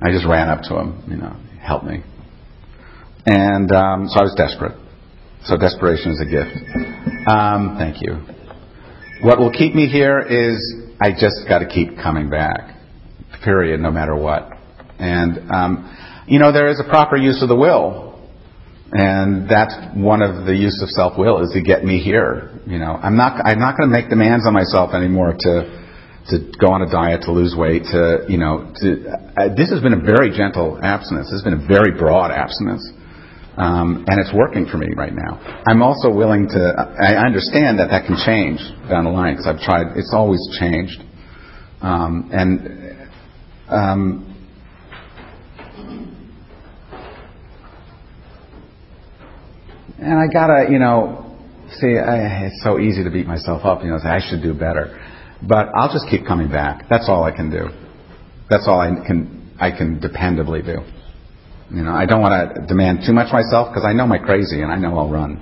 I 0.00 0.12
just 0.12 0.26
ran 0.26 0.48
up 0.48 0.62
to 0.70 0.78
him. 0.78 1.02
You 1.08 1.16
know, 1.16 1.34
help 1.60 1.82
me. 1.82 2.04
And 3.26 3.70
um, 3.72 4.06
so 4.08 4.20
I 4.20 4.22
was 4.22 4.34
desperate. 4.36 4.78
So 5.44 5.56
desperation 5.56 6.12
is 6.12 6.20
a 6.20 6.28
gift. 6.30 6.54
Um, 7.26 7.74
thank 7.78 7.98
you. 8.00 8.22
What 9.26 9.38
will 9.38 9.50
keep 9.50 9.74
me 9.74 9.88
here 9.88 10.20
is 10.20 10.58
I 11.00 11.10
just 11.10 11.48
got 11.48 11.60
to 11.60 11.66
keep 11.66 11.96
coming 11.98 12.30
back. 12.30 12.78
Period. 13.42 13.80
No 13.80 13.90
matter 13.90 14.14
what. 14.14 14.50
And 15.00 15.50
um, 15.50 16.24
you 16.28 16.38
know, 16.38 16.52
there 16.52 16.68
is 16.68 16.78
a 16.78 16.88
proper 16.88 17.16
use 17.16 17.42
of 17.42 17.48
the 17.48 17.56
will. 17.56 18.11
And 18.92 19.48
that's 19.48 19.74
one 19.96 20.20
of 20.20 20.44
the 20.44 20.54
use 20.54 20.80
of 20.82 20.90
self 20.90 21.16
will 21.16 21.40
is 21.40 21.52
to 21.52 21.62
get 21.62 21.82
me 21.82 21.98
here. 21.98 22.52
You 22.66 22.78
know, 22.78 22.92
I'm 22.92 23.16
not 23.16 23.40
I'm 23.40 23.58
not 23.58 23.78
going 23.78 23.88
to 23.88 23.92
make 23.92 24.10
demands 24.10 24.46
on 24.46 24.52
myself 24.52 24.92
anymore 24.92 25.32
to 25.32 25.54
to 26.28 26.52
go 26.60 26.68
on 26.68 26.82
a 26.82 26.90
diet 26.90 27.22
to 27.22 27.32
lose 27.32 27.56
weight. 27.56 27.84
To 27.88 28.26
you 28.28 28.36
know, 28.36 28.68
to 28.84 28.88
uh, 29.32 29.54
this 29.56 29.72
has 29.72 29.80
been 29.80 29.96
a 29.96 30.04
very 30.04 30.28
gentle 30.28 30.78
abstinence. 30.82 31.32
This 31.32 31.40
has 31.40 31.42
been 31.42 31.64
a 31.64 31.66
very 31.66 31.96
broad 31.96 32.30
abstinence. 32.30 32.84
Um, 33.56 34.04
and 34.08 34.20
it's 34.20 34.32
working 34.32 34.64
for 34.64 34.78
me 34.78 34.88
right 34.96 35.12
now. 35.12 35.40
I'm 35.66 35.82
also 35.82 36.10
willing 36.10 36.48
to. 36.48 36.60
I 37.00 37.16
understand 37.16 37.80
that 37.80 37.88
that 37.88 38.06
can 38.06 38.16
change 38.24 38.60
down 38.88 39.04
the 39.04 39.10
line 39.10 39.36
because 39.36 39.46
I've 39.46 39.60
tried. 39.60 39.96
It's 39.96 40.12
always 40.12 40.40
changed, 40.58 41.00
um, 41.80 42.30
and 42.32 43.08
um, 43.68 44.31
and 50.02 50.18
I 50.18 50.26
gotta, 50.32 50.70
you 50.70 50.78
know, 50.78 51.36
see. 51.78 51.98
I, 51.98 52.46
it's 52.46 52.62
so 52.62 52.78
easy 52.78 53.04
to 53.04 53.10
beat 53.10 53.26
myself 53.26 53.64
up. 53.64 53.82
You 53.82 53.90
know, 53.90 53.98
say 53.98 54.08
I 54.08 54.20
should 54.20 54.42
do 54.42 54.54
better, 54.54 54.98
but 55.46 55.68
I'll 55.74 55.92
just 55.92 56.06
keep 56.10 56.26
coming 56.26 56.48
back. 56.48 56.88
That's 56.90 57.08
all 57.08 57.24
I 57.24 57.30
can 57.30 57.50
do. 57.50 57.68
That's 58.50 58.66
all 58.66 58.80
I 58.80 58.90
can. 59.06 59.54
I 59.60 59.70
can 59.70 60.00
dependably 60.00 60.64
do. 60.64 60.82
You 61.74 61.82
know, 61.82 61.92
I 61.92 62.04
don't 62.04 62.20
want 62.20 62.54
to 62.54 62.66
demand 62.66 63.00
too 63.06 63.12
much 63.12 63.32
myself 63.32 63.70
because 63.70 63.84
I 63.86 63.92
know 63.92 64.06
my 64.06 64.18
crazy 64.18 64.60
and 64.60 64.70
I 64.70 64.76
know 64.76 64.98
I'll 64.98 65.08
run. 65.08 65.40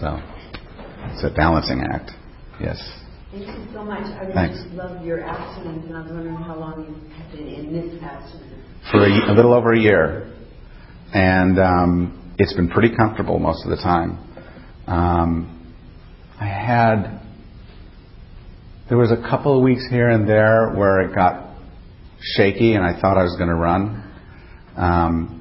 So 0.00 0.18
it's 1.12 1.22
a 1.22 1.30
balancing 1.30 1.82
act. 1.82 2.10
Yes. 2.60 2.80
Thank 3.30 3.46
you 3.46 3.66
so 3.72 3.84
much. 3.84 4.04
I 4.04 4.32
Thanks. 4.32 4.62
just 4.62 4.74
love 4.74 5.04
your 5.04 5.22
abstinence, 5.22 5.84
and 5.86 5.96
I 5.96 6.02
was 6.02 6.10
wondering 6.12 6.36
how 6.36 6.56
long 6.56 6.86
you've 6.86 7.32
been 7.32 7.46
in 7.46 7.72
this 7.72 8.02
abstinence. 8.02 8.66
For 8.90 9.02
a, 9.02 9.32
a 9.32 9.34
little 9.34 9.52
over 9.52 9.72
a 9.72 9.78
year, 9.78 10.32
and 11.12 11.58
um, 11.58 12.23
it's 12.38 12.52
been 12.54 12.68
pretty 12.68 12.94
comfortable 12.96 13.38
most 13.38 13.64
of 13.64 13.70
the 13.70 13.76
time. 13.76 14.18
Um, 14.86 15.74
I 16.40 16.46
had 16.46 17.20
there 18.88 18.98
was 18.98 19.10
a 19.10 19.16
couple 19.16 19.56
of 19.56 19.62
weeks 19.62 19.86
here 19.88 20.10
and 20.10 20.28
there 20.28 20.72
where 20.74 21.00
it 21.02 21.14
got 21.14 21.56
shaky, 22.20 22.74
and 22.74 22.84
I 22.84 23.00
thought 23.00 23.16
I 23.16 23.22
was 23.22 23.36
going 23.36 23.48
to 23.48 23.54
run. 23.54 24.10
Um, 24.76 25.40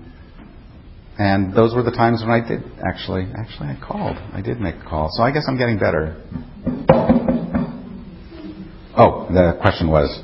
and 1.18 1.56
those 1.56 1.76
were 1.76 1.84
the 1.84 1.92
times 1.92 2.24
when 2.26 2.32
I 2.32 2.48
did 2.48 2.64
actually. 2.86 3.28
Actually, 3.38 3.70
I 3.70 3.78
called. 3.86 4.18
I 4.34 4.42
did 4.42 4.60
make 4.60 4.76
a 4.76 4.84
call. 4.84 5.10
So 5.14 5.24
I 5.24 5.32
guess 5.32 5.44
I'm 5.48 5.58
getting 5.58 5.78
better. 5.78 6.22
Oh, 8.96 9.26
the 9.34 9.58
question 9.60 9.90
was, 9.90 10.22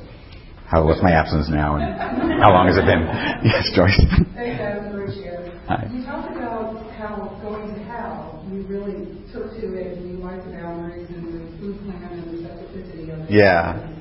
how 0.69 0.85
what's 0.85 1.01
my 1.01 1.11
abstinence 1.11 1.49
now, 1.49 1.77
and 1.77 2.39
how 2.39 2.53
long 2.53 2.67
has 2.67 2.77
it 2.77 2.85
been? 2.85 3.01
Yes, 3.49 3.69
Joyce. 3.73 3.97
Hey, 4.35 4.53
Adam 4.61 4.93
Mauricio. 4.93 5.65
Hi. 5.65 5.89
You 5.91 6.05
talked 6.05 6.35
about 6.37 6.77
how 6.93 7.39
going 7.41 7.73
to 7.73 7.83
HOW, 7.85 8.45
you 8.51 8.61
really 8.63 9.05
took 9.33 9.53
to 9.57 9.73
it 9.73 9.97
and 9.97 10.09
you 10.09 10.17
liked 10.17 10.45
the 10.45 10.51
boundaries 10.51 11.09
and 11.09 11.33
the 11.33 11.57
food 11.57 11.77
plan 11.85 12.03
and 12.13 12.25
the 12.29 12.37
specificity 12.45 13.09
of 13.13 13.18
it. 13.18 13.18
Yeah. 13.29 13.95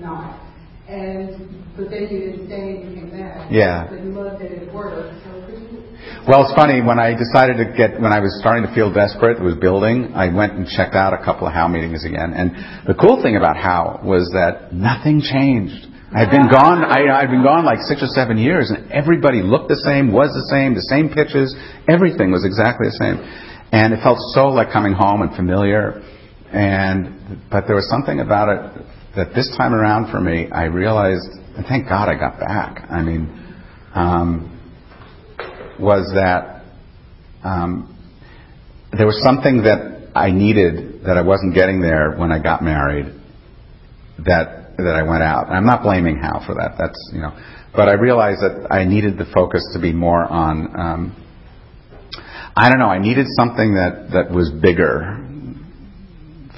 Not. 0.00 0.40
And, 0.88 1.74
but 1.76 1.90
then 1.90 2.02
you 2.02 2.20
didn't 2.20 2.48
you 2.48 3.00
came 3.00 3.10
back. 3.10 3.50
Yeah. 3.50 3.86
But 3.88 4.04
you 4.04 4.10
loved 4.12 4.42
that 4.42 4.50
it 4.52 4.72
worked. 4.72 5.24
So 5.24 5.46
could 5.46 5.58
you, 5.58 5.82
Well, 6.28 6.44
it's 6.44 6.54
funny 6.54 6.82
when 6.82 6.98
I 6.98 7.14
decided 7.14 7.56
to 7.58 7.72
get 7.76 8.00
when 8.00 8.12
I 8.12 8.20
was 8.20 8.36
starting 8.40 8.66
to 8.66 8.74
feel 8.74 8.92
desperate, 8.92 9.38
it 9.38 9.42
was 9.42 9.56
building. 9.56 10.12
I 10.14 10.28
went 10.32 10.52
and 10.54 10.66
checked 10.66 10.94
out 10.94 11.14
a 11.14 11.24
couple 11.24 11.46
of 11.46 11.52
HOW 11.52 11.68
meetings 11.68 12.04
again, 12.04 12.34
and 12.34 12.86
the 12.86 12.94
cool 12.94 13.22
thing 13.22 13.36
about 13.36 13.56
HOW 13.56 14.00
was 14.04 14.30
that 14.34 14.72
nothing 14.72 15.20
changed. 15.20 15.88
I'd 16.14 16.30
been 16.30 16.50
gone. 16.52 16.84
I, 16.84 17.08
I'd 17.08 17.30
been 17.30 17.42
gone 17.42 17.64
like 17.64 17.80
six 17.88 18.02
or 18.02 18.12
seven 18.12 18.36
years, 18.36 18.68
and 18.68 18.92
everybody 18.92 19.40
looked 19.40 19.68
the 19.68 19.80
same, 19.80 20.12
was 20.12 20.28
the 20.36 20.44
same, 20.52 20.74
the 20.74 20.84
same 20.92 21.08
pitches. 21.08 21.56
Everything 21.88 22.30
was 22.30 22.44
exactly 22.44 22.92
the 22.92 22.98
same, 23.00 23.16
and 23.72 23.94
it 23.94 24.04
felt 24.04 24.20
so 24.36 24.52
like 24.52 24.70
coming 24.70 24.92
home 24.92 25.22
and 25.22 25.34
familiar. 25.34 26.04
And 26.52 27.40
but 27.50 27.66
there 27.66 27.76
was 27.76 27.88
something 27.88 28.20
about 28.20 28.48
it 28.48 28.86
that 29.16 29.34
this 29.34 29.48
time 29.56 29.72
around 29.72 30.10
for 30.10 30.20
me, 30.20 30.48
I 30.50 30.64
realized, 30.64 31.28
and 31.56 31.64
thank 31.66 31.88
God 31.88 32.08
I 32.08 32.14
got 32.14 32.38
back. 32.38 32.86
I 32.90 33.02
mean, 33.02 33.54
um, 33.94 34.48
was 35.80 36.12
that 36.14 36.64
um, 37.42 37.88
there 38.92 39.06
was 39.06 39.22
something 39.24 39.62
that 39.62 40.10
I 40.14 40.30
needed 40.30 41.04
that 41.04 41.16
I 41.16 41.22
wasn't 41.22 41.54
getting 41.54 41.80
there 41.80 42.14
when 42.16 42.30
I 42.30 42.42
got 42.42 42.62
married. 42.62 43.06
That 44.26 44.76
that 44.76 44.94
I 44.94 45.02
went 45.02 45.22
out. 45.22 45.48
I'm 45.48 45.66
not 45.66 45.82
blaming 45.82 46.16
HOW 46.16 46.44
for 46.46 46.54
that. 46.56 46.76
That's 46.78 47.10
you 47.14 47.20
know, 47.20 47.32
but 47.74 47.88
I 47.88 47.94
realized 47.94 48.40
that 48.42 48.68
I 48.70 48.84
needed 48.84 49.16
the 49.16 49.26
focus 49.32 49.62
to 49.72 49.80
be 49.80 49.92
more 49.92 50.22
on. 50.22 50.78
Um, 50.78 51.24
I 52.54 52.68
don't 52.68 52.78
know. 52.78 52.92
I 52.92 52.98
needed 52.98 53.26
something 53.36 53.74
that 53.74 54.10
that 54.12 54.30
was 54.30 54.50
bigger 54.50 55.31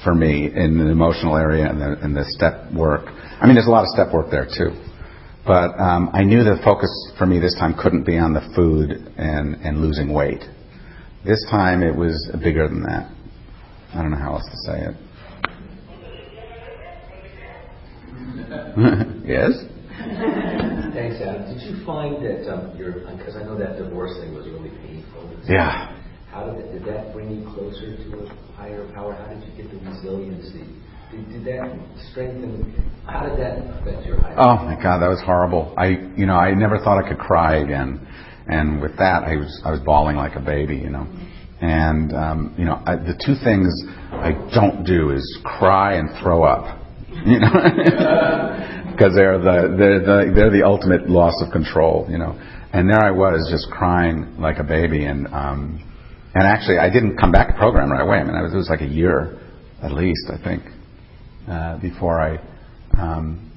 for 0.05 0.13
me 0.13 0.45
in 0.45 0.77
the 0.77 0.87
emotional 0.87 1.35
area 1.35 1.67
and 1.67 1.81
the, 1.81 1.97
and 2.01 2.15
the 2.15 2.23
step 2.29 2.71
work. 2.71 3.07
I 3.09 3.47
mean, 3.47 3.55
there's 3.55 3.67
a 3.67 3.71
lot 3.71 3.81
of 3.81 3.89
step 3.89 4.13
work 4.13 4.29
there 4.29 4.45
too. 4.45 4.69
But 5.45 5.73
um, 5.81 6.09
I 6.13 6.23
knew 6.23 6.43
the 6.43 6.61
focus 6.63 6.89
for 7.17 7.25
me 7.25 7.39
this 7.39 7.55
time 7.55 7.73
couldn't 7.73 8.05
be 8.05 8.17
on 8.17 8.33
the 8.33 8.41
food 8.55 8.91
and, 9.17 9.55
and 9.65 9.81
losing 9.81 10.13
weight. 10.13 10.43
This 11.25 11.43
time 11.49 11.81
it 11.81 11.95
was 11.95 12.29
bigger 12.41 12.67
than 12.69 12.83
that. 12.83 13.11
I 13.93 14.01
don't 14.01 14.11
know 14.11 14.17
how 14.17 14.35
else 14.35 14.45
to 14.45 14.57
say 14.65 14.85
it. 14.85 14.95
yes? 19.25 19.51
Thanks, 20.93 21.17
Adam. 21.21 21.49
Did 21.49 21.61
you 21.61 21.85
find 21.85 22.23
that 22.23 22.45
um, 22.53 22.77
your 22.77 22.93
because 23.17 23.35
I 23.35 23.43
know 23.43 23.57
that 23.57 23.77
divorce 23.77 24.17
thing 24.21 24.35
was 24.35 24.45
really 24.45 24.69
painful. 24.85 25.29
Yeah. 25.47 25.91
How 26.29 26.45
did 26.45 26.57
that, 26.57 26.71
did 26.73 26.85
that 26.85 27.13
bring 27.13 27.31
you 27.31 27.49
closer 27.53 27.95
to 27.97 28.25
a 28.25 28.44
higher 28.55 28.89
power? 28.93 29.13
How 29.13 29.27
did 29.33 29.43
you 29.43 29.63
get 29.63 29.71
the 29.71 29.77
resiliency? 29.89 30.65
Did, 31.11 31.29
did 31.29 31.45
that 31.45 31.77
strengthen? 32.11 32.91
How 33.05 33.27
did 33.27 33.39
that 33.39 33.57
affect 33.79 34.05
your 34.05 34.19
higher? 34.21 34.35
Oh 34.37 34.55
my 34.65 34.75
God, 34.81 34.99
that 34.99 35.09
was 35.09 35.21
horrible. 35.25 35.73
I, 35.77 36.13
you 36.15 36.25
know, 36.25 36.35
I 36.35 36.53
never 36.53 36.79
thought 36.79 37.03
I 37.03 37.07
could 37.07 37.19
cry 37.19 37.57
again, 37.57 38.07
and 38.47 38.81
with 38.81 38.97
that, 38.97 39.23
I 39.23 39.35
was 39.35 39.61
I 39.65 39.71
was 39.71 39.79
bawling 39.81 40.15
like 40.15 40.35
a 40.35 40.41
baby, 40.41 40.77
you 40.77 40.89
know. 40.89 41.07
And 41.61 42.13
um, 42.13 42.55
you 42.57 42.65
know, 42.65 42.81
I, 42.85 42.95
the 42.95 43.15
two 43.25 43.35
things 43.43 43.67
I 44.11 44.31
don't 44.53 44.83
do 44.83 45.11
is 45.11 45.23
cry 45.43 45.95
and 45.95 46.09
throw 46.21 46.43
up, 46.43 46.79
you 47.25 47.39
know, 47.39 47.51
because 48.91 49.13
they're 49.15 49.39
the 49.39 49.75
they're 49.77 49.99
the 49.99 50.31
they're 50.33 50.51
the 50.51 50.63
ultimate 50.65 51.09
loss 51.09 51.35
of 51.45 51.51
control, 51.51 52.07
you 52.09 52.17
know. 52.17 52.39
And 52.73 52.89
there 52.89 52.99
I 53.01 53.11
was, 53.11 53.47
just 53.49 53.71
crying 53.71 54.35
like 54.37 54.57
a 54.59 54.63
baby, 54.63 55.05
and 55.05 55.27
um, 55.27 55.81
and 56.35 56.43
actually, 56.43 56.79
I 56.79 56.89
didn't 56.89 57.17
come 57.17 57.31
back 57.31 57.47
to 57.47 57.53
program 57.53 57.89
right 57.89 58.01
away. 58.01 58.17
I 58.17 58.23
mean, 58.25 58.35
it 58.35 58.53
was 58.53 58.67
like 58.69 58.81
a 58.81 58.85
year, 58.85 59.39
at 59.81 59.93
least, 59.93 60.27
I 60.29 60.37
think, 60.43 60.63
uh, 61.47 61.79
before 61.79 62.19
I. 62.19 62.39
Um, 62.99 63.53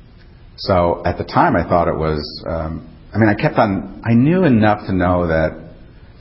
so 0.56 1.02
at 1.04 1.18
the 1.18 1.24
time, 1.24 1.56
I 1.56 1.68
thought 1.68 1.88
it 1.88 1.98
was. 1.98 2.22
Um, 2.48 2.88
I 3.12 3.18
mean, 3.18 3.28
I 3.28 3.34
kept 3.34 3.58
on. 3.58 4.00
I 4.04 4.14
knew 4.14 4.44
enough 4.44 4.86
to 4.86 4.94
know 4.94 5.26
that 5.26 5.74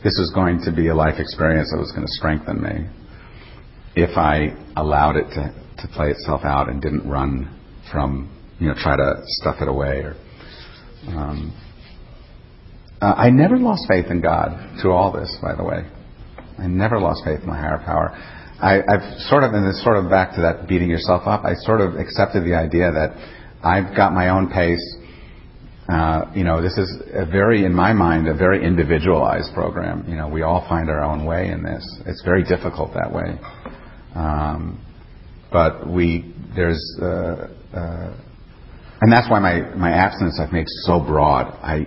this 0.03 0.17
was 0.17 0.31
going 0.33 0.61
to 0.65 0.71
be 0.71 0.87
a 0.87 0.95
life 0.95 1.19
experience 1.19 1.69
that 1.71 1.77
was 1.79 1.91
going 1.91 2.07
to 2.07 2.13
strengthen 2.13 2.61
me 2.61 2.89
if 3.95 4.17
I 4.17 4.57
allowed 4.75 5.15
it 5.17 5.29
to, 5.35 5.53
to 5.81 5.87
play 5.93 6.09
itself 6.09 6.41
out 6.43 6.69
and 6.69 6.81
didn't 6.81 7.07
run 7.07 7.53
from, 7.91 8.35
you 8.59 8.69
know, 8.69 8.75
try 8.75 8.95
to 8.95 9.21
stuff 9.25 9.57
it 9.61 9.67
away 9.67 10.01
or. 10.01 10.15
Um, 11.07 11.53
uh, 12.99 13.13
I 13.15 13.29
never 13.29 13.57
lost 13.57 13.85
faith 13.87 14.07
in 14.09 14.21
God 14.21 14.81
through 14.81 14.93
all 14.93 15.11
this, 15.11 15.37
by 15.39 15.55
the 15.55 15.63
way. 15.63 15.85
I 16.57 16.67
never 16.67 16.99
lost 16.99 17.23
faith 17.23 17.41
in 17.41 17.47
my 17.47 17.57
higher 17.57 17.81
power. 17.83 18.11
I, 18.59 18.81
I've 18.81 19.19
sort 19.29 19.43
of, 19.43 19.53
and 19.53 19.67
it's 19.67 19.83
sort 19.83 19.97
of 19.97 20.09
back 20.09 20.33
to 20.35 20.41
that 20.41 20.67
beating 20.67 20.89
yourself 20.89 21.27
up. 21.27 21.45
I 21.45 21.53
sort 21.53 21.81
of 21.81 21.95
accepted 21.95 22.43
the 22.43 22.55
idea 22.55 22.91
that 22.91 23.13
I've 23.63 23.95
got 23.95 24.13
my 24.13 24.29
own 24.29 24.49
pace. 24.49 24.83
Uh, 25.87 26.25
you 26.35 26.43
know, 26.43 26.61
this 26.61 26.77
is 26.77 27.01
a 27.13 27.25
very, 27.25 27.65
in 27.65 27.73
my 27.73 27.93
mind, 27.93 28.27
a 28.27 28.33
very 28.33 28.65
individualized 28.65 29.53
program. 29.53 30.05
You 30.09 30.15
know, 30.15 30.27
we 30.27 30.41
all 30.41 30.65
find 30.67 30.89
our 30.89 31.03
own 31.03 31.25
way 31.25 31.49
in 31.49 31.63
this. 31.63 31.83
It's 32.05 32.23
very 32.23 32.43
difficult 32.43 32.93
that 32.95 33.13
way. 33.13 33.39
Um, 34.15 34.83
but 35.51 35.87
we, 35.87 36.33
there's, 36.55 36.81
uh, 37.01 37.47
uh, 37.73 38.17
and 39.01 39.11
that's 39.11 39.29
why 39.29 39.39
my, 39.39 39.61
my 39.75 39.91
abstinence 39.91 40.39
I've 40.41 40.51
made 40.51 40.65
so 40.67 40.99
broad. 40.99 41.53
I 41.61 41.85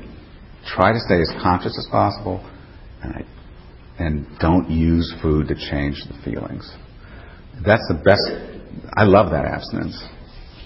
try 0.64 0.92
to 0.92 1.00
stay 1.00 1.20
as 1.20 1.30
conscious 1.42 1.76
as 1.76 1.86
possible, 1.90 2.48
and 3.02 3.14
I, 3.16 3.24
and 4.00 4.26
don't 4.38 4.70
use 4.70 5.12
food 5.22 5.48
to 5.48 5.54
change 5.54 6.02
the 6.08 6.16
feelings. 6.24 6.68
That's 7.64 7.86
the 7.88 7.94
best. 7.94 8.24
I 8.94 9.04
love 9.04 9.30
that 9.32 9.44
abstinence. 9.44 9.96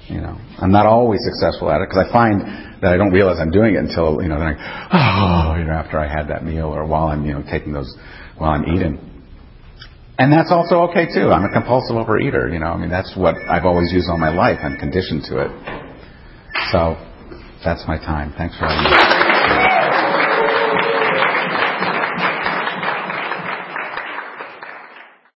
You 0.08 0.20
know, 0.20 0.38
I'm 0.58 0.70
not 0.70 0.86
always 0.86 1.20
successful 1.24 1.70
at 1.70 1.80
it 1.80 1.88
because 1.88 2.06
I 2.08 2.12
find 2.12 2.82
that 2.82 2.92
I 2.92 2.96
don't 2.96 3.12
realize 3.12 3.38
I'm 3.40 3.50
doing 3.50 3.74
it 3.74 3.78
until 3.78 4.22
you 4.22 4.28
know, 4.28 4.38
then 4.38 4.54
I, 4.54 5.54
oh, 5.54 5.58
you 5.58 5.64
know, 5.64 5.72
after 5.72 5.98
I 5.98 6.06
had 6.06 6.28
that 6.28 6.44
meal 6.44 6.66
or 6.66 6.86
while 6.86 7.08
I'm 7.08 7.24
you 7.24 7.32
know 7.32 7.42
taking 7.50 7.72
those 7.72 7.96
while 8.36 8.50
I'm 8.50 8.64
eating. 8.64 9.00
And 10.16 10.32
that's 10.32 10.52
also 10.52 10.86
okay 10.90 11.06
too. 11.06 11.32
I'm 11.32 11.44
a 11.44 11.52
compulsive 11.52 11.96
overeater. 11.96 12.52
You 12.52 12.60
know, 12.60 12.66
I 12.66 12.76
mean 12.76 12.90
that's 12.90 13.16
what 13.16 13.34
I've 13.48 13.64
always 13.64 13.90
used 13.92 14.08
all 14.08 14.18
my 14.18 14.30
life. 14.30 14.58
I'm 14.62 14.76
conditioned 14.76 15.24
to 15.30 15.42
it. 15.42 15.50
So 16.70 16.94
that's 17.64 17.84
my 17.88 17.96
time. 17.96 18.34
Thanks 18.36 18.58
for 18.58 18.66
having 18.66 18.84
me. 18.84 19.23